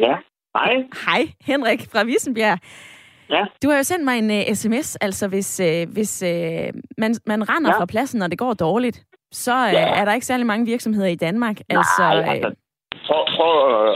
Ja, 0.00 0.14
hej. 0.56 0.74
Hej, 1.06 1.22
Henrik 1.40 1.80
fra 1.92 2.04
Vissenbjerg. 2.04 2.58
Ja. 3.30 3.44
Du 3.62 3.68
har 3.70 3.76
jo 3.76 3.82
sendt 3.82 4.04
mig 4.04 4.18
en 4.18 4.30
uh, 4.30 4.54
sms, 4.54 4.96
altså 4.96 5.28
hvis, 5.28 5.60
uh, 5.60 5.92
hvis 5.92 6.22
uh, 6.22 6.80
man, 6.98 7.14
man 7.26 7.48
render 7.48 7.70
Ja. 7.70 7.78
fra 7.80 7.86
pladsen, 7.86 8.18
når 8.18 8.26
det 8.26 8.38
går 8.38 8.54
dårligt, 8.54 9.04
så 9.32 9.66
uh, 9.66 9.72
Ja. 9.72 10.00
er 10.00 10.04
der 10.04 10.12
ikke 10.12 10.26
særlig 10.26 10.46
mange 10.46 10.66
virksomheder 10.66 11.06
i 11.08 11.14
Danmark. 11.14 11.56
Nej, 11.68 11.78
altså, 11.78 12.02
altså, 12.02 12.54
prøv, 13.06 13.24
prøv 13.36 13.52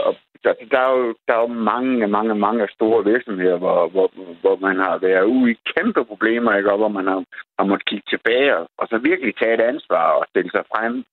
at, 0.09 0.17
der, 0.43 0.53
der, 0.71 0.79
er 0.79 0.91
jo, 0.97 1.15
der 1.27 1.33
er 1.33 1.41
jo 1.41 1.47
mange, 1.47 2.07
mange, 2.07 2.35
mange 2.35 2.67
store 2.75 3.05
virksomheder, 3.05 3.57
hvor, 3.57 3.87
hvor, 3.87 4.11
hvor 4.41 4.55
man 4.55 4.77
har 4.77 4.97
været 4.97 5.23
ude 5.23 5.51
i 5.51 5.59
kæmpe 5.75 6.05
problemer, 6.05 6.55
ikke? 6.55 6.71
Og 6.71 6.77
hvor 6.77 6.87
man 6.87 7.07
har, 7.07 7.23
har 7.59 7.65
måttet 7.65 7.87
kigge 7.87 8.07
tilbage 8.09 8.57
og, 8.57 8.69
og 8.77 8.87
så 8.87 8.97
virkelig 8.97 9.35
tage 9.35 9.53
et 9.53 9.61
ansvar 9.61 10.05
og 10.11 10.25
stille 10.29 10.51
sig 10.51 10.63
frem. 10.73 11.03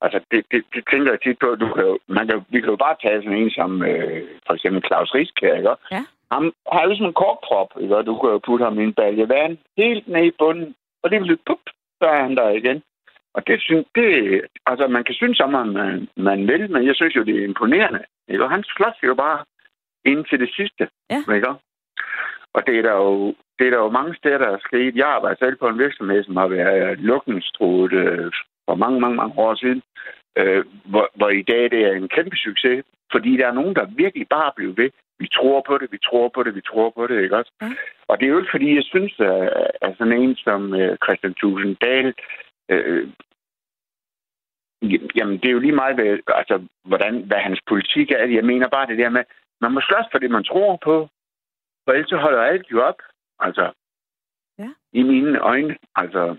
Altså, 0.00 0.20
det, 0.30 0.40
det, 0.52 0.64
det 0.74 0.82
tænker 0.90 1.10
jeg 1.12 1.20
tit 1.20 1.38
på. 1.38 1.54
Du 1.54 1.68
kan 1.74 1.84
jo, 1.84 1.98
man 2.08 2.28
kan, 2.28 2.44
vi 2.48 2.60
kan 2.60 2.70
jo 2.70 2.76
bare 2.76 2.96
tage 3.02 3.22
sådan 3.22 3.38
en 3.38 3.50
som 3.50 3.82
øh, 3.82 4.22
for 4.46 4.54
eksempel 4.54 4.82
Claus 4.86 5.14
Rieskær, 5.14 5.54
ikke? 5.54 5.74
Ja. 5.92 6.02
Han 6.32 6.52
har 6.72 6.86
ligesom 6.86 7.06
en 7.06 7.20
korkprop, 7.22 7.70
ikke? 7.80 7.96
Og 7.96 8.06
du 8.06 8.14
kan 8.18 8.30
jo 8.30 8.38
putte 8.46 8.64
ham 8.64 8.78
i 8.78 8.84
en 8.84 8.94
balje 8.94 9.28
vand 9.28 9.58
helt 9.76 10.08
ned 10.08 10.24
i 10.24 10.38
bunden, 10.38 10.74
og 11.02 11.10
det 11.10 11.20
vil 11.20 11.38
pup, 11.46 11.62
så 11.98 12.04
er 12.08 12.22
han 12.22 12.36
der 12.36 12.48
igen. 12.50 12.82
Og 13.34 13.46
det 13.46 13.62
synes, 13.62 13.86
det, 13.94 14.08
altså 14.66 14.86
man 14.88 15.04
kan 15.04 15.14
synes 15.14 15.40
om, 15.40 15.54
at 15.54 15.68
man, 15.68 16.08
man 16.16 16.46
vil, 16.46 16.70
men 16.70 16.86
jeg 16.86 16.94
synes 16.96 17.16
jo, 17.16 17.24
det 17.24 17.36
er 17.36 17.44
imponerende. 17.44 18.02
Ikke? 18.28 18.44
Og 18.44 18.50
han 18.50 18.64
slås 18.64 18.96
jo 19.02 19.14
bare 19.14 19.44
ind 20.04 20.24
til 20.24 20.40
det 20.40 20.50
sidste. 20.56 20.88
Ja. 21.10 21.34
Ikke? 21.34 21.48
Og 22.54 22.66
det 22.66 22.78
er, 22.78 22.82
der 22.82 22.94
jo, 22.94 23.34
det 23.58 23.66
er 23.66 23.70
der 23.70 23.78
jo 23.78 23.90
mange 23.90 24.14
steder, 24.14 24.38
der 24.38 24.48
er 24.48 24.58
sket. 24.58 24.96
Jeg 24.96 25.08
arbejder 25.08 25.36
selv 25.38 25.56
på 25.56 25.68
en 25.68 25.78
virksomhed, 25.78 26.24
som 26.24 26.36
har 26.36 26.48
været 26.48 26.98
lukningstroet 26.98 27.92
øh, 27.92 28.32
for 28.66 28.74
mange, 28.74 29.00
mange, 29.00 29.16
mange 29.16 29.34
år 29.38 29.54
siden. 29.54 29.82
Øh, 30.38 30.64
hvor, 30.84 31.10
hvor 31.14 31.28
i 31.28 31.42
dag 31.42 31.70
det 31.70 31.80
er 31.84 31.92
en 31.92 32.08
kæmpe 32.08 32.36
succes, 32.36 32.84
fordi 33.12 33.36
der 33.36 33.46
er 33.46 33.58
nogen, 33.60 33.74
der 33.74 33.94
virkelig 33.96 34.26
bare 34.28 34.52
bliver 34.56 34.74
ved. 34.76 34.90
Vi 35.18 35.28
tror 35.36 35.64
på 35.66 35.78
det, 35.78 35.92
vi 35.92 35.98
tror 36.08 36.28
på 36.28 36.42
det, 36.42 36.54
vi 36.54 36.60
tror 36.60 36.90
på 36.96 37.06
det, 37.06 37.22
ikke 37.22 37.36
også? 37.36 37.52
Ja. 37.62 37.70
Og 38.08 38.14
det 38.18 38.26
er 38.26 38.30
jo 38.30 38.38
ikke, 38.38 38.54
fordi 38.54 38.74
jeg 38.74 38.84
synes, 38.84 39.14
at, 39.18 39.70
at 39.82 39.94
sådan 39.98 40.20
en 40.22 40.36
som 40.36 40.74
øh, 40.74 40.96
Christian 41.04 41.34
Thulsen 41.34 41.74
Dahl, 41.74 42.14
øh, 42.70 43.08
jamen 45.16 45.38
det 45.40 45.48
er 45.48 45.52
jo 45.52 45.58
lige 45.58 45.72
meget, 45.82 45.94
hvad, 45.94 46.18
altså, 46.28 46.66
hvordan, 46.84 47.22
hvad 47.26 47.38
hans 47.38 47.60
politik 47.68 48.10
er. 48.10 48.24
Jeg 48.26 48.44
mener 48.44 48.68
bare 48.68 48.86
det 48.86 48.98
der 48.98 49.08
med, 49.08 49.24
man 49.60 49.72
må 49.72 49.80
slås 49.80 50.06
for 50.12 50.18
det, 50.18 50.30
man 50.30 50.44
tror 50.44 50.78
på, 50.84 51.08
for 51.84 51.92
ellers 51.92 52.08
så 52.08 52.16
holder 52.16 52.42
alt 52.42 52.70
jo 52.72 52.82
op. 52.82 53.00
Altså, 53.38 53.72
Ja. 54.58 54.68
i 54.92 55.02
mine 55.02 55.38
øjne, 55.38 55.76
altså, 55.94 56.36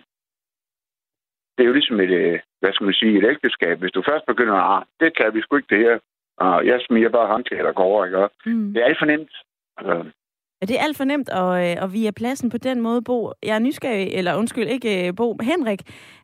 det 1.58 1.64
er 1.64 1.68
jo 1.68 1.74
ligesom 1.74 2.00
et, 2.00 2.10
øh, 2.10 2.40
hvad 2.60 2.74
skal 2.74 2.86
man 2.86 2.94
sige, 2.94 3.18
et 3.18 3.30
ægteskab. 3.32 3.80
Hvis 3.80 3.92
du 3.92 4.04
først 4.10 4.26
begynder, 4.26 4.54
ah, 4.56 4.84
det 5.00 5.18
kan 5.18 5.34
vi 5.34 5.42
sgu 5.42 5.56
ikke 5.56 5.76
det 5.76 5.84
her, 5.86 6.00
og 6.38 6.66
jeg 6.66 6.82
smiger 6.88 7.10
bare 7.10 7.28
håndklæder 7.28 7.68
og 7.68 7.76
går 7.76 7.84
over, 7.84 8.06
ikke? 8.06 8.30
Mm. 8.46 8.74
Det 8.74 8.82
er 8.82 8.86
alt 8.86 9.00
for 9.00 9.06
nemt. 9.06 9.32
Altså, 9.78 10.12
Ja, 10.66 10.68
det 10.68 10.80
er 10.80 10.84
alt 10.84 10.98
for 10.98 11.04
nemt 11.04 11.30
at, 11.30 11.50
øh, 11.64 11.84
at 11.84 11.94
via 11.94 12.12
pladsen 12.12 12.50
på 12.50 12.58
den 12.58 12.82
måde, 12.82 13.02
Bo. 13.02 13.18
Jeg 13.44 13.56
er 13.56 13.60
nysgerrig, 13.60 14.08
eller 14.18 14.36
undskyld, 14.36 14.68
ikke 14.68 15.08
øh, 15.08 15.16
Bo, 15.16 15.38
Henrik. 15.42 15.82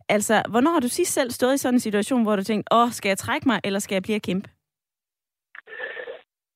Altså, 0.10 0.36
hvornår 0.51 0.71
har 0.71 0.80
du 0.80 0.88
sidst 0.88 1.13
selv 1.13 1.30
stået 1.32 1.54
i 1.54 1.58
sådan 1.58 1.75
en 1.75 1.80
situation, 1.88 2.23
hvor 2.23 2.36
du 2.36 2.43
tænkte, 2.43 2.75
åh, 2.77 2.89
skal 2.91 3.10
jeg 3.10 3.17
trække 3.17 3.47
mig, 3.47 3.60
eller 3.63 3.80
skal 3.80 3.95
jeg 3.95 4.04
blive 4.04 4.15
og 4.15 4.21
kæmpe? 4.21 4.49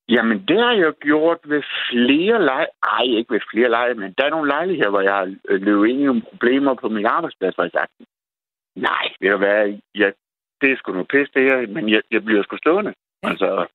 Jamen, 0.09 0.37
det 0.47 0.57
har 0.65 0.73
jeg 0.73 0.93
gjort 1.01 1.39
ved 1.45 1.63
flere 1.89 2.45
lej. 2.45 2.65
Ej, 2.83 3.05
ikke 3.17 3.33
ved 3.33 3.41
flere 3.51 3.69
lej, 3.69 3.93
men 3.93 4.13
der 4.17 4.25
er 4.25 4.29
nogle 4.29 4.47
lejligheder, 4.47 4.89
hvor 4.89 5.01
jeg 5.01 5.13
har 5.13 5.35
øh, 5.49 5.61
løbet 5.61 5.87
ind 5.89 5.99
i 6.01 6.05
nogle 6.05 6.27
problemer 6.31 6.73
på 6.73 6.87
min 6.89 7.05
arbejdsplads, 7.05 7.55
hvor 7.55 7.63
jeg 7.63 7.71
sagt, 7.71 7.91
nej, 8.75 9.05
ved 9.19 9.29
du 9.29 9.37
hvad, 9.37 9.79
jeg, 9.95 10.13
det 10.61 10.71
er 10.71 10.77
sgu 10.77 10.91
noget 10.91 11.07
pis, 11.07 11.29
det 11.35 11.43
her, 11.43 11.67
men 11.67 11.89
jeg, 11.89 12.01
jeg 12.11 12.25
bliver 12.25 12.43
sgu 12.43 12.57
stående. 12.57 12.93
Ja. 13.23 13.29
Altså, 13.29 13.65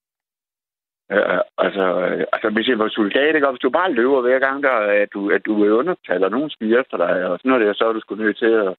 øh, 1.14 1.40
altså, 1.64 1.84
øh, 2.06 2.24
altså, 2.34 2.48
hvis 2.54 2.68
jeg 2.68 2.78
var 2.78 2.88
soldat, 2.88 3.34
ikke? 3.34 3.46
og 3.46 3.52
hvis 3.52 3.64
du 3.66 3.70
bare 3.70 3.92
løber 3.92 4.20
hver 4.20 4.38
gang, 4.46 4.62
der, 4.62 4.76
at 5.02 5.08
du, 5.14 5.20
at 5.36 5.42
du 5.46 5.52
er 5.64 5.72
undertalt, 5.80 6.24
og 6.24 6.30
nogen 6.30 6.50
skal 6.50 6.72
efter 6.80 6.96
dig, 6.96 7.14
og 7.28 7.38
sådan 7.38 7.48
noget 7.50 7.66
der, 7.66 7.72
så 7.74 7.84
er 7.88 7.92
du 7.92 8.00
sgu 8.00 8.14
nødt 8.14 8.38
til 8.38 8.52
at... 8.62 8.74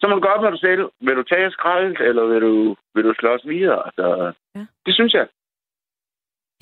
Så 0.00 0.08
må 0.08 0.14
du 0.14 0.20
gøre 0.20 0.34
op 0.36 0.42
med 0.42 0.52
dig 0.52 0.60
selv. 0.60 0.82
Vil 1.00 1.16
du 1.16 1.22
tage 1.22 1.50
skrald, 1.50 1.96
eller 2.08 2.24
vil 2.24 2.40
du, 2.40 2.76
vil 2.94 3.04
du 3.04 3.14
slås 3.14 3.42
videre? 3.44 3.80
Altså, 3.86 4.32
Ja. 4.54 4.64
Det 4.86 4.94
synes 4.94 5.14
jeg. 5.14 5.26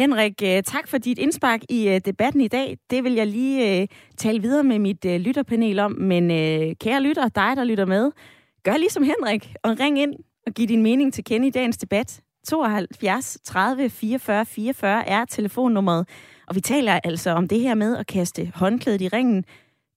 Henrik, 0.00 0.42
øh, 0.42 0.62
tak 0.62 0.88
for 0.88 0.98
dit 0.98 1.18
indspark 1.18 1.60
i 1.70 1.88
øh, 1.88 2.00
debatten 2.04 2.40
i 2.40 2.48
dag. 2.48 2.78
Det 2.90 3.04
vil 3.04 3.14
jeg 3.14 3.26
lige 3.26 3.80
øh, 3.80 3.86
tale 4.16 4.40
videre 4.40 4.64
med 4.64 4.78
mit 4.78 5.04
lytterpanel 5.04 5.78
om. 5.78 5.92
Men 5.92 6.28
kære 6.74 7.02
lytter, 7.02 7.28
dig 7.28 7.56
der 7.56 7.64
lytter 7.64 7.86
med, 7.86 8.12
gør 8.64 8.76
ligesom 8.76 9.02
Henrik 9.02 9.44
og 9.64 9.70
ring 9.80 9.98
ind 9.98 10.14
og 10.46 10.52
giv 10.52 10.66
din 10.68 10.82
mening 10.82 11.12
til 11.12 11.24
kende 11.24 11.46
i 11.46 11.50
dagens 11.50 11.76
debat. 11.76 12.20
72 12.48 13.38
30 13.44 13.90
44 13.90 14.46
44 14.46 15.08
er 15.08 15.24
telefonnummeret. 15.24 16.08
Og 16.46 16.54
vi 16.54 16.60
taler 16.60 17.00
altså 17.04 17.30
om 17.30 17.48
det 17.48 17.60
her 17.60 17.74
med 17.74 17.96
at 17.96 18.06
kaste 18.06 18.52
håndklædet 18.54 19.00
i 19.00 19.08
ringen. 19.08 19.44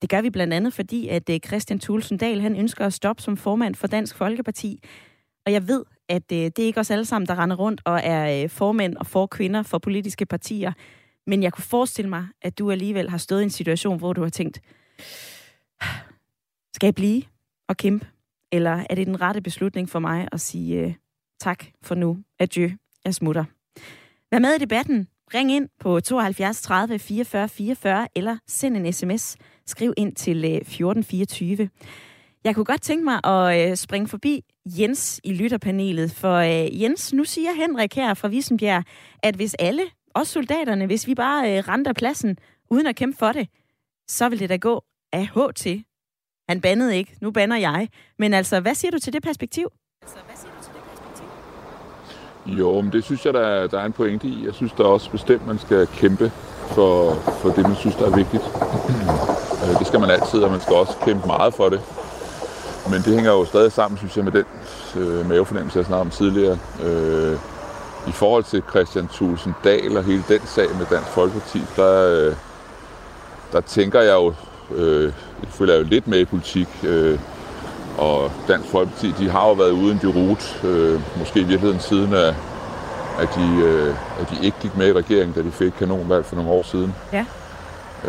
Det 0.02 0.10
gør 0.10 0.22
vi 0.22 0.30
blandt 0.30 0.54
andet, 0.54 0.74
fordi 0.74 1.08
at 1.08 1.30
Christian 1.46 1.80
Thulsen 1.80 2.18
Dahl, 2.18 2.42
han 2.42 2.56
ønsker 2.56 2.86
at 2.86 2.94
stoppe 2.94 3.22
som 3.22 3.38
formand 3.38 3.76
for 3.76 3.88
Dansk 3.88 4.16
Folkeparti. 4.16 4.84
Og 5.46 5.52
jeg 5.52 5.68
ved, 5.68 5.84
at 6.10 6.30
det 6.30 6.60
er 6.60 6.64
ikke 6.64 6.80
os 6.80 6.92
alle 6.92 7.06
sammen, 7.06 7.28
der 7.28 7.40
render 7.40 7.56
rundt 7.56 7.82
og 7.86 8.00
er 8.04 8.48
formænd 8.48 8.96
og 8.96 9.08
forkvinder 9.08 9.64
for 9.64 9.78
politiske 9.78 10.26
partier. 10.26 10.74
Men 11.28 11.44
jeg 11.44 11.54
kunne 11.54 11.64
forestille 11.64 12.10
mig, 12.10 12.28
at 12.42 12.60
du 12.60 12.72
alligevel 12.72 13.10
har 13.10 13.18
stået 13.18 13.42
i 13.42 13.44
en 13.44 13.50
situation, 13.50 13.98
hvor 13.98 14.14
du 14.14 14.22
har 14.22 14.30
tænkt, 14.30 14.62
skal 16.74 16.88
jeg 16.88 16.96
blive 16.96 17.24
og 17.70 17.78
kæmpe? 17.78 18.08
Eller 18.52 18.86
er 18.90 18.96
det 18.96 19.08
den 19.08 19.22
rette 19.22 19.42
beslutning 19.42 19.90
for 19.90 20.00
mig 20.00 20.28
at 20.32 20.42
sige 20.42 20.98
tak 21.42 21.66
for 21.82 21.96
nu, 21.96 22.18
adieu, 22.40 22.70
jeg 23.06 23.14
smutter? 23.14 23.44
Vær 24.32 24.40
med 24.40 24.54
i 24.56 24.58
debatten. 24.58 25.08
Ring 25.34 25.52
ind 25.52 25.70
på 25.80 26.00
72 26.00 26.62
30 26.62 27.00
44 27.00 27.50
44 27.50 28.08
eller 28.16 28.38
send 28.48 28.78
en 28.78 28.94
sms. 28.94 29.38
Skriv 29.66 29.94
ind 29.98 30.16
til 30.16 30.38
øh, 30.46 30.52
1424. 30.52 31.70
Jeg 32.44 32.56
kunne 32.56 32.66
godt 32.66 32.82
tænke 32.82 33.04
mig 33.04 33.20
at 33.24 33.70
øh, 33.70 33.78
springe 33.78 34.08
forbi 34.08 34.44
Jens 34.66 35.22
i 35.24 35.34
lytterpanelet, 35.34 36.12
for 36.12 36.36
øh, 36.36 36.82
Jens, 36.82 37.14
nu 37.14 37.24
siger 37.24 37.54
Henrik 37.54 37.96
her 37.96 38.14
fra 38.14 38.28
Vissenbjerg, 38.28 38.84
at 39.24 39.36
hvis 39.36 39.54
alle, 39.60 39.84
også 40.16 40.34
soldaterne, 40.34 40.86
hvis 40.86 41.08
vi 41.08 41.16
bare 41.16 41.48
renter 41.48 41.74
render 41.74 41.94
pladsen 41.94 42.38
uden 42.70 42.88
at 42.88 42.96
kæmpe 42.96 43.18
for 43.18 43.32
det, 43.32 43.48
så 44.08 44.30
vil 44.30 44.40
det 44.40 44.50
da 44.50 44.56
gå 44.56 44.84
af 45.14 45.28
H 45.28 45.38
til. 45.56 45.86
Han 46.50 46.62
bandede 46.62 46.98
ikke, 46.98 47.18
nu 47.22 47.32
banner 47.32 47.58
jeg. 47.58 47.90
Men 48.20 48.34
altså, 48.34 48.60
hvad 48.60 48.76
siger 48.76 48.92
du 48.92 49.00
til 49.00 49.14
det 49.14 49.24
perspektiv? 49.24 49.68
Altså, 50.02 50.18
hvad 50.26 50.36
siger 50.36 50.52
du 50.58 50.64
til 50.64 50.74
det 50.74 50.84
perspektiv? 50.84 51.26
Jo, 52.46 52.82
men 52.82 52.92
det 52.92 53.04
synes 53.04 53.26
jeg, 53.26 53.34
der 53.34 53.68
der 53.68 53.80
er 53.80 53.86
en 53.86 53.92
pointe 53.92 54.28
i. 54.28 54.46
Jeg 54.46 54.54
synes 54.54 54.72
der 54.72 54.84
er 54.84 54.88
også 54.88 55.12
bestemt, 55.12 55.48
man 55.48 55.60
skal 55.60 55.88
kæmpe 55.88 56.32
for, 56.68 57.14
for 57.14 57.50
det, 57.50 57.68
man 57.68 57.76
synes, 57.76 57.96
der 57.96 58.06
er 58.06 58.16
vigtigt. 58.16 58.44
Øh, 59.62 59.80
det 59.80 59.88
skal 59.88 60.00
man 60.00 60.10
altid, 60.10 60.40
og 60.40 60.52
man 60.52 60.62
skal 60.62 60.76
også 60.76 60.94
kæmpe 61.06 61.28
meget 61.28 61.54
for 61.54 61.70
det. 61.70 61.82
Men 62.90 63.02
det 63.02 63.14
hænger 63.16 63.32
jo 63.32 63.46
stadig 63.46 63.72
sammen, 63.72 63.98
synes 63.98 64.18
jeg, 64.18 64.24
med 64.24 64.32
den 64.32 64.46
øh, 64.98 65.30
mavefornemmelse, 65.30 65.80
jeg 65.80 65.86
snakkede 65.86 66.02
om 66.02 66.10
tidligere. 66.10 66.58
Øh, 66.84 67.38
I 68.08 68.12
forhold 68.12 68.44
til 68.44 68.64
Christian 68.70 69.08
Thulsen 69.08 69.56
Dahl 69.64 69.98
og 69.98 70.04
hele 70.04 70.24
den 70.28 70.42
sag 70.46 70.66
med 70.78 70.86
Dansk 70.90 71.10
Folkeparti, 71.10 71.62
der, 71.76 72.28
øh, 72.28 72.36
der 73.52 73.62
tænker 73.62 74.02
jeg 74.02 74.14
jo, 74.14 74.34
øh, 74.76 75.04
jeg 75.42 75.50
følger 75.50 75.76
jo 75.76 75.84
lidt 75.84 76.08
med 76.08 76.20
i 76.20 76.26
politik, 76.26 76.68
øh, 76.84 77.20
og 77.98 78.32
Dansk 78.48 78.70
Folkeparti, 78.70 79.12
de 79.20 79.30
har 79.30 79.48
jo 79.48 79.54
været 79.54 79.72
uden 79.72 80.00
de 80.02 80.08
rute, 80.08 80.68
øh, 80.68 81.02
måske 81.20 81.40
i 81.40 81.44
virkeligheden 81.44 81.80
siden 81.80 82.14
af, 82.14 82.36
at 83.20 83.36
de, 83.36 83.62
øh, 83.64 83.96
at 84.20 84.30
de 84.30 84.46
ikke 84.46 84.58
gik 84.62 84.78
med 84.78 84.88
i 84.88 84.94
regeringen, 84.94 85.34
da 85.34 85.42
de 85.42 85.52
fik 85.52 85.72
kanonvalg 85.72 86.26
for 86.26 86.36
nogle 86.36 86.52
år 86.52 86.64
siden. 86.64 86.96
Ja. 87.14 87.26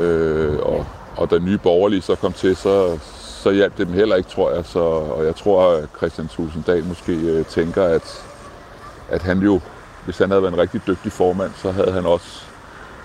Øh, 0.03 0.59
og, 0.59 0.87
og 1.17 1.31
da 1.31 1.39
nye 1.39 1.59
borgerlige 1.59 2.03
så 2.03 2.15
kom 2.15 2.33
til, 2.33 2.57
så, 2.57 2.99
så 3.43 3.51
hjalp 3.51 3.79
det 3.79 3.87
dem 3.87 3.95
heller 3.95 4.17
ikke, 4.17 4.31
tror 4.31 4.53
jeg. 4.53 4.65
Så, 4.65 4.79
og 4.79 5.25
jeg 5.25 5.37
tror, 5.37 5.73
at 5.73 5.89
Christian 5.97 6.29
Thulsen 6.29 6.65
Dahl 6.67 6.85
måske 6.85 7.13
øh, 7.13 7.45
tænker, 7.45 7.85
at, 7.85 8.25
at 9.09 9.23
han 9.23 9.39
jo, 9.39 9.61
hvis 10.05 10.19
han 10.19 10.31
havde 10.31 10.43
været 10.43 10.53
en 10.53 10.59
rigtig 10.59 10.81
dygtig 10.87 11.13
formand, 11.13 11.51
så 11.63 11.73
havde 11.73 11.93
han 11.93 12.07
også 12.07 12.43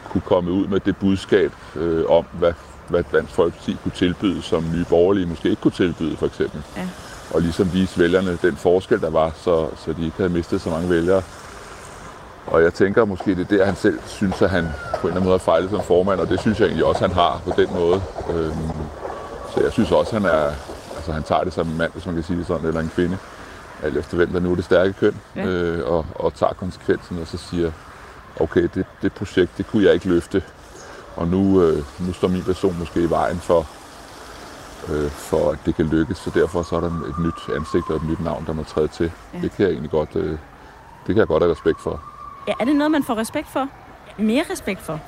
kunne 0.09 0.21
komme 0.21 0.51
ud 0.51 0.67
med 0.67 0.79
det 0.79 0.97
budskab 0.97 1.51
øh, 1.75 2.05
om, 2.09 2.25
hvad, 2.31 2.53
hvad 2.89 3.03
Dansk 3.11 3.33
Folkeparti 3.33 3.77
kunne 3.83 3.91
tilbyde, 3.95 4.41
som 4.41 4.63
nye 4.73 4.85
borgerlige 4.89 5.25
måske 5.25 5.49
ikke 5.49 5.61
kunne 5.61 5.71
tilbyde, 5.71 6.17
for 6.17 6.25
eksempel. 6.25 6.61
Ja. 6.77 6.87
Og 7.33 7.41
ligesom 7.41 7.73
vise 7.73 7.99
vælgerne 7.99 8.37
den 8.41 8.55
forskel, 8.55 9.01
der 9.01 9.09
var, 9.09 9.31
så, 9.43 9.67
så 9.85 9.93
de 9.93 10.05
ikke 10.05 10.17
havde 10.17 10.29
mistet 10.29 10.61
så 10.61 10.69
mange 10.69 10.89
vælgere. 10.89 11.21
Og 12.47 12.63
jeg 12.63 12.73
tænker 12.73 13.05
måske, 13.05 13.35
det 13.35 13.51
er 13.51 13.57
der, 13.57 13.65
han 13.65 13.75
selv 13.75 13.99
synes, 14.05 14.41
at 14.41 14.49
han 14.49 14.63
på 14.63 14.67
en 14.67 14.97
eller 15.01 15.09
anden 15.11 15.23
måde 15.23 15.33
har 15.33 15.43
fejlet 15.45 15.69
som 15.69 15.81
formand, 15.83 16.19
og 16.19 16.29
det 16.29 16.39
synes 16.39 16.59
jeg 16.59 16.65
egentlig 16.65 16.85
også, 16.85 17.01
han 17.01 17.11
har 17.11 17.41
på 17.45 17.51
den 17.57 17.67
måde. 17.73 18.01
Øhm, 18.33 18.53
så 19.55 19.61
jeg 19.63 19.71
synes 19.71 19.91
også, 19.91 20.13
han 20.13 20.25
er, 20.25 20.51
altså 20.95 21.11
han 21.11 21.23
tager 21.23 21.43
det 21.43 21.53
som 21.53 21.67
en 21.67 21.77
mand, 21.77 21.91
hvis 21.93 22.05
man 22.05 22.15
kan 22.15 22.23
sige 22.23 22.39
det 22.39 22.47
sådan, 22.47 22.67
eller 22.67 22.81
en 22.81 22.91
kvinde, 22.95 23.17
alt 23.83 23.97
efter 23.97 24.15
hvem 24.17 24.29
der 24.31 24.39
nu 24.39 24.51
er 24.51 24.55
det 24.55 24.65
stærke 24.65 24.93
køn, 24.93 25.15
Ja. 25.35 25.45
øh, 25.45 25.91
og, 25.93 26.05
og 26.15 26.33
tager 26.33 26.53
konsekvensen, 26.53 27.19
og 27.21 27.27
så 27.27 27.37
siger, 27.37 27.71
okay, 28.39 28.69
det, 28.75 28.85
det 29.01 29.13
projekt, 29.13 29.51
det 29.57 29.67
kunne 29.67 29.85
jeg 29.85 29.93
ikke 29.93 30.07
løfte, 30.09 30.41
og 31.17 31.27
nu, 31.27 31.61
øh, 31.61 31.83
nu 31.99 32.13
står 32.13 32.27
min 32.27 32.43
person 32.43 32.79
måske 32.79 33.01
i 33.01 33.09
vejen 33.09 33.37
for, 33.37 33.67
øh, 34.89 35.09
for 35.11 35.51
at 35.51 35.59
det 35.65 35.75
kan 35.75 35.85
lykkes, 35.85 36.17
så 36.17 36.29
derfor 36.29 36.63
så 36.63 36.75
er 36.75 36.79
der 36.79 36.87
et 36.87 37.19
nyt 37.19 37.55
ansigt 37.55 37.89
og 37.89 37.95
et 37.95 38.03
nyt 38.03 38.19
navn, 38.19 38.45
der 38.45 38.53
må 38.53 38.63
træde 38.63 38.87
til. 38.87 39.11
Ja. 39.33 39.39
Det 39.41 39.51
kan 39.51 39.65
jeg 39.65 39.71
egentlig 39.71 39.91
godt, 39.91 40.15
øh, 40.15 40.31
det 41.07 41.15
kan 41.15 41.17
jeg 41.17 41.27
godt 41.27 41.43
have 41.43 41.51
respekt 41.51 41.81
for. 41.81 42.01
Ja, 42.47 42.53
er 42.59 42.65
det 42.65 42.75
noget, 42.75 42.91
man 42.91 43.03
får 43.03 43.15
respekt 43.15 43.47
for? 43.47 43.69
Mere 44.17 44.43
respekt 44.51 44.81
for? 44.81 44.99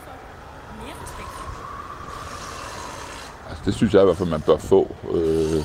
Altså, 3.49 3.63
det 3.65 3.73
synes 3.73 3.93
jeg 3.93 4.01
i 4.01 4.05
hvert 4.05 4.17
fald, 4.17 4.29
man 4.29 4.41
bør 4.41 4.57
få. 4.57 4.95
Øh, 5.11 5.63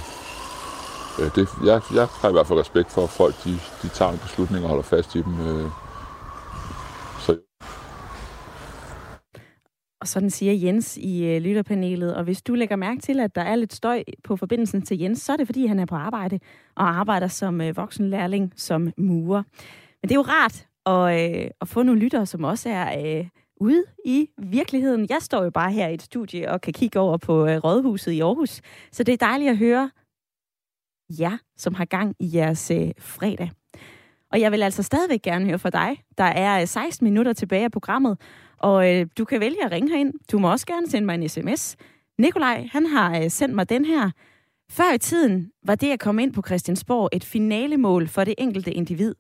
det, 1.35 1.49
jeg, 1.65 1.81
jeg 1.95 2.09
har 2.21 2.29
i 2.29 2.33
hvert 2.33 2.47
fald 2.47 2.59
respekt 2.59 2.91
for, 2.91 3.03
at 3.03 3.11
folk 3.11 3.45
de, 3.45 3.59
de 3.83 3.89
tager 3.89 4.13
en 4.13 4.19
beslutning 4.19 4.65
og 4.65 4.69
holder 4.69 4.83
fast 4.83 5.15
i 5.15 5.23
dem. 5.23 5.41
Øh. 5.49 5.71
Så 7.19 7.39
og 10.05 10.09
sådan 10.09 10.31
siger 10.31 10.53
Jens 10.53 10.97
i 10.97 11.25
øh, 11.25 11.43
lytterpanelet. 11.43 12.15
Og 12.15 12.25
hvis 12.25 12.43
du 12.43 12.55
lægger 12.55 12.77
mærke 12.77 13.01
til, 13.01 13.21
at 13.21 13.35
der 13.35 13.43
er 13.43 13.57
lidt 13.57 13.73
støj 13.73 14.05
på 14.25 14.37
forbindelsen 14.37 14.83
til 14.83 14.99
Jens, 14.99 15.23
så 15.23 15.33
er 15.33 15.37
det, 15.37 15.47
fordi 15.47 15.67
han 15.67 15.79
er 15.79 15.87
på 15.87 15.95
arbejde 15.95 16.39
og 16.75 16.89
arbejder 16.89 17.29
som 17.29 17.61
øh, 17.61 17.77
voksenlærling, 17.77 18.53
som 18.57 18.93
murer. 18.97 19.43
Men 20.03 20.09
det 20.09 20.11
er 20.11 20.15
jo 20.15 20.23
rart 20.23 20.67
at, 20.87 21.43
øh, 21.45 21.51
at 21.61 21.69
få 21.69 21.83
nogle 21.83 22.01
lyttere, 22.01 22.27
som 22.27 22.45
også 22.45 22.69
er 22.69 23.19
øh, 23.19 23.27
ude 23.61 23.85
i 24.05 24.29
virkeligheden. 24.39 25.07
Jeg 25.11 25.19
står 25.21 25.45
jo 25.45 25.51
bare 25.51 25.73
her 25.73 25.89
i 25.89 25.95
et 25.95 26.03
studie 26.03 26.51
og 26.51 26.61
kan 26.61 26.73
kigge 26.73 27.01
over 27.01 27.17
på 27.17 27.47
øh, 27.47 27.65
Rådhuset 27.65 28.13
i 28.13 28.21
Aarhus. 28.21 28.61
Så 28.93 29.03
det 29.03 29.13
er 29.13 29.27
dejligt 29.27 29.51
at 29.51 29.59
høre 29.59 29.91
jer, 31.21 31.39
som 31.57 31.75
har 31.75 31.85
gang 31.85 32.17
i 32.21 32.31
jeres 32.35 32.71
øh, 32.71 32.91
fredag. 32.99 33.51
Og 34.33 34.41
jeg 34.41 34.53
vil 34.53 34.63
altså 34.63 34.83
stadigvæk 34.83 35.23
gerne 35.23 35.45
høre 35.45 35.59
fra 35.59 35.71
dig. 35.71 35.97
Der 36.19 36.25
er 36.25 36.61
øh, 36.61 36.67
16 36.67 37.05
minutter 37.05 37.33
tilbage 37.33 37.65
af 37.65 37.73
programmet, 37.73 38.19
og 38.65 38.95
øh, 38.95 39.07
du 39.19 39.25
kan 39.25 39.41
vælge 39.41 39.65
at 39.65 39.73
ringe 39.73 39.91
herind. 39.91 40.15
Du 40.33 40.39
må 40.39 40.51
også 40.51 40.67
gerne 40.67 40.91
sende 40.91 41.07
mig 41.07 41.15
en 41.15 41.29
sms. 41.29 41.77
Nikolaj, 42.19 42.69
han 42.73 42.87
har 42.87 43.21
øh, 43.21 43.31
sendt 43.31 43.55
mig 43.55 43.69
den 43.69 43.85
her. 43.85 44.11
Før 44.71 44.95
i 44.95 44.99
tiden 44.99 45.51
var 45.63 45.75
det 45.75 45.91
at 45.91 46.01
komme 46.01 46.23
ind 46.23 46.33
på 46.33 46.43
Christiansborg 46.47 47.09
et 47.13 47.25
finalemål 47.25 48.09
for 48.09 48.25
det 48.25 48.35
enkelte 48.39 48.73
individ. 48.73 49.15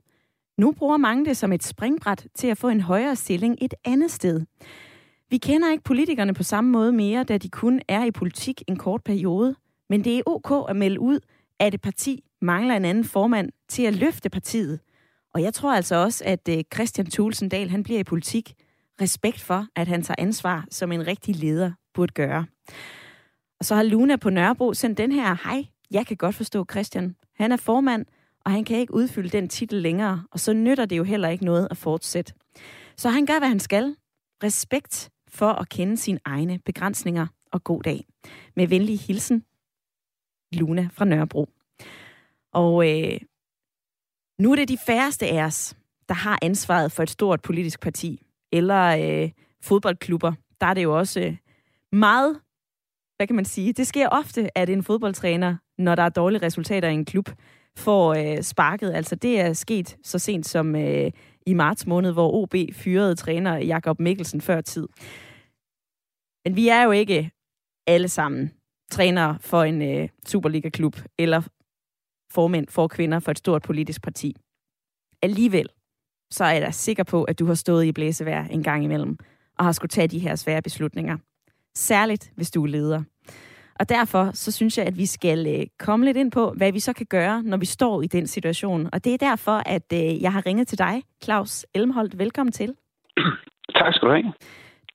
Nu 0.58 0.72
bruger 0.72 0.96
mange 0.96 1.24
det 1.24 1.36
som 1.36 1.52
et 1.52 1.64
springbræt 1.64 2.26
til 2.34 2.46
at 2.46 2.58
få 2.58 2.68
en 2.68 2.80
højere 2.80 3.16
stilling 3.16 3.58
et 3.60 3.74
andet 3.84 4.10
sted. 4.10 4.40
Vi 5.30 5.38
kender 5.38 5.72
ikke 5.72 5.84
politikerne 5.84 6.34
på 6.34 6.42
samme 6.42 6.70
måde 6.70 6.92
mere, 6.92 7.24
da 7.24 7.38
de 7.38 7.48
kun 7.48 7.80
er 7.88 8.04
i 8.04 8.10
politik 8.10 8.62
en 8.66 8.76
kort 8.76 9.02
periode. 9.04 9.54
Men 9.90 10.04
det 10.04 10.18
er 10.18 10.22
ok 10.26 10.70
at 10.70 10.76
melde 10.76 11.00
ud, 11.00 11.20
at 11.60 11.74
et 11.74 11.80
parti 11.80 12.24
mangler 12.42 12.76
en 12.76 12.84
anden 12.84 13.04
formand 13.04 13.50
til 13.68 13.82
at 13.82 13.94
løfte 13.94 14.30
partiet. 14.30 14.80
Og 15.34 15.42
jeg 15.42 15.54
tror 15.54 15.74
altså 15.74 15.96
også, 15.96 16.24
at 16.26 16.48
øh, 16.48 16.64
Christian 16.74 17.06
Thulsendal 17.06 17.70
han 17.70 17.82
bliver 17.82 18.00
i 18.00 18.04
politik. 18.04 18.54
Respekt 19.00 19.40
for, 19.40 19.66
at 19.76 19.88
han 19.88 20.02
tager 20.02 20.16
ansvar, 20.18 20.66
som 20.70 20.92
en 20.92 21.06
rigtig 21.06 21.36
leder 21.36 21.72
burde 21.94 22.12
gøre. 22.12 22.46
Og 23.58 23.64
så 23.64 23.74
har 23.74 23.82
Luna 23.82 24.16
på 24.16 24.30
Nørrebro 24.30 24.74
sendt 24.74 24.98
den 24.98 25.12
her, 25.12 25.36
hej, 25.44 25.64
jeg 25.90 26.06
kan 26.06 26.16
godt 26.16 26.34
forstå 26.34 26.66
Christian. 26.70 27.16
Han 27.36 27.52
er 27.52 27.56
formand, 27.56 28.06
og 28.44 28.50
han 28.50 28.64
kan 28.64 28.78
ikke 28.78 28.94
udfylde 28.94 29.28
den 29.28 29.48
titel 29.48 29.82
længere, 29.82 30.24
og 30.30 30.40
så 30.40 30.52
nytter 30.52 30.84
det 30.84 30.96
jo 30.96 31.04
heller 31.04 31.28
ikke 31.28 31.44
noget 31.44 31.68
at 31.70 31.76
fortsætte. 31.76 32.32
Så 32.96 33.08
han 33.08 33.26
gør, 33.26 33.38
hvad 33.38 33.48
han 33.48 33.60
skal. 33.60 33.96
Respekt 34.42 35.10
for 35.28 35.48
at 35.48 35.68
kende 35.68 35.96
sine 35.96 36.20
egne 36.24 36.58
begrænsninger, 36.58 37.26
og 37.54 37.64
god 37.64 37.82
dag. 37.82 38.06
Med 38.56 38.66
venlig 38.66 39.00
hilsen, 39.00 39.44
Luna 40.52 40.88
fra 40.92 41.04
Nørrebro. 41.04 41.48
Og 42.52 42.90
øh, 42.90 43.20
nu 44.38 44.52
er 44.52 44.56
det 44.56 44.68
de 44.68 44.78
færreste 44.86 45.26
af 45.26 45.44
os, 45.44 45.76
der 46.08 46.14
har 46.14 46.38
ansvaret 46.42 46.92
for 46.92 47.02
et 47.02 47.10
stort 47.10 47.42
politisk 47.42 47.80
parti, 47.80 48.23
eller 48.54 48.84
øh, 49.24 49.30
fodboldklubber. 49.62 50.32
Der 50.60 50.66
er 50.66 50.74
det 50.74 50.82
jo 50.82 50.98
også 50.98 51.20
øh, 51.20 51.36
meget, 51.92 52.40
hvad 53.16 53.26
kan 53.26 53.36
man 53.36 53.44
sige, 53.44 53.72
det 53.72 53.86
sker 53.86 54.08
ofte, 54.08 54.58
at 54.58 54.70
en 54.70 54.82
fodboldtræner, 54.82 55.56
når 55.78 55.94
der 55.94 56.02
er 56.02 56.08
dårlige 56.08 56.46
resultater 56.46 56.88
i 56.88 56.94
en 56.94 57.04
klub, 57.04 57.28
får 57.76 58.14
øh, 58.14 58.42
sparket. 58.42 58.92
Altså 58.92 59.14
det 59.14 59.40
er 59.40 59.52
sket 59.52 59.96
så 60.02 60.18
sent 60.18 60.46
som 60.46 60.76
øh, 60.76 61.10
i 61.46 61.54
marts 61.54 61.86
måned, 61.86 62.12
hvor 62.12 62.32
OB 62.32 62.54
fyrede 62.72 63.14
træner 63.14 63.56
Jakob 63.56 64.00
Mikkelsen 64.00 64.40
før 64.40 64.60
tid. 64.60 64.88
Men 66.44 66.56
vi 66.56 66.68
er 66.68 66.82
jo 66.82 66.90
ikke 66.90 67.30
alle 67.86 68.08
sammen 68.08 68.52
trænere 68.90 69.38
for 69.40 69.62
en 69.62 69.82
øh, 69.82 70.08
Superliga-klub, 70.26 70.96
eller 71.18 71.42
formænd 72.30 72.68
for 72.68 72.88
kvinder 72.88 73.18
for 73.18 73.30
et 73.30 73.38
stort 73.38 73.62
politisk 73.62 74.02
parti. 74.02 74.36
Alligevel, 75.22 75.68
så 76.30 76.44
er 76.44 76.52
jeg 76.52 76.62
da 76.62 76.70
sikker 76.70 77.02
på, 77.04 77.24
at 77.24 77.38
du 77.38 77.46
har 77.46 77.54
stået 77.54 77.84
i 77.84 77.92
blæsevejr 77.92 78.46
en 78.46 78.62
gang 78.62 78.84
imellem, 78.84 79.16
og 79.58 79.64
har 79.64 79.72
skulle 79.72 79.88
tage 79.88 80.08
de 80.08 80.18
her 80.18 80.36
svære 80.36 80.62
beslutninger. 80.62 81.16
Særligt, 81.74 82.32
hvis 82.36 82.50
du 82.50 82.62
er 82.62 82.68
leder. 82.68 83.02
Og 83.80 83.88
derfor 83.88 84.30
så 84.34 84.52
synes 84.52 84.78
jeg, 84.78 84.86
at 84.86 84.98
vi 84.98 85.06
skal 85.06 85.46
øh, 85.60 85.66
komme 85.78 86.04
lidt 86.04 86.16
ind 86.16 86.32
på, 86.32 86.52
hvad 86.56 86.72
vi 86.72 86.80
så 86.80 86.92
kan 86.92 87.06
gøre, 87.06 87.42
når 87.42 87.56
vi 87.56 87.66
står 87.66 88.02
i 88.02 88.06
den 88.06 88.26
situation. 88.26 88.88
Og 88.92 89.04
det 89.04 89.14
er 89.14 89.18
derfor, 89.18 89.62
at 89.66 89.92
øh, 89.92 90.22
jeg 90.22 90.32
har 90.32 90.46
ringet 90.46 90.68
til 90.68 90.78
dig, 90.78 91.02
Claus 91.24 91.66
Elmholdt. 91.74 92.18
Velkommen 92.18 92.52
til. 92.52 92.74
Tak 93.74 93.94
skal 93.94 94.08
du 94.08 94.12
have. 94.14 94.32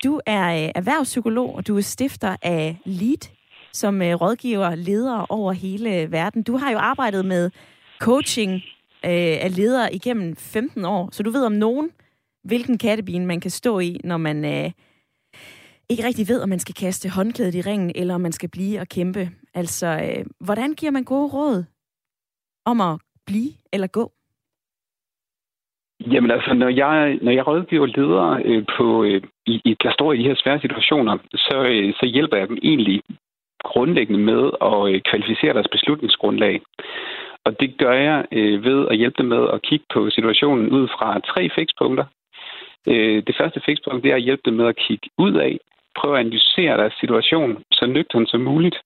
Du 0.04 0.20
er 0.26 0.64
øh, 0.64 0.72
erhvervspsykolog, 0.76 1.56
og 1.56 1.68
du 1.68 1.78
er 1.78 1.82
stifter 1.82 2.36
af 2.42 2.78
LEAD, 2.86 3.30
som 3.74 4.02
rådgiver 4.02 4.76
ledere 4.76 5.26
over 5.30 5.54
hele 5.54 6.12
verden. 6.12 6.44
Du 6.44 6.58
har 6.58 6.72
jo 6.72 6.78
arbejdet 6.78 7.26
med 7.26 7.52
coaching 8.00 8.62
øh, 9.06 9.36
er 9.46 9.50
leder 9.50 9.90
igennem 9.94 10.36
15 10.36 10.86
år, 10.86 11.10
så 11.12 11.24
du 11.24 11.30
ved 11.30 11.46
om 11.46 11.52
nogen, 11.52 11.92
hvilken 12.44 12.78
kattebine 12.78 13.26
man 13.26 13.40
kan 13.40 13.52
stå 13.52 13.80
i, 13.80 14.00
når 14.04 14.18
man 14.18 14.46
øh, 14.46 14.72
ikke 15.90 16.08
rigtig 16.08 16.28
ved, 16.28 16.42
om 16.42 16.50
man 16.50 16.60
skal 16.60 16.76
kaste 16.76 17.10
håndklædet 17.10 17.56
i 17.56 17.62
ringen, 17.62 17.92
eller 17.96 18.16
om 18.16 18.22
man 18.22 18.32
skal 18.32 18.50
blive 18.50 18.80
og 18.80 18.88
kæmpe. 18.88 19.30
Altså, 19.54 19.88
øh, 19.88 20.26
hvordan 20.46 20.74
giver 20.74 20.92
man 20.92 21.04
gode 21.04 21.30
råd 21.34 21.64
om 22.66 22.82
at 22.82 23.00
blive 23.26 23.52
eller 23.74 23.88
gå? 23.88 24.12
Jamen 26.12 26.32
altså, 26.32 26.54
når 26.54 26.70
jeg, 26.70 27.20
når 27.22 27.32
jeg 27.32 27.48
rådgiver 27.48 27.86
ledere, 27.86 28.44
øh, 28.46 28.66
på, 28.78 29.04
øh, 29.04 29.22
i, 29.46 29.62
i, 29.66 29.76
der 29.84 29.92
står 29.92 30.14
i 30.14 30.18
de 30.18 30.24
her 30.24 30.36
svære 30.36 30.62
situationer, 30.62 31.18
så, 31.34 31.58
øh, 31.72 31.94
så 31.94 32.06
hjælper 32.06 32.38
jeg 32.38 32.48
dem 32.48 32.58
egentlig 32.64 33.02
grundlæggende 33.64 34.20
med 34.32 34.42
at 34.62 34.94
øh, 34.94 35.02
kvalificere 35.10 35.54
deres 35.54 35.72
beslutningsgrundlag. 35.72 36.62
Og 37.46 37.60
det 37.60 37.78
gør 37.78 37.94
jeg 37.94 38.26
øh, 38.32 38.64
ved 38.64 38.88
at 38.92 38.98
hjælpe 38.98 39.18
dem 39.18 39.26
med 39.26 39.48
at 39.54 39.62
kigge 39.62 39.86
på 39.94 40.10
situationen 40.10 40.70
ud 40.70 40.88
fra 40.88 41.20
tre 41.20 41.50
fikspunkter. 41.56 42.06
Øh, 42.88 43.24
det 43.28 43.36
første 43.40 43.62
fikspunkt 43.66 44.04
det 44.04 44.12
er 44.12 44.16
at 44.16 44.28
hjælpe 44.28 44.42
dem 44.46 44.54
med 44.54 44.68
at 44.68 44.76
kigge 44.76 45.10
ud 45.18 45.34
af, 45.34 45.60
prøve 46.00 46.14
at 46.16 46.20
analysere 46.20 46.78
deres 46.78 46.94
situation 47.00 47.64
så 47.72 47.86
nøgtern 47.86 48.26
som 48.26 48.42
muligt. 48.42 48.78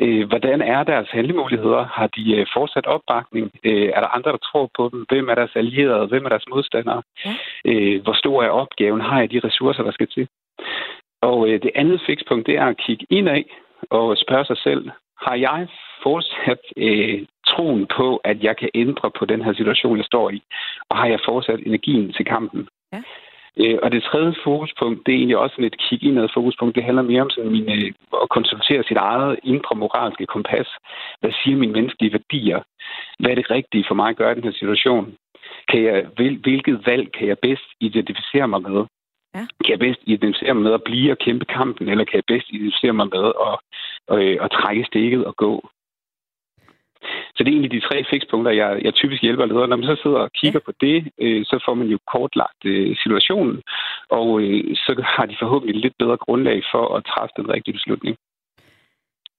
Øh, 0.00 0.28
hvordan 0.28 0.60
er 0.62 0.82
deres 0.82 1.08
handlemuligheder? 1.10 1.84
Har 1.84 2.06
de 2.06 2.36
øh, 2.36 2.46
fortsat 2.56 2.86
opbakning? 2.86 3.50
Øh, 3.64 3.88
er 3.96 4.00
der 4.00 4.16
andre, 4.16 4.32
der 4.32 4.42
tror 4.48 4.70
på 4.76 4.88
dem? 4.92 5.04
Hvem 5.08 5.28
er 5.28 5.34
deres 5.34 5.56
allierede? 5.56 6.06
Hvem 6.06 6.24
er 6.24 6.28
deres 6.28 6.48
modstandere? 6.50 7.02
Ja. 7.24 7.34
Øh, 7.64 8.02
hvor 8.02 8.12
stor 8.12 8.42
er 8.42 8.48
opgaven? 8.48 9.00
Har 9.00 9.20
jeg 9.20 9.30
de 9.30 9.40
ressourcer, 9.44 9.82
der 9.82 9.92
skal 9.92 10.08
til? 10.08 10.28
Og 11.22 11.48
øh, 11.48 11.62
det 11.62 11.70
andet 11.74 12.02
fikspunkt, 12.06 12.46
det 12.46 12.56
er 12.56 12.66
at 12.66 12.76
kigge 12.86 13.06
indad 13.10 13.44
og 13.90 14.16
spørge 14.16 14.44
sig 14.44 14.58
selv, 14.58 14.90
har 15.22 15.34
jeg 15.34 15.68
fortsat 16.02 16.62
øh, 16.76 17.26
troen 17.46 17.86
på, 17.96 18.16
at 18.16 18.42
jeg 18.42 18.56
kan 18.56 18.70
ændre 18.74 19.10
på 19.18 19.24
den 19.24 19.42
her 19.44 19.52
situation, 19.52 19.96
jeg 19.96 20.04
står 20.04 20.30
i? 20.30 20.42
Og 20.88 20.96
har 20.96 21.06
jeg 21.06 21.20
fortsat 21.24 21.60
energien 21.66 22.12
til 22.12 22.24
kampen? 22.24 22.68
Ja. 22.92 23.02
Øh, 23.56 23.78
og 23.82 23.92
det 23.92 24.02
tredje 24.02 24.34
fokuspunkt, 24.44 25.06
det 25.06 25.12
er 25.12 25.16
egentlig 25.18 25.36
også 25.36 25.56
et 25.58 25.78
kig 25.78 26.04
indad 26.04 26.28
fokuspunkt. 26.34 26.76
Det 26.76 26.84
handler 26.84 27.02
mere 27.02 27.22
om 27.22 27.30
sådan 27.30 27.52
mine, 27.52 27.94
at 28.22 28.28
konsultere 28.28 28.84
sit 28.84 28.96
eget 28.96 29.38
indre 29.42 29.76
moralske 29.76 30.26
kompas. 30.26 30.68
Hvad 31.20 31.32
siger 31.42 31.56
mine 31.56 31.72
menneskelige 31.72 32.12
værdier? 32.12 32.60
Hvad 33.18 33.30
er 33.30 33.34
det 33.34 33.50
rigtige 33.50 33.84
for 33.88 33.94
mig 33.94 34.08
at 34.08 34.16
gøre 34.16 34.32
i 34.32 34.34
den 34.34 34.44
her 34.44 34.52
situation? 34.52 35.14
Kan 35.68 35.82
jeg, 35.84 36.06
hvil, 36.16 36.38
hvilket 36.38 36.86
valg 36.86 37.12
kan 37.12 37.28
jeg 37.28 37.38
bedst 37.38 37.68
identificere 37.80 38.48
mig 38.48 38.62
med? 38.62 38.84
Ja. 39.34 39.46
Kan 39.64 39.70
jeg 39.70 39.78
bedst 39.78 40.00
identificere 40.06 40.54
mig 40.54 40.62
med 40.62 40.72
at 40.72 40.84
blive 40.84 41.12
og 41.12 41.18
kæmpe 41.18 41.44
kampen, 41.44 41.88
eller 41.88 42.04
kan 42.04 42.16
jeg 42.16 42.24
bedst 42.26 42.48
identificere 42.50 42.92
mig 42.92 43.08
med 43.12 43.26
at, 43.48 43.54
at, 44.08 44.20
at 44.44 44.50
trække 44.50 44.84
stikket 44.84 45.24
og 45.24 45.36
gå? 45.36 45.68
Så 47.34 47.38
det 47.38 47.48
er 47.48 47.56
egentlig 47.56 47.76
de 47.76 47.86
tre 47.88 48.04
fikspunkter, 48.10 48.52
jeg, 48.52 48.80
jeg 48.84 48.94
typisk 48.94 49.22
hjælper 49.22 49.46
ledere. 49.46 49.68
Når 49.68 49.76
man 49.76 49.86
så 49.86 50.00
sidder 50.02 50.18
og 50.18 50.32
kigger 50.32 50.60
ja. 50.62 50.66
på 50.68 50.72
det, 50.80 50.96
øh, 51.20 51.44
så 51.44 51.56
får 51.66 51.74
man 51.74 51.86
jo 51.86 51.98
kortlagt 52.12 52.62
øh, 52.64 52.96
situationen, 53.02 53.62
og 54.10 54.40
øh, 54.40 54.76
så 54.76 55.02
har 55.16 55.26
de 55.26 55.36
forhåbentlig 55.42 55.76
lidt 55.82 55.94
bedre 55.98 56.16
grundlag 56.16 56.62
for 56.72 56.96
at 56.96 57.04
træffe 57.04 57.32
den 57.36 57.48
rigtige 57.54 57.74
beslutning. 57.78 58.16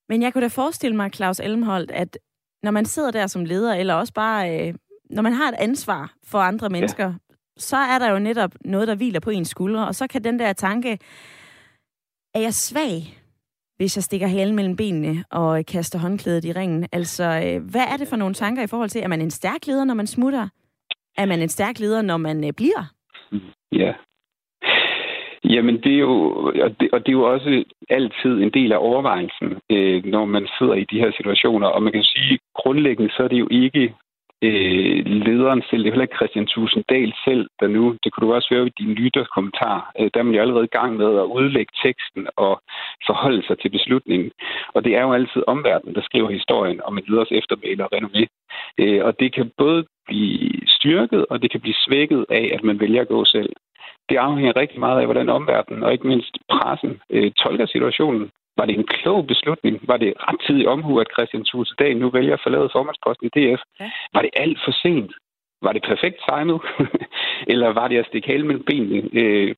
Men 0.09 0.22
jeg 0.22 0.34
kunne 0.34 0.41
da 0.41 0.61
forestille 0.61 0.95
mig, 0.95 1.13
Claus 1.13 1.39
Elmholdt, 1.39 1.91
at 1.91 2.18
når 2.63 2.72
man 2.72 2.86
sidder 2.86 3.11
der 3.11 3.28
som 3.28 3.45
leder, 3.45 3.74
eller 3.76 3.93
også 3.93 4.13
bare, 4.13 4.68
øh, 4.68 4.74
når 5.09 5.22
man 5.22 5.34
har 5.34 5.49
et 5.49 5.55
ansvar 5.59 6.13
for 6.28 6.39
andre 6.39 6.70
mennesker, 6.70 7.05
ja. 7.05 7.13
så 7.57 7.78
er 7.78 7.99
der 7.99 8.11
jo 8.11 8.20
netop 8.20 8.51
noget, 8.66 8.88
der 8.88 8.95
hviler 8.95 9.20
på 9.20 9.30
ens 9.30 9.49
skuldre, 9.49 9.88
og 9.88 9.95
så 9.95 10.07
kan 10.07 10.24
den 10.24 10.39
der 10.39 10.53
tanke, 10.53 10.99
er 12.34 12.39
jeg 12.39 12.53
svag? 12.53 13.24
Hvis 13.78 13.97
jeg 13.97 14.03
stikker 14.03 14.28
halen 14.28 14.55
mellem 14.55 14.76
benene 14.76 15.23
og 15.32 15.65
kaster 15.65 15.99
håndklædet 15.99 16.45
i 16.45 16.51
ringen. 16.51 16.88
Altså, 16.91 17.23
øh, 17.23 17.71
hvad 17.71 17.86
er 17.91 17.97
det 17.97 18.07
for 18.07 18.15
nogle 18.15 18.34
tanker 18.34 18.63
i 18.63 18.67
forhold 18.67 18.89
til, 18.89 19.01
er 19.03 19.07
man 19.07 19.21
en 19.21 19.32
stærk 19.32 19.67
leder, 19.67 19.86
når 19.86 19.93
man 19.93 20.07
smutter? 20.07 20.47
Er 21.17 21.26
man 21.26 21.41
en 21.41 21.49
stærk 21.49 21.80
leder, 21.80 22.01
når 22.01 22.17
man 22.17 22.43
øh, 22.47 22.53
bliver? 22.57 22.84
Ja. 23.71 23.93
Jamen, 25.43 25.76
det 25.84 25.93
er 25.93 25.99
jo, 25.99 26.13
og 26.65 26.80
det, 26.80 26.89
og 26.93 26.99
det 26.99 27.07
er 27.07 27.19
jo 27.21 27.34
også 27.34 27.63
altid 27.89 28.34
en 28.41 28.51
del 28.51 28.71
af 28.71 28.78
overvejelsen, 28.80 29.49
øh, 29.71 30.05
når 30.05 30.26
man 30.26 30.47
sidder 30.57 30.73
i 30.73 30.86
de 30.91 30.99
her 30.99 31.11
situationer. 31.17 31.67
Og 31.67 31.84
man 31.84 31.93
kan 31.93 32.03
sige, 32.03 32.39
grundlæggende 32.55 33.11
så 33.11 33.23
er 33.23 33.28
det 33.28 33.39
jo 33.39 33.47
ikke 33.51 33.93
øh, 34.41 35.05
lederen 35.05 35.63
selv, 35.69 35.83
det 35.83 35.88
er 35.88 35.93
heller 35.93 36.09
ikke 36.09 36.21
Christian 36.21 36.47
Tusinddal 36.47 37.13
selv, 37.25 37.47
der 37.59 37.67
nu, 37.67 37.97
det 38.03 38.13
kunne 38.13 38.27
du 38.27 38.33
også 38.33 38.49
høre 38.53 38.67
i 38.67 38.77
din 38.79 38.93
lytterkommentar, 38.93 39.91
øh, 39.99 40.09
der 40.13 40.19
er 40.19 40.23
man 40.23 40.36
jo 40.36 40.41
allerede 40.41 40.65
i 40.65 40.75
gang 40.77 40.97
med 40.97 41.11
at 41.23 41.31
udlægge 41.38 41.73
teksten 41.83 42.27
og 42.36 42.61
forholde 43.07 43.43
sig 43.47 43.59
til 43.59 43.69
beslutningen. 43.69 44.31
Og 44.73 44.83
det 44.86 44.95
er 44.95 45.01
jo 45.01 45.13
altid 45.13 45.41
omverdenen, 45.47 45.95
der 45.95 46.01
skriver 46.01 46.29
historien 46.29 46.81
om 46.83 46.97
en 46.97 47.03
leders 47.07 47.31
eftermæle 47.31 47.83
og 47.86 47.91
renommé. 47.95 48.23
Øh, 48.77 49.05
og 49.05 49.19
det 49.19 49.33
kan 49.33 49.51
både 49.57 49.86
blive 50.07 50.51
styrket, 50.67 51.25
og 51.29 51.41
det 51.41 51.51
kan 51.51 51.61
blive 51.61 51.83
svækket 51.86 52.25
af, 52.29 52.51
at 52.53 52.63
man 52.63 52.79
vælger 52.79 53.01
at 53.01 53.07
gå 53.07 53.25
selv. 53.25 53.49
Det 54.09 54.17
afhænger 54.17 54.55
rigtig 54.55 54.79
meget 54.79 54.99
af, 54.99 55.05
hvordan 55.05 55.29
omverdenen 55.29 55.83
og 55.83 55.93
ikke 55.93 56.07
mindst 56.07 56.38
pressen 56.49 57.01
øh, 57.09 57.31
tolker 57.31 57.65
situationen. 57.65 58.29
Var 58.58 58.66
det 58.66 58.76
en 58.78 58.88
klog 58.88 59.28
beslutning? 59.28 59.80
Var 59.88 59.97
det 59.97 60.14
ret 60.20 60.41
tid 60.47 60.66
omhu, 60.66 60.99
at 60.99 61.14
Christian 61.14 61.45
Thulse 61.45 61.93
nu 61.93 62.10
vælger 62.10 62.34
at 62.34 62.43
forlade 62.43 62.70
formandsposten 62.72 63.28
i 63.28 63.34
DF? 63.36 63.62
Ja. 63.80 63.91
Var 64.14 64.22
det 64.22 64.30
alt 64.34 64.60
for 64.66 64.72
sent? 64.72 65.12
Var 65.62 65.74
det 65.74 65.84
perfekt 65.84 66.20
timet? 66.30 66.62
Eller 67.51 67.70
var 67.80 67.88
det 67.88 67.97
at 67.97 68.08
stikke 68.08 68.28
hale 68.28 68.45
mellem 68.45 68.66
benene? 68.66 69.10
Øh, 69.14 69.56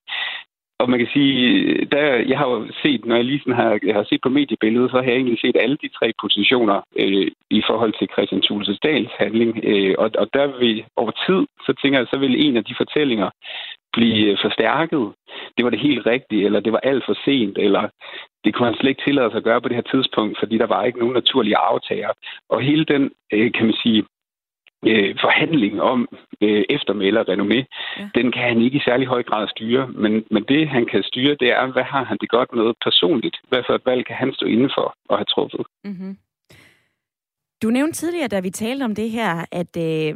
og 0.80 0.90
man 0.90 1.00
kan 1.00 1.10
sige, 1.14 1.86
der, 1.86 2.04
jeg 2.32 2.38
har 2.38 2.48
jo 2.50 2.68
set, 2.84 3.06
når 3.06 3.16
jeg 3.16 3.26
lige 3.26 3.40
sådan 3.40 3.60
har, 3.62 3.80
jeg 3.84 3.96
har 3.96 4.06
set 4.10 4.22
på 4.24 4.30
mediebilledet, 4.30 4.92
så 4.92 4.98
har 4.98 5.04
jeg 5.04 5.16
egentlig 5.16 5.40
set 5.40 5.58
alle 5.60 5.78
de 5.84 5.90
tre 5.98 6.14
positioner 6.22 6.78
øh, 6.96 7.28
i 7.50 7.62
forhold 7.68 7.94
til 8.00 8.08
Christian 8.14 8.42
Thulses 8.42 8.80
Dals 8.84 9.12
handling. 9.20 9.52
Øh, 9.64 9.96
og, 9.98 10.12
og 10.22 10.28
der 10.34 10.48
vil 10.60 10.86
over 10.96 11.12
tid, 11.28 11.42
så 11.66 11.74
tænker 11.82 12.00
jeg, 12.00 12.08
så 12.12 12.18
vil 12.20 12.46
en 12.46 12.58
af 12.58 12.64
de 12.64 12.76
fortællinger 12.78 13.30
blive 13.98 14.38
forstærket. 14.46 15.04
Det 15.56 15.62
var 15.66 15.72
det 15.72 15.86
helt 15.88 16.06
rigtige, 16.06 16.46
eller 16.46 16.60
det 16.60 16.74
var 16.74 16.82
alt 16.90 17.04
for 17.06 17.16
sent, 17.26 17.58
eller 17.58 17.84
det 18.44 18.54
kunne 18.54 18.70
han 18.70 18.78
slet 18.78 18.90
ikke 18.90 19.06
tillade 19.08 19.30
sig 19.30 19.38
at 19.38 19.48
gøre 19.50 19.62
på 19.62 19.70
det 19.70 19.80
her 19.80 19.90
tidspunkt, 19.94 20.40
fordi 20.42 20.56
der 20.58 20.70
var 20.74 20.84
ikke 20.84 21.00
nogen 21.00 21.14
naturlige 21.14 21.58
aftager. 21.72 22.12
Og 22.50 22.62
hele 22.62 22.86
den, 22.94 23.04
øh, 23.34 23.52
kan 23.56 23.66
man 23.66 23.78
sige, 23.84 24.02
øh, 24.90 25.16
forhandling 25.26 25.82
om 25.82 26.00
øh, 26.42 26.64
eftermæle 26.70 27.20
og 27.20 27.28
renommé, 27.34 27.60
ja. 28.00 28.10
den 28.16 28.32
kan 28.32 28.44
han 28.52 28.62
ikke 28.62 28.78
i 28.78 28.88
særlig 28.88 29.08
høj 29.08 29.24
grad 29.24 29.48
styre. 29.48 29.88
Men, 29.88 30.14
men 30.32 30.44
det, 30.44 30.70
han 30.70 30.86
kan 30.86 31.04
styre, 31.04 31.36
det 31.40 31.50
er, 31.58 31.72
hvad 31.76 31.84
har 31.84 32.04
han 32.04 32.18
det 32.22 32.30
godt 32.30 32.50
med 32.54 32.74
personligt? 32.88 33.38
Hvad 33.50 33.64
for 33.68 33.74
et 33.74 33.86
valg 33.86 34.06
kan 34.06 34.16
han 34.16 34.34
stå 34.34 34.46
inden 34.46 34.72
for 34.78 34.96
og 35.10 35.18
have 35.18 35.26
truffet? 35.26 35.66
Mm-hmm. 35.84 36.18
Du 37.64 37.68
nævnte 37.70 37.98
tidligere, 38.00 38.28
da 38.28 38.40
vi 38.40 38.50
talte 38.50 38.84
om 38.84 38.96
det 38.96 39.10
her, 39.10 39.46
at 39.52 39.74
øh, 39.78 40.16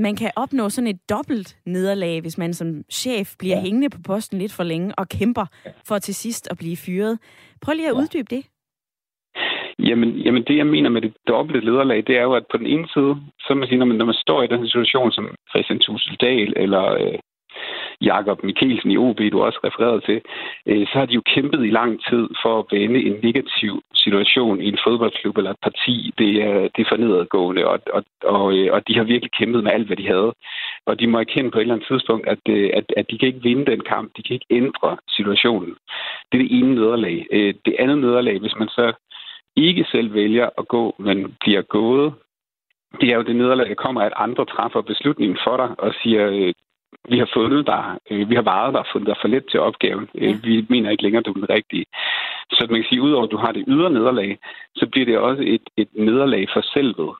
man 0.00 0.16
kan 0.16 0.30
opnå 0.36 0.68
sådan 0.68 0.88
et 0.88 1.00
dobbelt 1.10 1.56
nederlag, 1.66 2.20
hvis 2.20 2.38
man 2.38 2.54
som 2.54 2.84
chef 2.90 3.28
bliver 3.38 3.56
ja. 3.56 3.62
hængende 3.62 3.90
på 3.90 3.98
posten 4.06 4.38
lidt 4.38 4.52
for 4.52 4.64
længe 4.64 4.94
og 4.98 5.08
kæmper 5.08 5.46
for 5.88 5.98
til 5.98 6.14
sidst 6.14 6.48
at 6.50 6.58
blive 6.58 6.76
fyret. 6.76 7.18
Prøv 7.62 7.72
lige 7.74 7.88
at 7.88 7.94
ja. 7.94 8.00
uddybe 8.00 8.36
det. 8.36 8.42
Jamen, 9.78 10.10
jamen, 10.24 10.44
det 10.44 10.56
jeg 10.56 10.66
mener 10.66 10.90
med 10.90 11.02
det 11.02 11.12
dobbelte 11.28 11.66
lederlag, 11.66 11.96
det 12.06 12.16
er 12.16 12.22
jo, 12.22 12.32
at 12.34 12.46
på 12.50 12.56
den 12.56 12.66
ene 12.66 12.88
side, 12.94 13.16
så 13.40 13.54
man 13.54 13.68
siger, 13.68 13.78
når 13.78 13.86
man, 13.86 13.96
når 13.96 14.04
man 14.04 14.22
står 14.24 14.42
i 14.42 14.46
den 14.46 14.68
situation 14.68 15.12
som 15.12 15.34
Christian 15.50 15.78
Tuseldal 15.78 16.52
eller 16.56 16.84
øh, 17.02 17.18
Jakob 18.00 18.44
Mikkelsen 18.44 18.90
i 18.90 18.96
OB, 18.96 19.20
du 19.32 19.42
også 19.42 19.60
refereret 19.64 20.04
til, 20.04 20.20
øh, 20.66 20.86
så 20.86 20.98
har 20.98 21.06
de 21.06 21.14
jo 21.14 21.22
kæmpet 21.34 21.66
i 21.66 21.70
lang 21.70 22.00
tid 22.10 22.28
for 22.42 22.58
at 22.58 22.64
vende 22.70 23.00
en 23.08 23.16
negativ 23.22 23.82
situation 23.94 24.60
i 24.60 24.68
en 24.68 24.78
fodboldklub 24.86 25.36
eller 25.38 25.50
et 25.50 25.62
parti. 25.62 26.12
Det 26.18 26.42
er, 26.42 26.58
det 26.74 26.80
er 26.82 26.88
for 26.88 26.96
nedadgående, 26.96 27.66
og, 27.66 27.80
og, 27.92 28.04
og, 28.24 28.58
øh, 28.58 28.72
og 28.72 28.88
de 28.88 28.96
har 28.96 29.04
virkelig 29.04 29.32
kæmpet 29.32 29.64
med 29.64 29.72
alt, 29.72 29.86
hvad 29.86 29.96
de 29.96 30.06
havde. 30.06 30.32
Og 30.86 31.00
de 31.00 31.06
må 31.06 31.18
erkende 31.18 31.50
på 31.50 31.58
et 31.58 31.62
eller 31.62 31.74
andet 31.74 31.88
tidspunkt, 31.88 32.28
at, 32.28 32.38
øh, 32.48 32.70
at, 32.74 32.84
at 32.96 33.10
de 33.10 33.18
kan 33.18 33.28
ikke 33.28 33.42
vinde 33.42 33.70
den 33.72 33.80
kamp. 33.80 34.10
De 34.16 34.22
kan 34.22 34.34
ikke 34.34 34.46
ændre 34.50 34.96
situationen. 35.08 35.74
Det 36.32 36.38
er 36.38 36.42
det 36.42 36.58
ene 36.58 36.74
nederlag. 36.74 37.26
Øh, 37.32 37.54
det 37.66 37.76
andet 37.78 37.98
nederlag, 37.98 38.38
hvis 38.38 38.56
man 38.58 38.68
så 38.68 38.92
ikke 39.56 39.84
selv 39.92 40.14
vælger 40.14 40.48
at 40.58 40.68
gå, 40.68 40.94
men 40.98 41.36
bliver 41.40 41.62
gået, 41.62 42.12
det 43.00 43.08
er 43.08 43.16
jo 43.16 43.22
det 43.22 43.36
nederlag, 43.36 43.68
der 43.68 43.74
kommer, 43.74 44.00
at 44.00 44.12
andre 44.16 44.44
træffer 44.44 44.80
beslutningen 44.80 45.38
for 45.44 45.56
dig 45.56 45.70
og 45.78 45.94
siger, 46.02 46.52
vi 47.10 47.18
har 47.18 47.30
fundet 47.34 47.66
dig, 47.66 47.84
øh, 48.10 48.30
vi 48.30 48.34
har 48.34 48.42
varet 48.42 48.72
dig 48.72 48.80
og 48.80 48.86
fundet 48.92 49.06
dig 49.06 49.16
for 49.20 49.28
lidt 49.28 49.50
til 49.50 49.60
opgaven. 49.60 50.08
Øh, 50.14 50.30
ja. 50.30 50.36
Vi 50.44 50.66
mener 50.68 50.90
ikke 50.90 51.02
længere, 51.02 51.22
du 51.22 51.30
er 51.30 51.34
den 51.34 51.50
rigtige. 51.50 51.86
Så 52.50 52.66
man 52.70 52.80
kan 52.80 52.88
sige, 52.88 53.02
udover 53.02 53.24
at 53.24 53.30
du 53.30 53.36
har 53.36 53.52
det 53.52 53.64
ydre 53.68 53.90
nederlag, 53.90 54.38
så 54.76 54.86
bliver 54.92 55.06
det 55.06 55.18
også 55.18 55.42
et, 55.46 55.66
et 55.76 55.88
nederlag 55.92 56.48
for 56.52 56.62
selvet. 56.74 57.10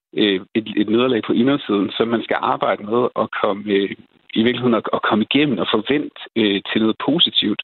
Et, 0.59 0.67
et 0.77 0.89
nederlag 0.89 1.23
på 1.23 1.33
indersiden, 1.33 1.91
som 1.97 2.09
man 2.09 2.23
skal 2.23 2.37
arbejde 2.41 2.83
med 2.85 3.09
at 3.17 3.29
komme 3.43 3.89
i 4.35 4.43
virkeligheden 4.43 4.75
at, 4.75 4.89
at 4.93 5.03
komme 5.03 5.25
igennem 5.31 5.59
og 5.59 5.67
forvente 5.71 6.21
øh, 6.37 6.61
til 6.73 6.81
noget 6.83 6.97
positivt. 7.09 7.63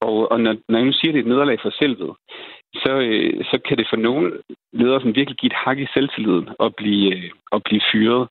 Og, 0.00 0.32
og 0.32 0.40
når, 0.40 0.54
når 0.68 0.78
jeg 0.78 0.86
nu 0.86 0.92
siger, 0.92 1.10
at 1.10 1.14
det 1.14 1.20
er 1.20 1.26
et 1.26 1.32
nederlag 1.32 1.58
for 1.62 1.72
selvet, 1.82 2.12
så, 2.74 2.92
øh, 3.08 3.44
så 3.50 3.58
kan 3.68 3.78
det 3.78 3.86
for 3.90 3.96
nogle 3.96 4.32
ledere 4.72 5.00
som 5.00 5.16
virkelig 5.16 5.36
give 5.38 5.52
et 5.52 5.60
hak 5.64 5.78
i 5.78 5.92
selvtilliden 5.94 6.48
og 6.58 6.74
blive, 6.74 7.16
øh, 7.16 7.30
og 7.50 7.62
blive 7.62 7.80
fyret. 7.92 8.28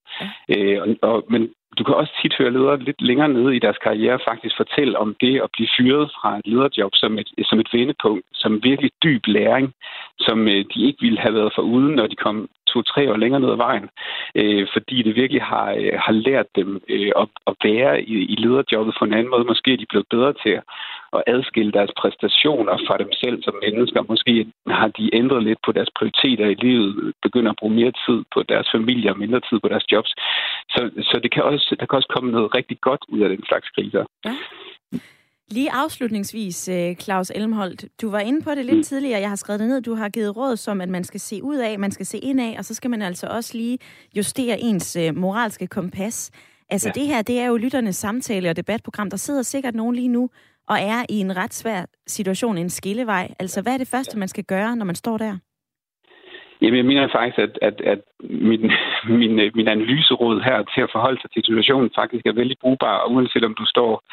Ja. 0.50 0.56
Øh, 0.58 0.82
og, 0.82 1.12
og, 1.12 1.26
men 1.30 1.50
du 1.78 1.84
kan 1.84 1.96
også 1.96 2.14
tit 2.22 2.34
høre 2.40 2.52
ledere 2.52 2.80
lidt 2.80 3.02
længere 3.02 3.30
nede 3.30 3.56
i 3.56 3.60
deres 3.60 3.78
karriere 3.78 4.20
faktisk 4.30 4.56
fortælle 4.58 5.00
om 5.00 5.16
det 5.22 5.42
at 5.44 5.50
blive 5.54 5.70
fyret 5.78 6.12
fra 6.18 6.38
et 6.38 6.48
lederjob 6.48 6.92
som 6.96 7.20
et, 7.20 7.30
som 7.50 7.60
et 7.60 7.70
vendepunkt, 7.74 8.26
som 8.34 8.64
virkelig 8.64 8.92
dyb 9.04 9.24
læring, 9.28 9.74
som 10.20 10.48
øh, 10.48 10.66
de 10.74 10.80
ikke 10.88 11.02
ville 11.02 11.20
have 11.20 11.34
været 11.34 11.52
for 11.56 11.62
uden, 11.62 11.96
når 11.96 12.08
de 12.08 12.16
kom 12.16 12.50
to-tre 12.68 13.12
år 13.12 13.18
længere 13.18 13.42
ned 13.42 13.52
ad 13.52 13.62
vejen, 13.68 13.90
øh, 14.36 14.68
fordi 14.74 14.98
det 15.04 15.16
virkelig 15.16 15.42
har, 15.42 15.70
øh, 15.80 15.94
har 16.06 16.14
lært 16.28 16.48
dem 16.56 16.82
øh, 16.90 17.12
at, 17.22 17.28
at 17.50 17.54
være 17.64 18.02
i, 18.02 18.16
i 18.34 18.36
lederjobbet 18.36 18.96
på 19.00 19.06
en 19.06 19.14
anden 19.14 19.30
måde. 19.34 19.44
Måske 19.52 19.74
er 19.74 19.78
de 19.78 19.92
blevet 19.92 20.08
bedre 20.10 20.34
til 20.44 20.50
at, 20.50 20.64
at 21.18 21.24
adskille 21.28 21.72
deres 21.72 21.92
præstationer 22.02 22.76
fra 22.88 22.98
dem 22.98 23.12
selv 23.22 23.44
som 23.44 23.56
mennesker. 23.66 24.02
Måske 24.10 24.48
har 24.68 24.88
de 24.88 25.16
ændret 25.20 25.44
lidt 25.44 25.60
på 25.66 25.72
deres 25.72 25.92
prioriteter 25.98 26.46
i 26.46 26.58
livet, 26.66 27.14
begynder 27.22 27.52
at 27.52 27.60
bruge 27.60 27.76
mere 27.80 27.94
tid 28.06 28.20
på 28.34 28.40
deres 28.52 28.68
familie 28.76 29.12
og 29.12 29.20
mindre 29.20 29.42
tid 29.50 29.58
på 29.60 29.68
deres 29.68 29.86
jobs. 29.92 30.12
Så, 30.70 30.82
så 31.10 31.20
det 31.24 31.34
kan 31.34 31.44
også, 31.44 31.76
der 31.80 31.86
kan 31.86 31.96
også 31.96 32.14
komme 32.16 32.32
noget 32.32 32.56
rigtig 32.56 32.78
godt 32.82 33.04
ud 33.10 33.20
af 33.20 33.30
den 33.30 33.44
slags 33.50 33.70
kriser. 33.70 34.06
Ja. 34.26 34.36
Lige 35.52 35.72
afslutningsvis, 35.72 36.70
øh, 36.70 36.96
Claus 36.96 37.32
Elmholdt, 37.36 37.86
du 38.02 38.10
var 38.10 38.20
inde 38.20 38.42
på 38.42 38.52
det 38.56 38.66
lidt 38.66 38.78
mm. 38.78 38.84
tidligere, 38.84 39.22
jeg 39.22 39.30
har 39.30 39.36
skrevet 39.36 39.60
det 39.60 39.68
ned, 39.68 39.82
du 39.82 39.96
har 39.96 40.10
givet 40.10 40.38
råd 40.38 40.58
som, 40.58 40.82
at 40.82 40.90
man 40.90 41.04
skal 41.04 41.20
se 41.20 41.44
ud 41.44 41.56
af, 41.56 41.80
man 41.80 41.92
skal 41.92 42.06
se 42.06 42.18
ind 42.18 42.42
af, 42.42 42.56
og 42.58 42.66
så 42.66 42.74
skal 42.74 42.90
man 42.90 43.02
altså 43.02 43.28
også 43.28 43.58
lige 43.58 43.78
justere 44.18 44.60
ens 44.60 44.96
øh, 44.96 45.16
moralske 45.16 45.68
kompas. 45.68 46.32
Altså 46.70 46.92
ja. 46.96 47.00
det 47.00 47.08
her, 47.08 47.22
det 47.22 47.40
er 47.40 47.46
jo 47.46 47.58
lytternes 47.58 47.96
samtale 47.96 48.50
og 48.50 48.56
debatprogram. 48.56 49.10
Der 49.10 49.18
sidder 49.18 49.42
sikkert 49.42 49.76
nogen 49.76 49.96
lige 49.96 50.08
nu 50.08 50.30
og 50.68 50.78
er 50.80 51.06
i 51.10 51.20
en 51.20 51.38
ret 51.38 51.54
svær 51.54 51.86
situation, 52.08 52.58
en 52.58 52.70
skillevej. 52.70 53.34
Altså 53.40 53.62
hvad 53.62 53.74
er 53.74 53.78
det 53.78 53.88
første, 53.88 54.18
man 54.18 54.28
skal 54.28 54.44
gøre, 54.44 54.76
når 54.76 54.86
man 54.86 54.96
står 54.96 55.18
der? 55.18 55.38
Jamen, 56.62 56.78
jeg 56.78 56.86
mener 56.86 57.08
faktisk, 57.08 57.40
at, 57.40 57.60
at, 57.62 57.82
at 57.82 58.02
min, 58.20 58.72
min, 59.20 59.34
min 59.56 59.68
analyseråd 59.68 60.42
her 60.42 60.58
til 60.74 60.82
at 60.82 60.92
forholde 60.92 61.22
sig 61.22 61.30
til 61.32 61.44
situationen 61.46 61.90
faktisk 61.96 62.26
er 62.26 62.40
vældig 62.40 62.58
brugbar, 62.62 63.06
uanset 63.06 63.46
om 63.46 63.56
du 63.60 63.66
står 63.66 64.04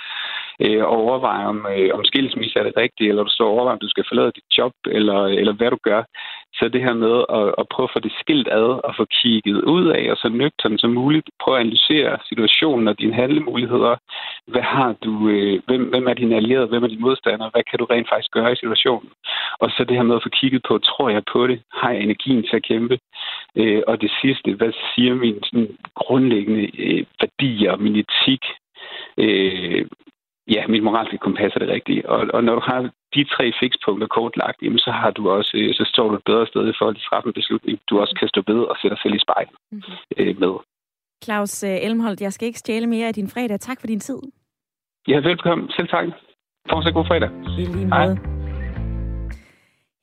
øh, 0.65 0.85
og 0.85 0.97
overvejer, 1.05 1.47
om, 1.47 1.67
øh, 1.77 1.91
om 1.95 2.05
skilsmisse 2.05 2.59
er 2.59 2.63
det 2.63 2.77
rigtige, 2.77 3.09
eller 3.09 3.23
du 3.23 3.31
står 3.31 3.47
og 3.47 3.53
overvejer, 3.53 3.77
om 3.77 3.85
du 3.85 3.89
skal 3.89 4.05
forlade 4.09 4.37
dit 4.39 4.49
job, 4.59 4.73
eller, 4.87 5.21
eller 5.41 5.53
hvad 5.53 5.71
du 5.71 5.79
gør. 5.83 6.03
Så 6.59 6.69
det 6.69 6.81
her 6.87 6.95
med 6.95 7.17
at, 7.39 7.47
at 7.61 7.69
prøve 7.73 7.89
at 7.89 7.95
få 7.95 8.01
det 8.07 8.13
skilt 8.21 8.49
ad 8.49 8.71
og 8.87 8.93
få 8.97 9.05
kigget 9.19 9.59
ud 9.77 9.87
af, 9.99 10.11
og 10.13 10.17
så 10.17 10.29
nøgternt 10.29 10.81
som 10.81 10.91
muligt 10.91 11.31
prøve 11.43 11.57
at 11.57 11.61
analysere 11.61 12.19
situationen 12.29 12.89
og 12.89 12.99
dine 12.99 13.15
handlemuligheder. 13.15 13.97
Hvad 14.47 14.63
har 14.63 14.95
du, 15.05 15.29
øh, 15.29 15.63
hvem, 15.67 15.83
hvem 15.93 16.07
er 16.09 16.15
dine 16.15 16.37
allierede, 16.37 16.67
hvem 16.67 16.85
er 16.85 16.89
dine 16.89 17.01
modstandere, 17.01 17.51
hvad 17.53 17.65
kan 17.71 17.79
du 17.79 17.85
rent 17.85 18.09
faktisk 18.09 18.31
gøre 18.31 18.53
i 18.53 18.57
situationen? 18.57 19.11
Og 19.59 19.71
så 19.71 19.85
det 19.85 19.97
her 19.97 20.03
med 20.03 20.17
at 20.17 20.23
få 20.23 20.29
kigget 20.29 20.63
på, 20.69 20.79
tror 20.79 21.09
jeg 21.09 21.23
på 21.33 21.47
det? 21.47 21.63
Har 21.73 21.91
jeg 21.91 22.01
energien 22.03 22.43
til 22.43 22.57
at 22.57 22.67
kæmpe? 22.71 22.99
Øh, 23.57 23.83
og 23.87 24.01
det 24.01 24.11
sidste, 24.23 24.55
hvad 24.55 24.73
siger 24.95 25.15
mine 25.15 25.41
sådan, 25.43 25.77
grundlæggende 25.95 26.65
øh, 26.85 27.05
værdier, 27.21 27.77
min 27.77 27.97
etik? 27.97 28.45
Øh, 29.19 29.87
ja, 30.55 30.67
mit 30.67 30.83
moralske 30.83 31.19
kompas 31.19 31.53
er 31.55 31.59
det 31.59 31.69
rigtige. 31.69 32.09
Og, 32.09 32.27
og 32.35 32.45
når 32.45 32.55
du 32.55 32.61
har 32.65 32.91
de 33.15 33.25
tre 33.35 33.53
fikspunkter 33.61 34.09
kortlagt, 34.17 34.59
jamen, 34.63 34.79
så 34.79 34.91
har 34.91 35.11
du 35.11 35.23
også, 35.31 35.53
øh, 35.61 35.75
så 35.75 35.85
står 35.93 36.09
du 36.09 36.15
et 36.15 36.25
bedre 36.31 36.47
sted 36.47 36.63
i 36.69 36.77
forhold 36.79 36.97
til 36.97 37.05
træffe 37.09 37.27
en 37.29 37.39
beslutning. 37.41 37.79
Du 37.91 38.01
også 38.01 38.15
kan 38.21 38.29
stå 38.29 38.41
ved 38.47 38.61
og 38.71 38.77
sætte 38.77 38.95
dig 38.95 39.03
selv 39.03 39.15
i 39.15 39.25
spejl 39.27 39.49
mm-hmm. 39.73 39.95
øh, 40.19 40.41
med. 40.43 40.55
Claus 41.25 41.65
øh, 41.65 41.87
Elmholdt, 41.87 42.21
jeg 42.21 42.33
skal 42.33 42.47
ikke 42.47 42.59
stjæle 42.59 42.87
mere 42.87 43.07
af 43.09 43.15
din 43.15 43.29
fredag. 43.29 43.61
Tak 43.61 43.81
for 43.81 43.87
din 43.87 44.01
tid. 44.01 44.21
Ja, 45.09 45.19
velkommen. 45.19 45.71
Selv 45.77 45.89
tak. 45.89 46.07
Fortsat 46.71 46.95
god 46.95 47.07
fredag. 47.07 47.31
I 47.59 47.65
lige 47.77 47.87
måde. 47.87 48.19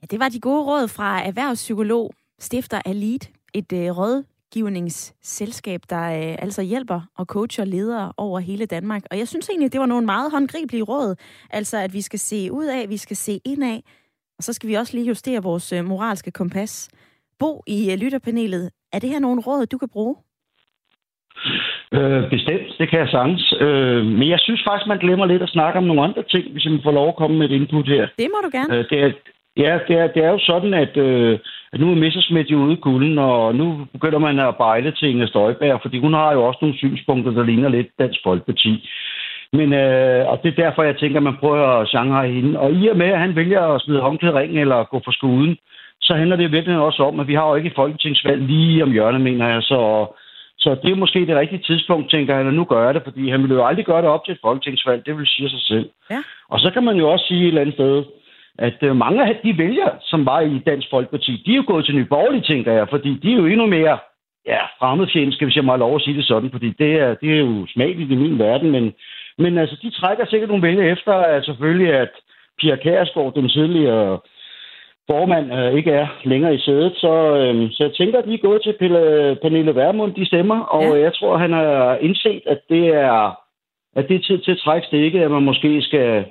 Ja, 0.01 0.05
det 0.12 0.20
var 0.20 0.30
de 0.30 0.39
gode 0.39 0.64
råd 0.70 0.88
fra 0.97 1.09
erhvervspsykolog, 1.30 2.12
stifter 2.39 2.82
af 2.86 2.93
LEAD, 3.01 3.24
et 3.53 3.74
øh, 3.74 3.97
råd, 3.97 4.24
rådgivningsselskab, 4.52 5.82
der 5.89 6.04
øh, 6.04 6.36
altså 6.39 6.62
hjælper 6.62 7.02
og 7.18 7.26
coacher 7.26 7.66
ledere 7.66 8.14
over 8.18 8.39
hele 8.39 8.66
Danmark. 8.66 9.02
Og 9.12 9.18
jeg 9.18 9.28
synes 9.28 9.49
egentlig, 9.49 9.74
det 9.74 9.80
var 9.80 9.86
nogle 9.86 10.06
meget 10.06 10.32
håndgribelige 10.32 10.84
råd. 10.84 11.16
Altså, 11.49 11.78
at 11.78 11.93
vi 11.93 12.02
skal 12.02 12.20
se 12.20 12.52
ud 12.52 12.66
af, 12.66 12.89
vi 12.89 12.97
skal 12.97 13.18
se 13.18 13.39
ind 13.45 13.64
af, 13.64 13.84
og 14.38 14.43
så 14.43 14.54
skal 14.54 14.70
vi 14.70 14.74
også 14.74 14.97
lige 14.97 15.08
justere 15.08 15.43
vores 15.43 15.74
øh, 15.74 15.86
moralske 15.86 16.32
kompas. 16.32 16.89
Bo 17.39 17.64
i 17.68 17.91
øh, 17.91 17.97
lytterpanelet, 17.97 18.72
er 18.93 18.99
det 18.99 19.10
her 19.10 19.20
nogle 19.20 19.41
råd, 19.41 19.66
du 19.66 19.78
kan 19.78 19.89
bruge? 19.89 20.16
Øh, 21.93 22.30
bestemt, 22.30 22.68
det 22.80 22.89
kan 22.89 22.99
jeg 22.99 23.10
sagtens. 23.10 23.54
Øh, 23.60 24.06
men 24.06 24.30
jeg 24.30 24.39
synes 24.39 24.62
faktisk, 24.68 24.88
man 24.88 24.99
glemmer 25.06 25.26
lidt 25.26 25.41
at 25.41 25.49
snakke 25.49 25.78
om 25.78 25.84
nogle 25.84 26.04
andre 26.04 26.24
ting, 26.24 26.52
hvis 26.52 26.66
man 26.66 26.80
får 26.84 26.91
lov 26.91 27.08
at 27.10 27.16
komme 27.16 27.38
med 27.38 27.45
et 27.49 27.56
input 27.60 27.88
her. 27.88 28.08
Det 28.22 28.28
må 28.34 28.39
du 28.45 28.49
gerne. 28.58 28.76
Øh, 28.76 28.89
det, 28.89 28.97
er, 29.06 29.12
Ja, 29.58 29.80
det 29.88 29.95
er, 29.97 30.08
det 30.08 30.24
er 30.24 30.30
jo 30.30 30.39
sådan, 30.39 30.74
at, 30.74 30.97
øh, 30.97 31.39
at 31.74 31.80
nu 31.80 31.91
er 31.91 31.95
Messersmith 31.95 32.52
jo 32.52 32.58
ude 32.58 32.74
i 32.74 32.76
kulden, 32.82 33.18
og 33.18 33.56
nu 33.56 33.88
begynder 33.91 34.20
man 34.20 34.39
at 34.39 34.58
bejle 34.58 34.91
til 34.91 35.10
Inger 35.10 35.28
Støjberg, 35.28 35.80
fordi 35.82 35.99
hun 35.99 36.14
har 36.14 36.34
jo 36.34 36.43
også 36.43 36.60
nogle 36.62 36.78
synspunkter, 36.78 37.32
der 37.32 37.43
ligner 37.43 37.70
lidt 37.70 37.88
Dansk 37.99 38.20
Folkeparti. 38.24 38.89
Men, 39.54 39.74
øh, 39.74 40.28
og 40.30 40.39
det 40.43 40.49
er 40.49 40.64
derfor, 40.64 40.84
jeg 40.84 40.97
tænker, 40.97 41.18
at 41.18 41.24
man 41.24 41.38
prøver 41.39 41.68
at 41.68 41.89
genre 41.89 42.28
hende. 42.28 42.60
Og 42.60 42.72
i 42.72 42.88
og 42.88 42.97
med, 42.97 43.08
at 43.08 43.20
han 43.20 43.36
vælger 43.36 43.62
at 43.62 43.82
smide 43.82 44.02
håndklæderingen 44.02 44.58
eller 44.58 44.84
gå 44.84 45.02
for 45.06 45.12
skuden, 45.12 45.58
så 46.02 46.14
handler 46.14 46.36
det 46.36 46.52
virkelig 46.52 46.78
også 46.78 47.04
om, 47.04 47.20
at 47.20 47.28
vi 47.28 47.34
har 47.34 47.49
jo 47.49 47.56
ikke 47.56 47.68
et 47.68 47.76
folketingsvalg 47.76 48.41
lige 48.41 48.84
om 48.84 48.91
hjørnet, 48.91 49.22
mener 49.22 49.47
jeg. 49.47 49.64
Så, 49.64 50.08
Så 50.58 50.76
det 50.84 50.91
er 50.91 50.95
måske 50.95 51.20
det 51.26 51.36
rigtige 51.36 51.64
tidspunkt, 51.68 52.12
tænker 52.12 52.36
han, 52.36 52.47
at 52.47 52.54
nu 52.54 52.64
gør 52.64 52.86
jeg 52.86 52.93
det, 52.93 53.04
fordi 53.04 53.30
han 53.30 53.41
ville 53.41 53.56
jo 53.56 53.66
aldrig 53.66 53.86
gøre 53.86 54.02
det 54.02 54.10
op 54.10 54.26
til 54.26 54.32
et 54.32 54.39
folketingsvalg, 54.41 55.06
det 55.06 55.18
vil 55.18 55.28
sige 55.28 55.49
sig 55.49 55.62
selv. 55.62 55.89
Ja. 56.12 56.22
Og 56.49 56.60
så 56.60 56.70
kan 56.74 56.84
man 56.84 56.97
jo 56.97 57.10
også 57.10 57.26
sige 57.28 57.41
et 57.41 57.47
eller 57.47 57.62
andet 57.62 57.76
sted, 57.76 58.04
at 58.60 58.78
øh, 58.84 58.95
mange 58.95 59.26
af 59.26 59.39
de 59.43 59.58
vælgere, 59.58 59.91
som 60.02 60.26
var 60.26 60.39
i 60.39 60.60
Dansk 60.60 60.88
Folkeparti, 60.89 61.43
de 61.45 61.52
er 61.52 61.56
jo 61.56 61.64
gået 61.68 61.86
til 61.86 61.95
Nye 61.95 62.06
Borgerlige, 62.06 62.41
tænker 62.41 62.72
jeg, 62.74 62.89
fordi 62.89 63.20
de 63.24 63.32
er 63.32 63.38
jo 63.38 63.45
endnu 63.45 63.66
mere 63.66 63.97
ja, 64.47 64.62
fremmedfjendske, 64.80 65.45
hvis 65.45 65.56
jeg 65.56 65.66
må 65.66 65.72
have 65.72 65.80
lov 65.80 65.95
at 65.95 66.02
sige 66.02 66.18
det 66.18 66.26
sådan, 66.26 66.52
fordi 66.52 66.70
det 66.80 66.91
er, 66.93 67.14
det 67.14 67.34
er 67.34 67.39
jo 67.39 67.68
smageligt 67.68 68.12
i 68.12 68.16
min 68.16 68.39
verden, 68.39 68.72
men, 68.72 68.93
men 69.38 69.58
altså, 69.58 69.78
de 69.82 69.89
trækker 69.89 70.26
sikkert 70.26 70.49
nogle 70.49 70.68
vælgere 70.68 70.88
efter, 70.88 71.14
at 71.14 71.45
selvfølgelig, 71.45 71.93
at 71.93 72.10
Pia 72.60 72.76
Kærsgaard, 72.76 73.34
den 73.34 73.49
tidligere 73.49 74.20
formand, 75.10 75.54
øh, 75.54 75.74
ikke 75.74 75.91
er 75.91 76.08
længere 76.24 76.56
i 76.56 76.60
sædet, 76.60 76.93
så, 76.95 77.14
øh, 77.38 77.72
så 77.72 77.84
jeg 77.84 77.93
tænker, 77.93 78.20
at 78.20 78.26
de 78.26 78.34
er 78.34 78.47
gået 78.47 78.64
til 78.64 78.76
Pelle, 78.80 79.38
Pernille 79.41 79.76
Vermund, 79.76 80.14
de 80.16 80.26
stemmer, 80.26 80.60
og 80.60 80.84
ja. 80.84 81.04
jeg 81.04 81.14
tror, 81.14 81.38
han 81.38 81.54
har 81.54 81.95
indset, 81.95 82.41
at 82.45 82.60
det 82.70 82.88
er, 82.88 83.38
at 83.95 84.08
det 84.08 84.16
er 84.16 84.28
tid 84.28 84.39
til 84.39 84.52
at 84.52 84.58
trække 84.66 84.88
stikket, 84.88 85.22
at 85.22 85.32
man 85.32 85.43
måske 85.43 85.82
skal, 85.82 86.26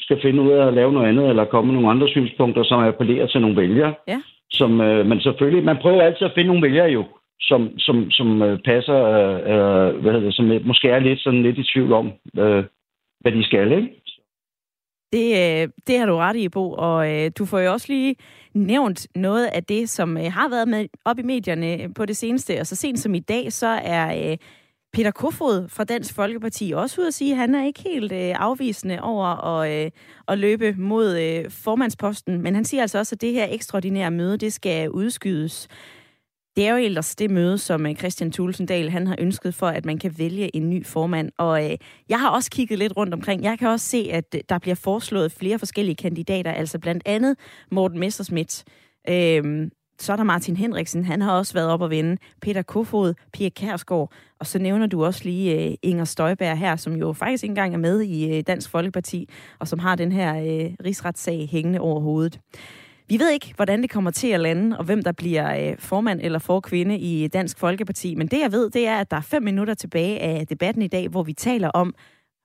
skal 0.00 0.18
finde 0.22 0.42
ud 0.42 0.50
af 0.50 0.66
at 0.66 0.74
lave 0.74 0.92
noget 0.92 1.08
andet, 1.08 1.28
eller 1.28 1.44
komme 1.44 1.72
med 1.72 1.74
nogle 1.74 1.90
andre 1.90 2.08
synspunkter, 2.08 2.64
som 2.64 2.82
appellerer 2.82 3.26
til 3.26 3.40
nogle 3.40 3.56
vælgere. 3.56 3.94
Ja. 4.08 4.20
Som, 4.50 4.80
øh, 4.80 5.06
men 5.06 5.20
selvfølgelig, 5.20 5.64
man 5.64 5.78
prøver 5.82 6.02
altid 6.02 6.26
at 6.26 6.32
finde 6.34 6.48
nogle 6.48 6.62
vælgere 6.62 6.90
jo, 6.90 7.04
som, 7.40 7.78
som, 7.78 8.10
som 8.10 8.42
øh, 8.42 8.58
passer, 8.64 8.98
øh, 9.04 9.38
øh, 9.52 10.00
hvad 10.00 10.12
hedder 10.12 10.26
det, 10.26 10.34
som 10.34 10.52
måske 10.64 10.88
er 10.88 10.98
lidt, 10.98 11.20
sådan 11.20 11.42
lidt 11.42 11.58
i 11.58 11.70
tvivl 11.72 11.92
om, 11.92 12.06
øh, 12.38 12.64
hvad 13.20 13.32
de 13.32 13.44
skal, 13.44 13.72
ikke? 13.72 14.02
Det, 15.12 15.26
øh, 15.42 15.68
det 15.86 15.98
har 15.98 16.06
du 16.06 16.16
ret 16.16 16.36
i, 16.36 16.48
Bo, 16.48 16.72
og 16.72 17.12
øh, 17.12 17.30
du 17.38 17.44
får 17.44 17.58
jo 17.58 17.72
også 17.72 17.86
lige 17.88 18.16
nævnt 18.54 19.06
noget 19.14 19.46
af 19.46 19.64
det, 19.64 19.88
som 19.88 20.16
øh, 20.16 20.24
har 20.32 20.48
været 20.48 20.68
med 20.68 20.86
op 21.04 21.18
i 21.18 21.22
medierne 21.22 21.94
på 21.94 22.06
det 22.06 22.16
seneste, 22.16 22.60
og 22.60 22.66
så 22.66 22.76
sent 22.76 22.98
som 22.98 23.14
i 23.14 23.20
dag, 23.20 23.52
så 23.52 23.66
er 23.66 24.30
øh, 24.30 24.36
Peter 24.92 25.10
Kofod 25.10 25.68
fra 25.68 25.84
Dansk 25.84 26.14
Folkeparti 26.14 26.72
også 26.76 27.00
ud 27.00 27.06
at 27.06 27.14
sige, 27.14 27.32
at 27.32 27.38
han 27.38 27.54
er 27.54 27.64
ikke 27.64 27.82
helt 27.82 28.12
øh, 28.12 28.34
afvisende 28.34 29.02
over 29.02 29.26
at, 29.26 29.84
øh, 29.84 29.90
at 30.28 30.38
løbe 30.38 30.74
mod 30.78 31.18
øh, 31.18 31.50
formandsposten, 31.50 32.42
men 32.42 32.54
han 32.54 32.64
siger 32.64 32.80
altså 32.82 32.98
også, 32.98 33.14
at 33.14 33.20
det 33.20 33.32
her 33.32 33.46
ekstraordinære 33.50 34.10
møde, 34.10 34.36
det 34.36 34.52
skal 34.52 34.90
udskydes. 34.90 35.68
Det 36.56 36.66
er 36.66 36.70
jo 36.70 36.76
ellers 36.76 37.14
det 37.16 37.30
møde, 37.30 37.58
som 37.58 37.86
øh, 37.86 37.94
Christian 37.96 38.32
Tulsendal 38.32 38.90
han 38.90 39.06
har 39.06 39.16
ønsket 39.18 39.54
for, 39.54 39.66
at 39.66 39.84
man 39.84 39.98
kan 39.98 40.14
vælge 40.18 40.56
en 40.56 40.70
ny 40.70 40.86
formand. 40.86 41.30
Og 41.38 41.70
øh, 41.70 41.76
jeg 42.08 42.20
har 42.20 42.30
også 42.30 42.50
kigget 42.50 42.78
lidt 42.78 42.96
rundt 42.96 43.14
omkring. 43.14 43.42
Jeg 43.42 43.58
kan 43.58 43.68
også 43.68 43.86
se, 43.86 44.08
at 44.12 44.34
øh, 44.34 44.40
der 44.48 44.58
bliver 44.58 44.74
foreslået 44.74 45.32
flere 45.32 45.58
forskellige 45.58 45.96
kandidater, 45.96 46.52
altså 46.52 46.78
blandt 46.78 47.02
andet 47.06 47.36
Morten 47.70 47.98
Messerschmidt. 47.98 48.64
Øh, 49.08 49.68
så 49.98 50.12
er 50.12 50.16
der 50.16 50.24
Martin 50.24 50.56
Henriksen, 50.56 51.04
han 51.04 51.22
har 51.22 51.32
også 51.32 51.54
været 51.54 51.68
op 51.68 51.80
og 51.80 51.90
vinde. 51.90 52.16
Peter 52.42 52.62
Kofod, 52.62 53.14
Pia 53.32 53.48
Kærsgaard, 53.48 54.12
og 54.38 54.46
så 54.46 54.58
nævner 54.58 54.86
du 54.86 55.04
også 55.04 55.24
lige 55.24 55.68
uh, 55.68 55.74
Inger 55.82 56.04
Støjberg 56.04 56.58
her, 56.58 56.76
som 56.76 56.96
jo 56.96 57.12
faktisk 57.12 57.44
ikke 57.44 57.50
engang 57.50 57.74
er 57.74 57.78
med 57.78 58.00
i 58.00 58.38
uh, 58.38 58.42
Dansk 58.46 58.70
Folkeparti, 58.70 59.28
og 59.58 59.68
som 59.68 59.78
har 59.78 59.96
den 59.96 60.12
her 60.12 60.34
uh, 60.34 60.72
rigsretssag 60.84 61.48
hængende 61.50 61.80
over 61.80 62.00
hovedet. 62.00 62.40
Vi 63.08 63.18
ved 63.18 63.30
ikke, 63.30 63.52
hvordan 63.56 63.82
det 63.82 63.90
kommer 63.90 64.10
til 64.10 64.28
at 64.28 64.40
lande, 64.40 64.78
og 64.78 64.84
hvem 64.84 65.02
der 65.02 65.12
bliver 65.12 65.72
uh, 65.72 65.78
formand 65.78 66.20
eller 66.22 66.38
forkvinde 66.38 66.98
i 66.98 67.28
Dansk 67.28 67.58
Folkeparti, 67.58 68.14
men 68.14 68.26
det 68.26 68.40
jeg 68.40 68.52
ved, 68.52 68.70
det 68.70 68.86
er, 68.86 68.96
at 68.96 69.10
der 69.10 69.16
er 69.16 69.20
fem 69.20 69.42
minutter 69.42 69.74
tilbage 69.74 70.20
af 70.20 70.46
debatten 70.46 70.82
i 70.82 70.88
dag, 70.88 71.08
hvor 71.08 71.22
vi 71.22 71.32
taler 71.32 71.68
om, 71.68 71.94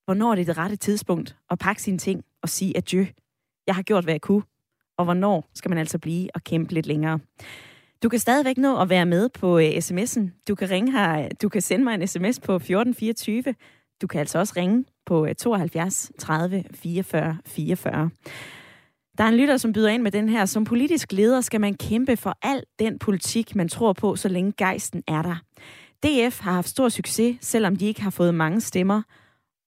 hvornår 0.05 0.35
det 0.35 0.41
er 0.41 0.45
det 0.45 0.57
rette 0.57 0.75
tidspunkt 0.75 1.35
at 1.49 1.59
pakke 1.59 1.81
sine 1.81 1.97
ting 1.97 2.23
og 2.43 2.49
sige 2.49 2.77
adieu. 2.77 3.05
Jeg 3.67 3.75
har 3.75 3.81
gjort, 3.81 4.03
hvad 4.03 4.13
jeg 4.13 4.21
kunne 4.21 4.41
og 5.01 5.05
hvornår 5.05 5.49
skal 5.53 5.69
man 5.69 5.77
altså 5.77 5.99
blive 5.99 6.29
og 6.35 6.43
kæmpe 6.43 6.73
lidt 6.73 6.85
længere. 6.85 7.19
Du 8.03 8.09
kan 8.09 8.19
stadigvæk 8.19 8.57
nå 8.57 8.81
at 8.81 8.89
være 8.89 9.05
med 9.05 9.29
på 9.29 9.59
øh, 9.59 9.65
uh, 9.65 9.71
sms'en. 9.71 10.43
Du 10.47 10.55
kan 10.55 10.69
ringe 10.69 10.91
her, 10.91 11.29
du 11.41 11.49
kan 11.49 11.61
sende 11.61 11.83
mig 11.83 11.93
en 11.93 12.07
sms 12.07 12.39
på 12.39 12.55
1424. 12.55 13.43
Du 14.01 14.07
kan 14.07 14.19
altså 14.19 14.39
også 14.39 14.53
ringe 14.57 14.85
på 15.05 15.27
72 15.37 16.11
30 16.19 16.63
44 16.73 17.37
44. 17.45 18.09
Der 19.17 19.23
er 19.23 19.27
en 19.27 19.35
lytter, 19.35 19.57
som 19.57 19.73
byder 19.73 19.89
ind 19.89 20.01
med 20.01 20.11
den 20.11 20.29
her. 20.29 20.45
Som 20.45 20.63
politisk 20.63 21.11
leder 21.11 21.41
skal 21.41 21.61
man 21.61 21.73
kæmpe 21.73 22.17
for 22.17 22.37
al 22.41 22.63
den 22.79 22.99
politik, 22.99 23.55
man 23.55 23.69
tror 23.69 23.93
på, 23.93 24.15
så 24.15 24.29
længe 24.29 24.53
gejsten 24.57 25.03
er 25.07 25.21
der. 25.21 25.35
DF 26.03 26.39
har 26.39 26.51
haft 26.51 26.69
stor 26.69 26.89
succes, 26.89 27.37
selvom 27.41 27.75
de 27.75 27.85
ikke 27.85 28.01
har 28.01 28.09
fået 28.09 28.35
mange 28.35 28.61
stemmer. 28.61 29.01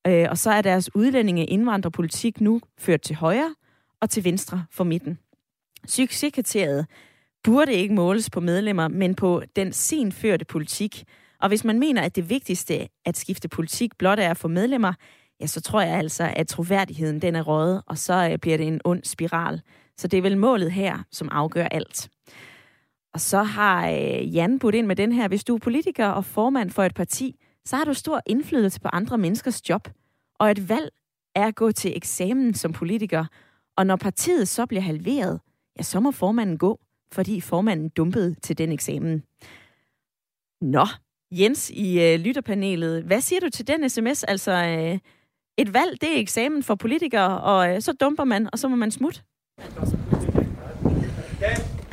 Øh, 0.07 0.27
og 0.31 0.39
så 0.39 0.51
er 0.51 0.63
deres 0.63 0.95
udlændinge 0.95 1.45
indvandrerpolitik 1.45 2.41
nu 2.41 2.61
ført 2.79 3.01
til 3.01 3.17
højre 3.17 3.55
og 4.01 4.11
til 4.11 4.25
venstre 4.25 4.65
for 4.71 4.85
midten. 4.85 5.19
Succeskriteriet 5.87 6.87
burde 7.45 7.73
ikke 7.73 7.95
måles 7.95 8.31
på 8.31 8.41
medlemmer, 8.41 8.89
men 8.89 9.15
på 9.15 9.43
den 9.57 9.73
senførte 9.73 10.45
politik. 10.45 11.05
Og 11.41 11.49
hvis 11.49 11.65
man 11.65 11.79
mener, 11.79 12.03
at 12.03 12.17
det 12.17 12.31
vigtigste 12.31 12.89
at 13.05 13.17
skifte 13.17 13.49
politik 13.49 13.99
blot 13.99 14.19
er 14.19 14.31
at 14.31 14.37
få 14.37 14.49
medlemmer, 14.49 14.93
ja, 15.41 15.47
så 15.47 15.61
tror 15.61 15.81
jeg 15.81 15.99
altså, 15.99 16.33
at 16.37 16.49
troværdigheden 16.49 17.23
den 17.23 17.37
er 17.37 17.43
røget, 17.43 17.83
og 17.87 17.99
så 17.99 18.29
øh, 18.33 18.39
bliver 18.39 18.57
det 18.57 18.67
en 18.67 18.81
ond 18.85 19.05
spiral. 19.05 19.61
Så 19.97 20.09
det 20.09 20.19
er 20.19 20.23
vel 20.23 20.39
målet 20.39 20.73
her, 20.73 20.99
som 21.11 21.29
afgør 21.33 21.65
alt. 21.65 22.09
Og 23.15 23.21
så 23.21 23.43
har 23.43 23.89
øh, 23.89 24.35
Jan 24.35 24.59
budt 24.59 24.75
ind 24.75 24.87
med 24.87 24.97
den 24.97 25.13
her. 25.13 25.29
Hvis 25.29 25.45
du 25.45 25.55
er 25.55 25.59
politiker 25.59 26.07
og 26.07 26.25
formand 26.25 26.71
for 26.71 26.85
et 26.85 26.95
parti, 26.95 27.37
så 27.65 27.77
har 27.77 27.85
du 27.85 27.95
stor 27.95 28.23
indflydelse 28.27 28.81
på 28.81 28.89
andre 28.93 29.19
menneskers 29.19 29.69
job. 29.69 29.89
Og 30.39 30.51
et 30.51 30.69
valg 30.69 30.91
er 31.35 31.47
at 31.47 31.55
gå 31.55 31.73
til 31.73 31.97
eksamen 31.97 32.55
som 32.55 32.73
politiker. 32.73 33.25
Og 33.77 33.87
når 33.87 33.97
partiet 33.97 34.49
så 34.49 34.67
bliver 34.67 34.83
halveret, 34.83 35.41
ja, 35.79 35.83
så 35.83 36.01
må 36.01 36.11
formanden 36.11 36.59
gå, 36.59 36.81
fordi 37.13 37.41
formanden 37.41 37.89
dumpede 37.89 38.35
til 38.43 38.59
den 38.59 38.73
eksamen. 38.73 39.23
Nå, 40.61 40.87
Jens 41.31 41.71
i 41.71 42.01
øh, 42.01 42.21
lytterpanelet, 42.21 43.03
hvad 43.03 43.21
siger 43.21 43.41
du 43.41 43.51
til 43.51 43.67
den 43.67 43.91
sms? 43.91 44.25
Altså, 44.25 44.53
øh, 44.53 44.99
et 45.59 45.75
valg, 45.75 46.01
det 46.01 46.17
er 46.17 46.21
eksamen 46.21 46.63
for 46.63 46.75
politikere, 46.75 47.41
og 47.41 47.75
øh, 47.75 47.81
så 47.81 47.93
dumper 47.93 48.25
man, 48.25 48.49
og 48.53 48.59
så 48.59 48.69
må 48.69 48.77
man 48.77 48.91
smutte. 48.91 49.21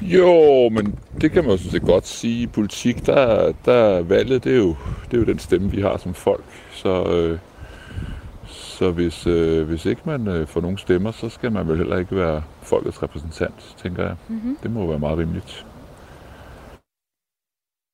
Jo, 0.02 0.70
men 0.70 1.00
det 1.22 1.32
kan 1.32 1.44
man 1.44 1.52
jo 1.52 1.58
sådan 1.58 1.72
set 1.72 1.82
godt 1.82 2.08
sige. 2.08 2.44
I 2.44 2.48
politik, 2.48 3.06
der, 3.06 3.54
der 3.66 4.02
valget, 4.02 4.44
det 4.44 4.52
er, 4.52 4.58
jo, 4.58 4.76
det 5.06 5.14
er 5.14 5.18
jo 5.18 5.24
den 5.24 5.40
stemme, 5.40 5.72
vi 5.72 5.82
har 5.82 5.98
som 5.98 6.14
folk. 6.14 6.46
Så, 6.72 7.04
øh, 7.04 7.40
så 8.82 8.92
hvis, 8.92 9.28
øh, 9.28 9.68
hvis 9.68 9.86
ikke 9.86 10.02
man 10.06 10.28
øh, 10.28 10.48
får 10.48 10.62
nogen 10.62 10.78
stemmer, 10.78 11.12
så 11.12 11.30
skal 11.30 11.52
man 11.52 11.68
vel 11.68 11.78
heller 11.78 11.98
ikke 11.98 12.16
være 12.16 12.44
folkets 12.62 13.04
repræsentant, 13.04 13.76
tænker 13.78 14.04
jeg. 14.04 14.16
Mm-hmm. 14.30 14.58
Det 14.64 14.72
må 14.72 14.88
være 14.88 15.00
meget 15.00 15.18
rimeligt. 15.18 15.66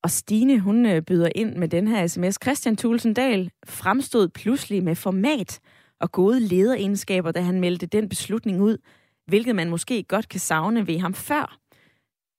Og 0.04 0.12
Stine, 0.12 0.60
hun 0.60 0.86
øh, 0.86 1.02
byder 1.02 1.30
ind 1.36 1.56
med 1.56 1.68
den 1.68 1.88
her 1.88 2.08
sms. 2.08 2.38
Christian 2.44 2.76
Tulsendal 2.76 3.52
fremstod 3.66 4.30
pludselig 4.30 4.84
med 4.84 4.96
format 4.96 5.60
og 6.02 6.12
gode 6.12 6.40
lederegenskaber, 6.40 7.32
da 7.32 7.42
han 7.42 7.60
meldte 7.60 7.86
den 7.86 8.10
beslutning 8.10 8.62
ud, 8.62 8.78
hvilket 9.26 9.56
man 9.56 9.70
måske 9.70 10.04
godt 10.04 10.30
kan 10.30 10.40
savne 10.40 10.88
ved 10.88 11.00
ham 11.00 11.14
før. 11.14 11.58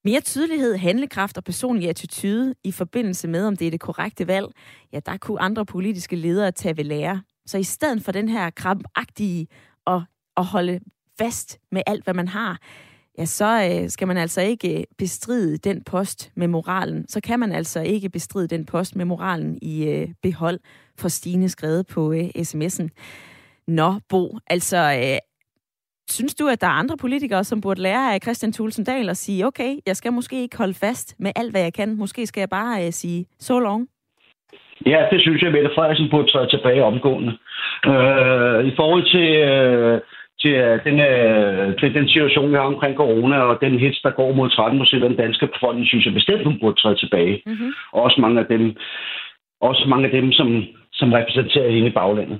Mere 0.05 0.21
tydelighed, 0.21 0.75
handlekraft 0.75 1.37
og 1.37 1.43
personlig 1.43 1.89
attitude 1.89 2.55
i 2.63 2.71
forbindelse 2.71 3.27
med, 3.27 3.45
om 3.45 3.57
det 3.57 3.67
er 3.67 3.71
det 3.71 3.79
korrekte 3.79 4.27
valg, 4.27 4.47
ja, 4.93 4.99
der 5.05 5.17
kunne 5.17 5.41
andre 5.41 5.65
politiske 5.65 6.15
ledere 6.15 6.51
tage 6.51 6.77
ved 6.77 6.83
lære. 6.83 7.21
Så 7.49 7.57
i 7.57 7.63
stedet 7.63 8.03
for 8.03 8.11
den 8.11 8.29
her 8.29 8.49
krampagtige 8.49 9.47
og 9.85 10.03
at 10.37 10.45
holde 10.45 10.79
fast 11.17 11.59
med 11.71 11.81
alt, 11.87 12.03
hvad 12.03 12.13
man 12.13 12.27
har, 12.27 12.59
ja, 13.17 13.25
så 13.25 13.69
øh, 13.71 13.89
skal 13.89 14.07
man 14.07 14.17
altså 14.17 14.41
ikke 14.41 14.79
øh, 14.79 14.83
bestride 14.97 15.57
den 15.57 15.83
post 15.83 16.31
med 16.35 16.47
moralen. 16.47 17.07
Så 17.07 17.21
kan 17.21 17.39
man 17.39 17.51
altså 17.51 17.81
ikke 17.81 18.09
bestride 18.09 18.47
den 18.47 18.65
post 18.65 18.95
med 18.95 19.05
moralen 19.05 19.59
i 19.61 19.85
øh, 19.87 20.09
behold 20.23 20.59
for 20.97 21.09
Stine 21.09 21.49
skrevet 21.49 21.87
på 21.87 22.13
øh, 22.13 22.29
sms'en. 22.37 22.87
Nå, 23.67 23.99
Bo, 24.09 24.37
altså, 24.47 24.77
øh, 24.77 25.17
synes 26.11 26.35
du, 26.35 26.47
at 26.47 26.61
der 26.61 26.67
er 26.67 26.71
andre 26.71 26.97
politikere, 26.97 27.43
som 27.43 27.61
burde 27.61 27.81
lære 27.81 28.13
af 28.13 28.19
Christian 28.23 28.53
Thulsen 28.53 28.83
Dahl 28.83 29.09
og 29.09 29.17
sige, 29.17 29.47
okay, 29.47 29.77
jeg 29.85 29.97
skal 29.97 30.13
måske 30.13 30.41
ikke 30.41 30.57
holde 30.57 30.73
fast 30.73 31.15
med 31.19 31.31
alt, 31.35 31.51
hvad 31.51 31.61
jeg 31.61 31.73
kan. 31.73 31.97
Måske 31.97 32.27
skal 32.27 32.41
jeg 32.41 32.49
bare 32.49 32.85
øh, 32.85 32.93
sige, 32.93 33.25
so 33.39 33.59
long. 33.59 33.89
Ja, 34.85 35.05
det 35.11 35.21
synes 35.21 35.41
jeg, 35.41 35.51
Mette 35.51 35.71
Frederiksen 35.75 36.09
burde 36.09 36.31
træde 36.31 36.49
tilbage 36.49 36.83
omgående. 36.83 37.31
Øh, 37.85 38.65
I 38.69 38.71
forhold 38.75 39.03
til, 39.15 39.29
øh, 39.49 40.01
til, 40.41 40.53
øh, 40.53 40.83
den, 40.83 40.99
øh, 40.99 41.79
til 41.79 41.93
den 41.93 42.07
situation, 42.09 42.49
vi 42.51 42.55
har 42.55 42.71
omkring 42.73 42.95
corona, 42.97 43.37
og 43.37 43.61
den 43.61 43.79
hits, 43.79 44.01
der 44.01 44.11
går 44.11 44.33
mod 44.33 44.49
13 44.49 44.79
procent 44.79 45.03
af 45.03 45.09
den 45.09 45.17
danske 45.17 45.47
befolkning, 45.47 45.87
synes 45.87 46.05
jeg 46.05 46.13
bestemt, 46.13 46.43
hun 46.43 46.59
burde 46.59 46.79
træde 46.81 46.95
tilbage. 46.95 47.41
Mm-hmm. 47.45 47.71
Og 47.91 48.01
også 48.03 48.21
mange 48.21 48.39
af 48.39 48.45
dem, 48.45 48.75
også 49.61 49.85
mange 49.87 50.05
af 50.05 50.11
dem 50.11 50.31
som, 50.31 50.63
som 50.93 51.13
repræsenterer 51.13 51.69
hende 51.69 51.87
i 51.87 51.97
baglandet. 51.99 52.39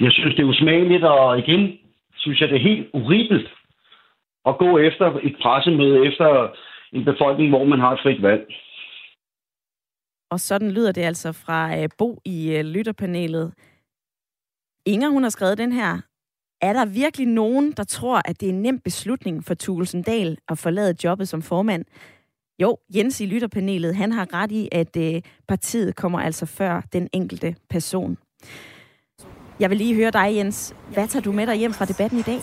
Jeg 0.00 0.12
synes, 0.12 0.34
det 0.34 0.42
er 0.42 0.48
usmageligt, 0.48 1.04
og 1.04 1.38
igen 1.38 1.78
synes 2.16 2.40
jeg, 2.40 2.48
det 2.48 2.56
er 2.56 2.68
helt 2.70 2.88
urimeligt 2.92 3.48
at 4.46 4.58
gå 4.58 4.78
efter 4.78 5.06
et 5.22 5.36
pressemøde 5.42 6.06
efter 6.06 6.48
en 6.92 7.04
befolkning, 7.04 7.48
hvor 7.48 7.64
man 7.64 7.80
har 7.80 7.92
et 7.92 8.00
frit 8.02 8.22
valg. 8.22 8.42
Og 10.30 10.40
sådan 10.40 10.70
lyder 10.70 10.92
det 10.92 11.02
altså 11.02 11.32
fra 11.32 11.78
øh, 11.78 11.88
Bo 11.98 12.20
i 12.24 12.50
øh, 12.50 12.64
lytterpanelet. 12.64 13.52
Inger, 14.86 15.08
hun 15.08 15.22
har 15.22 15.30
skrevet 15.30 15.58
den 15.58 15.72
her. 15.72 16.00
Er 16.60 16.72
der 16.72 16.84
virkelig 16.84 17.26
nogen, 17.26 17.72
der 17.72 17.84
tror, 17.84 18.22
at 18.24 18.40
det 18.40 18.48
er 18.48 18.52
en 18.52 18.62
nem 18.62 18.78
beslutning 18.78 19.44
for 19.44 19.54
Tulsendal 19.54 20.38
at 20.48 20.58
forlade 20.58 20.94
jobbet 21.04 21.28
som 21.28 21.42
formand? 21.42 21.84
Jo, 22.62 22.78
Jens 22.94 23.20
i 23.20 23.26
lytterpanelet, 23.26 23.96
han 23.96 24.12
har 24.12 24.34
ret 24.34 24.52
i, 24.52 24.68
at 24.72 24.96
øh, 24.96 25.22
partiet 25.48 25.96
kommer 25.96 26.20
altså 26.20 26.46
før 26.46 26.80
den 26.92 27.08
enkelte 27.12 27.56
person. 27.70 28.18
Jeg 29.60 29.70
vil 29.70 29.78
lige 29.78 29.94
høre 29.94 30.10
dig, 30.10 30.36
Jens. 30.36 30.74
Hvad 30.92 31.08
tager 31.08 31.22
du 31.22 31.32
med 31.32 31.46
dig 31.46 31.56
hjem 31.56 31.72
fra 31.72 31.84
debatten 31.84 32.18
i 32.18 32.22
dag? 32.22 32.40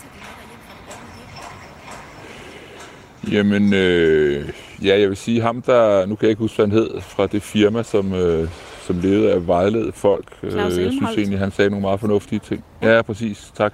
Jamen, 3.32 3.74
øh, 3.74 4.48
ja, 4.84 5.00
jeg 5.00 5.08
vil 5.08 5.16
sige 5.16 5.40
ham, 5.42 5.62
der, 5.62 6.06
nu 6.06 6.14
kan 6.14 6.22
jeg 6.24 6.30
ikke 6.30 6.40
huske, 6.40 6.56
hvad 6.56 6.66
han 6.66 6.72
hed, 6.78 7.00
fra 7.00 7.26
det 7.26 7.42
firma, 7.42 7.82
som, 7.82 8.12
øh, 8.14 8.48
som 8.86 8.98
levede 9.00 9.30
af 9.32 9.36
at 9.36 9.46
vejlede 9.46 9.92
folk. 9.94 10.26
Øh, 10.42 10.52
jeg 10.84 10.92
synes 10.92 11.02
egentlig, 11.18 11.38
han 11.38 11.50
sagde 11.50 11.70
nogle 11.70 11.82
meget 11.82 12.00
fornuftige 12.00 12.38
ting. 12.48 12.64
Ja, 12.82 13.02
præcis, 13.02 13.52
tak. 13.56 13.72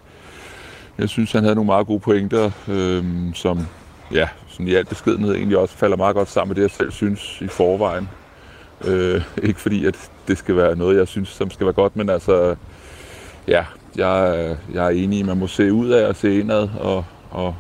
Jeg 0.99 1.09
synes, 1.09 1.33
han 1.33 1.43
havde 1.43 1.55
nogle 1.55 1.67
meget 1.67 1.87
gode 1.87 2.01
pointer, 2.01 2.51
øh, 2.69 3.05
som 3.35 3.67
ja, 4.13 4.29
sådan 4.49 4.69
i 4.69 4.75
al 4.75 4.85
beskedenhed 4.85 5.35
egentlig 5.35 5.59
også 5.59 5.77
falder 5.77 5.97
meget 5.97 6.17
godt 6.17 6.31
sammen 6.31 6.49
med 6.49 6.57
det, 6.57 6.63
jeg 6.63 6.71
selv 6.71 6.91
synes 6.93 7.39
i 7.41 7.47
forvejen. 7.49 8.09
Øh, 8.85 9.23
ikke 9.43 9.61
fordi, 9.61 9.87
at 9.87 10.11
det 10.29 10.39
skal 10.39 10.57
være 10.57 10.77
noget, 10.77 10.97
jeg 10.97 11.09
synes, 11.09 11.29
som 11.29 11.51
skal 11.51 11.67
være 11.67 11.75
godt, 11.75 11.97
men 11.97 12.09
altså, 12.11 12.55
ja, 13.49 13.65
jeg, 13.97 14.37
er- 14.51 14.57
jeg 14.75 14.85
er 14.87 14.91
enig 14.91 15.19
i, 15.19 15.21
at 15.21 15.27
man 15.27 15.37
må 15.39 15.47
se 15.47 15.73
ud 15.73 15.89
af 15.91 16.07
og 16.09 16.17
se 16.17 16.41
indad, 16.41 16.69
og, 16.81 17.05
og, 17.31 17.55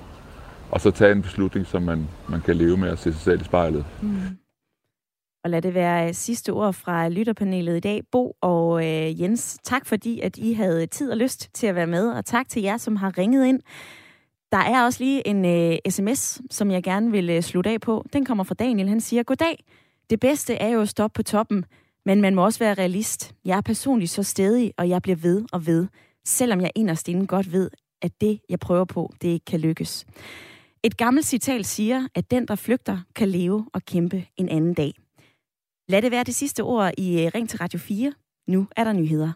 og 0.74 0.80
så 0.80 0.90
tage 0.90 1.12
en 1.12 1.22
beslutning, 1.22 1.66
som 1.66 1.82
man, 1.82 2.08
man 2.28 2.40
kan 2.40 2.56
leve 2.56 2.76
med 2.76 2.88
at 2.88 2.98
se 2.98 3.12
sig 3.12 3.20
selv 3.20 3.40
i 3.40 3.44
spejlet. 3.44 3.84
Mm. 4.02 4.16
Og 5.44 5.50
lad 5.50 5.62
det 5.62 5.74
være 5.74 6.08
øh, 6.08 6.14
sidste 6.14 6.50
ord 6.52 6.72
fra 6.72 7.08
lytterpanelet 7.08 7.76
i 7.76 7.80
dag. 7.80 8.02
Bo 8.12 8.36
og 8.40 8.86
øh, 8.86 9.20
Jens, 9.20 9.58
tak 9.62 9.86
fordi, 9.86 10.20
at 10.20 10.36
I 10.38 10.52
havde 10.52 10.86
tid 10.86 11.10
og 11.10 11.16
lyst 11.16 11.50
til 11.54 11.66
at 11.66 11.74
være 11.74 11.86
med, 11.86 12.10
og 12.10 12.24
tak 12.24 12.48
til 12.48 12.62
jer, 12.62 12.76
som 12.76 12.96
har 12.96 13.18
ringet 13.18 13.46
ind. 13.46 13.60
Der 14.52 14.58
er 14.58 14.84
også 14.84 15.04
lige 15.04 15.28
en 15.28 15.44
øh, 15.44 15.78
sms, 15.88 16.40
som 16.50 16.70
jeg 16.70 16.82
gerne 16.82 17.10
vil 17.10 17.30
øh, 17.30 17.42
slutte 17.42 17.70
af 17.70 17.80
på. 17.80 18.06
Den 18.12 18.24
kommer 18.24 18.44
fra 18.44 18.54
Daniel. 18.54 18.88
Han 18.88 19.00
siger, 19.00 19.22
Goddag. 19.22 19.64
Det 20.10 20.20
bedste 20.20 20.54
er 20.54 20.68
jo 20.68 20.80
at 20.80 20.88
stoppe 20.88 21.16
på 21.16 21.22
toppen, 21.22 21.64
men 22.04 22.20
man 22.20 22.34
må 22.34 22.44
også 22.44 22.58
være 22.58 22.74
realist. 22.74 23.34
Jeg 23.44 23.56
er 23.56 23.60
personligt 23.60 24.10
så 24.10 24.22
stedig, 24.22 24.72
og 24.76 24.88
jeg 24.88 25.02
bliver 25.02 25.16
ved 25.16 25.44
og 25.52 25.66
ved, 25.66 25.86
selvom 26.24 26.60
jeg 26.60 26.70
inderst 26.74 27.08
inden 27.08 27.26
godt 27.26 27.52
ved, 27.52 27.70
at 28.02 28.20
det, 28.20 28.40
jeg 28.48 28.58
prøver 28.58 28.84
på, 28.84 29.12
det 29.22 29.28
ikke 29.28 29.44
kan 29.44 29.60
lykkes. 29.60 30.06
Et 30.86 30.96
gammelt 30.96 31.26
citat 31.26 31.66
siger, 31.66 32.08
at 32.14 32.30
den, 32.30 32.48
der 32.48 32.54
flygter, 32.54 32.98
kan 33.14 33.28
leve 33.28 33.68
og 33.72 33.82
kæmpe 33.82 34.26
en 34.36 34.48
anden 34.48 34.74
dag. 34.74 34.92
Lad 35.88 36.02
det 36.02 36.10
være 36.10 36.24
det 36.24 36.34
sidste 36.34 36.62
ord 36.62 36.92
i 36.98 37.24
øh, 37.24 37.30
Ring 37.34 37.48
til 37.48 37.58
Radio 37.58 37.78
4. 37.78 38.12
Nu 38.48 38.66
er 38.76 38.84
der 38.84 38.92
nyheder. 38.92 39.32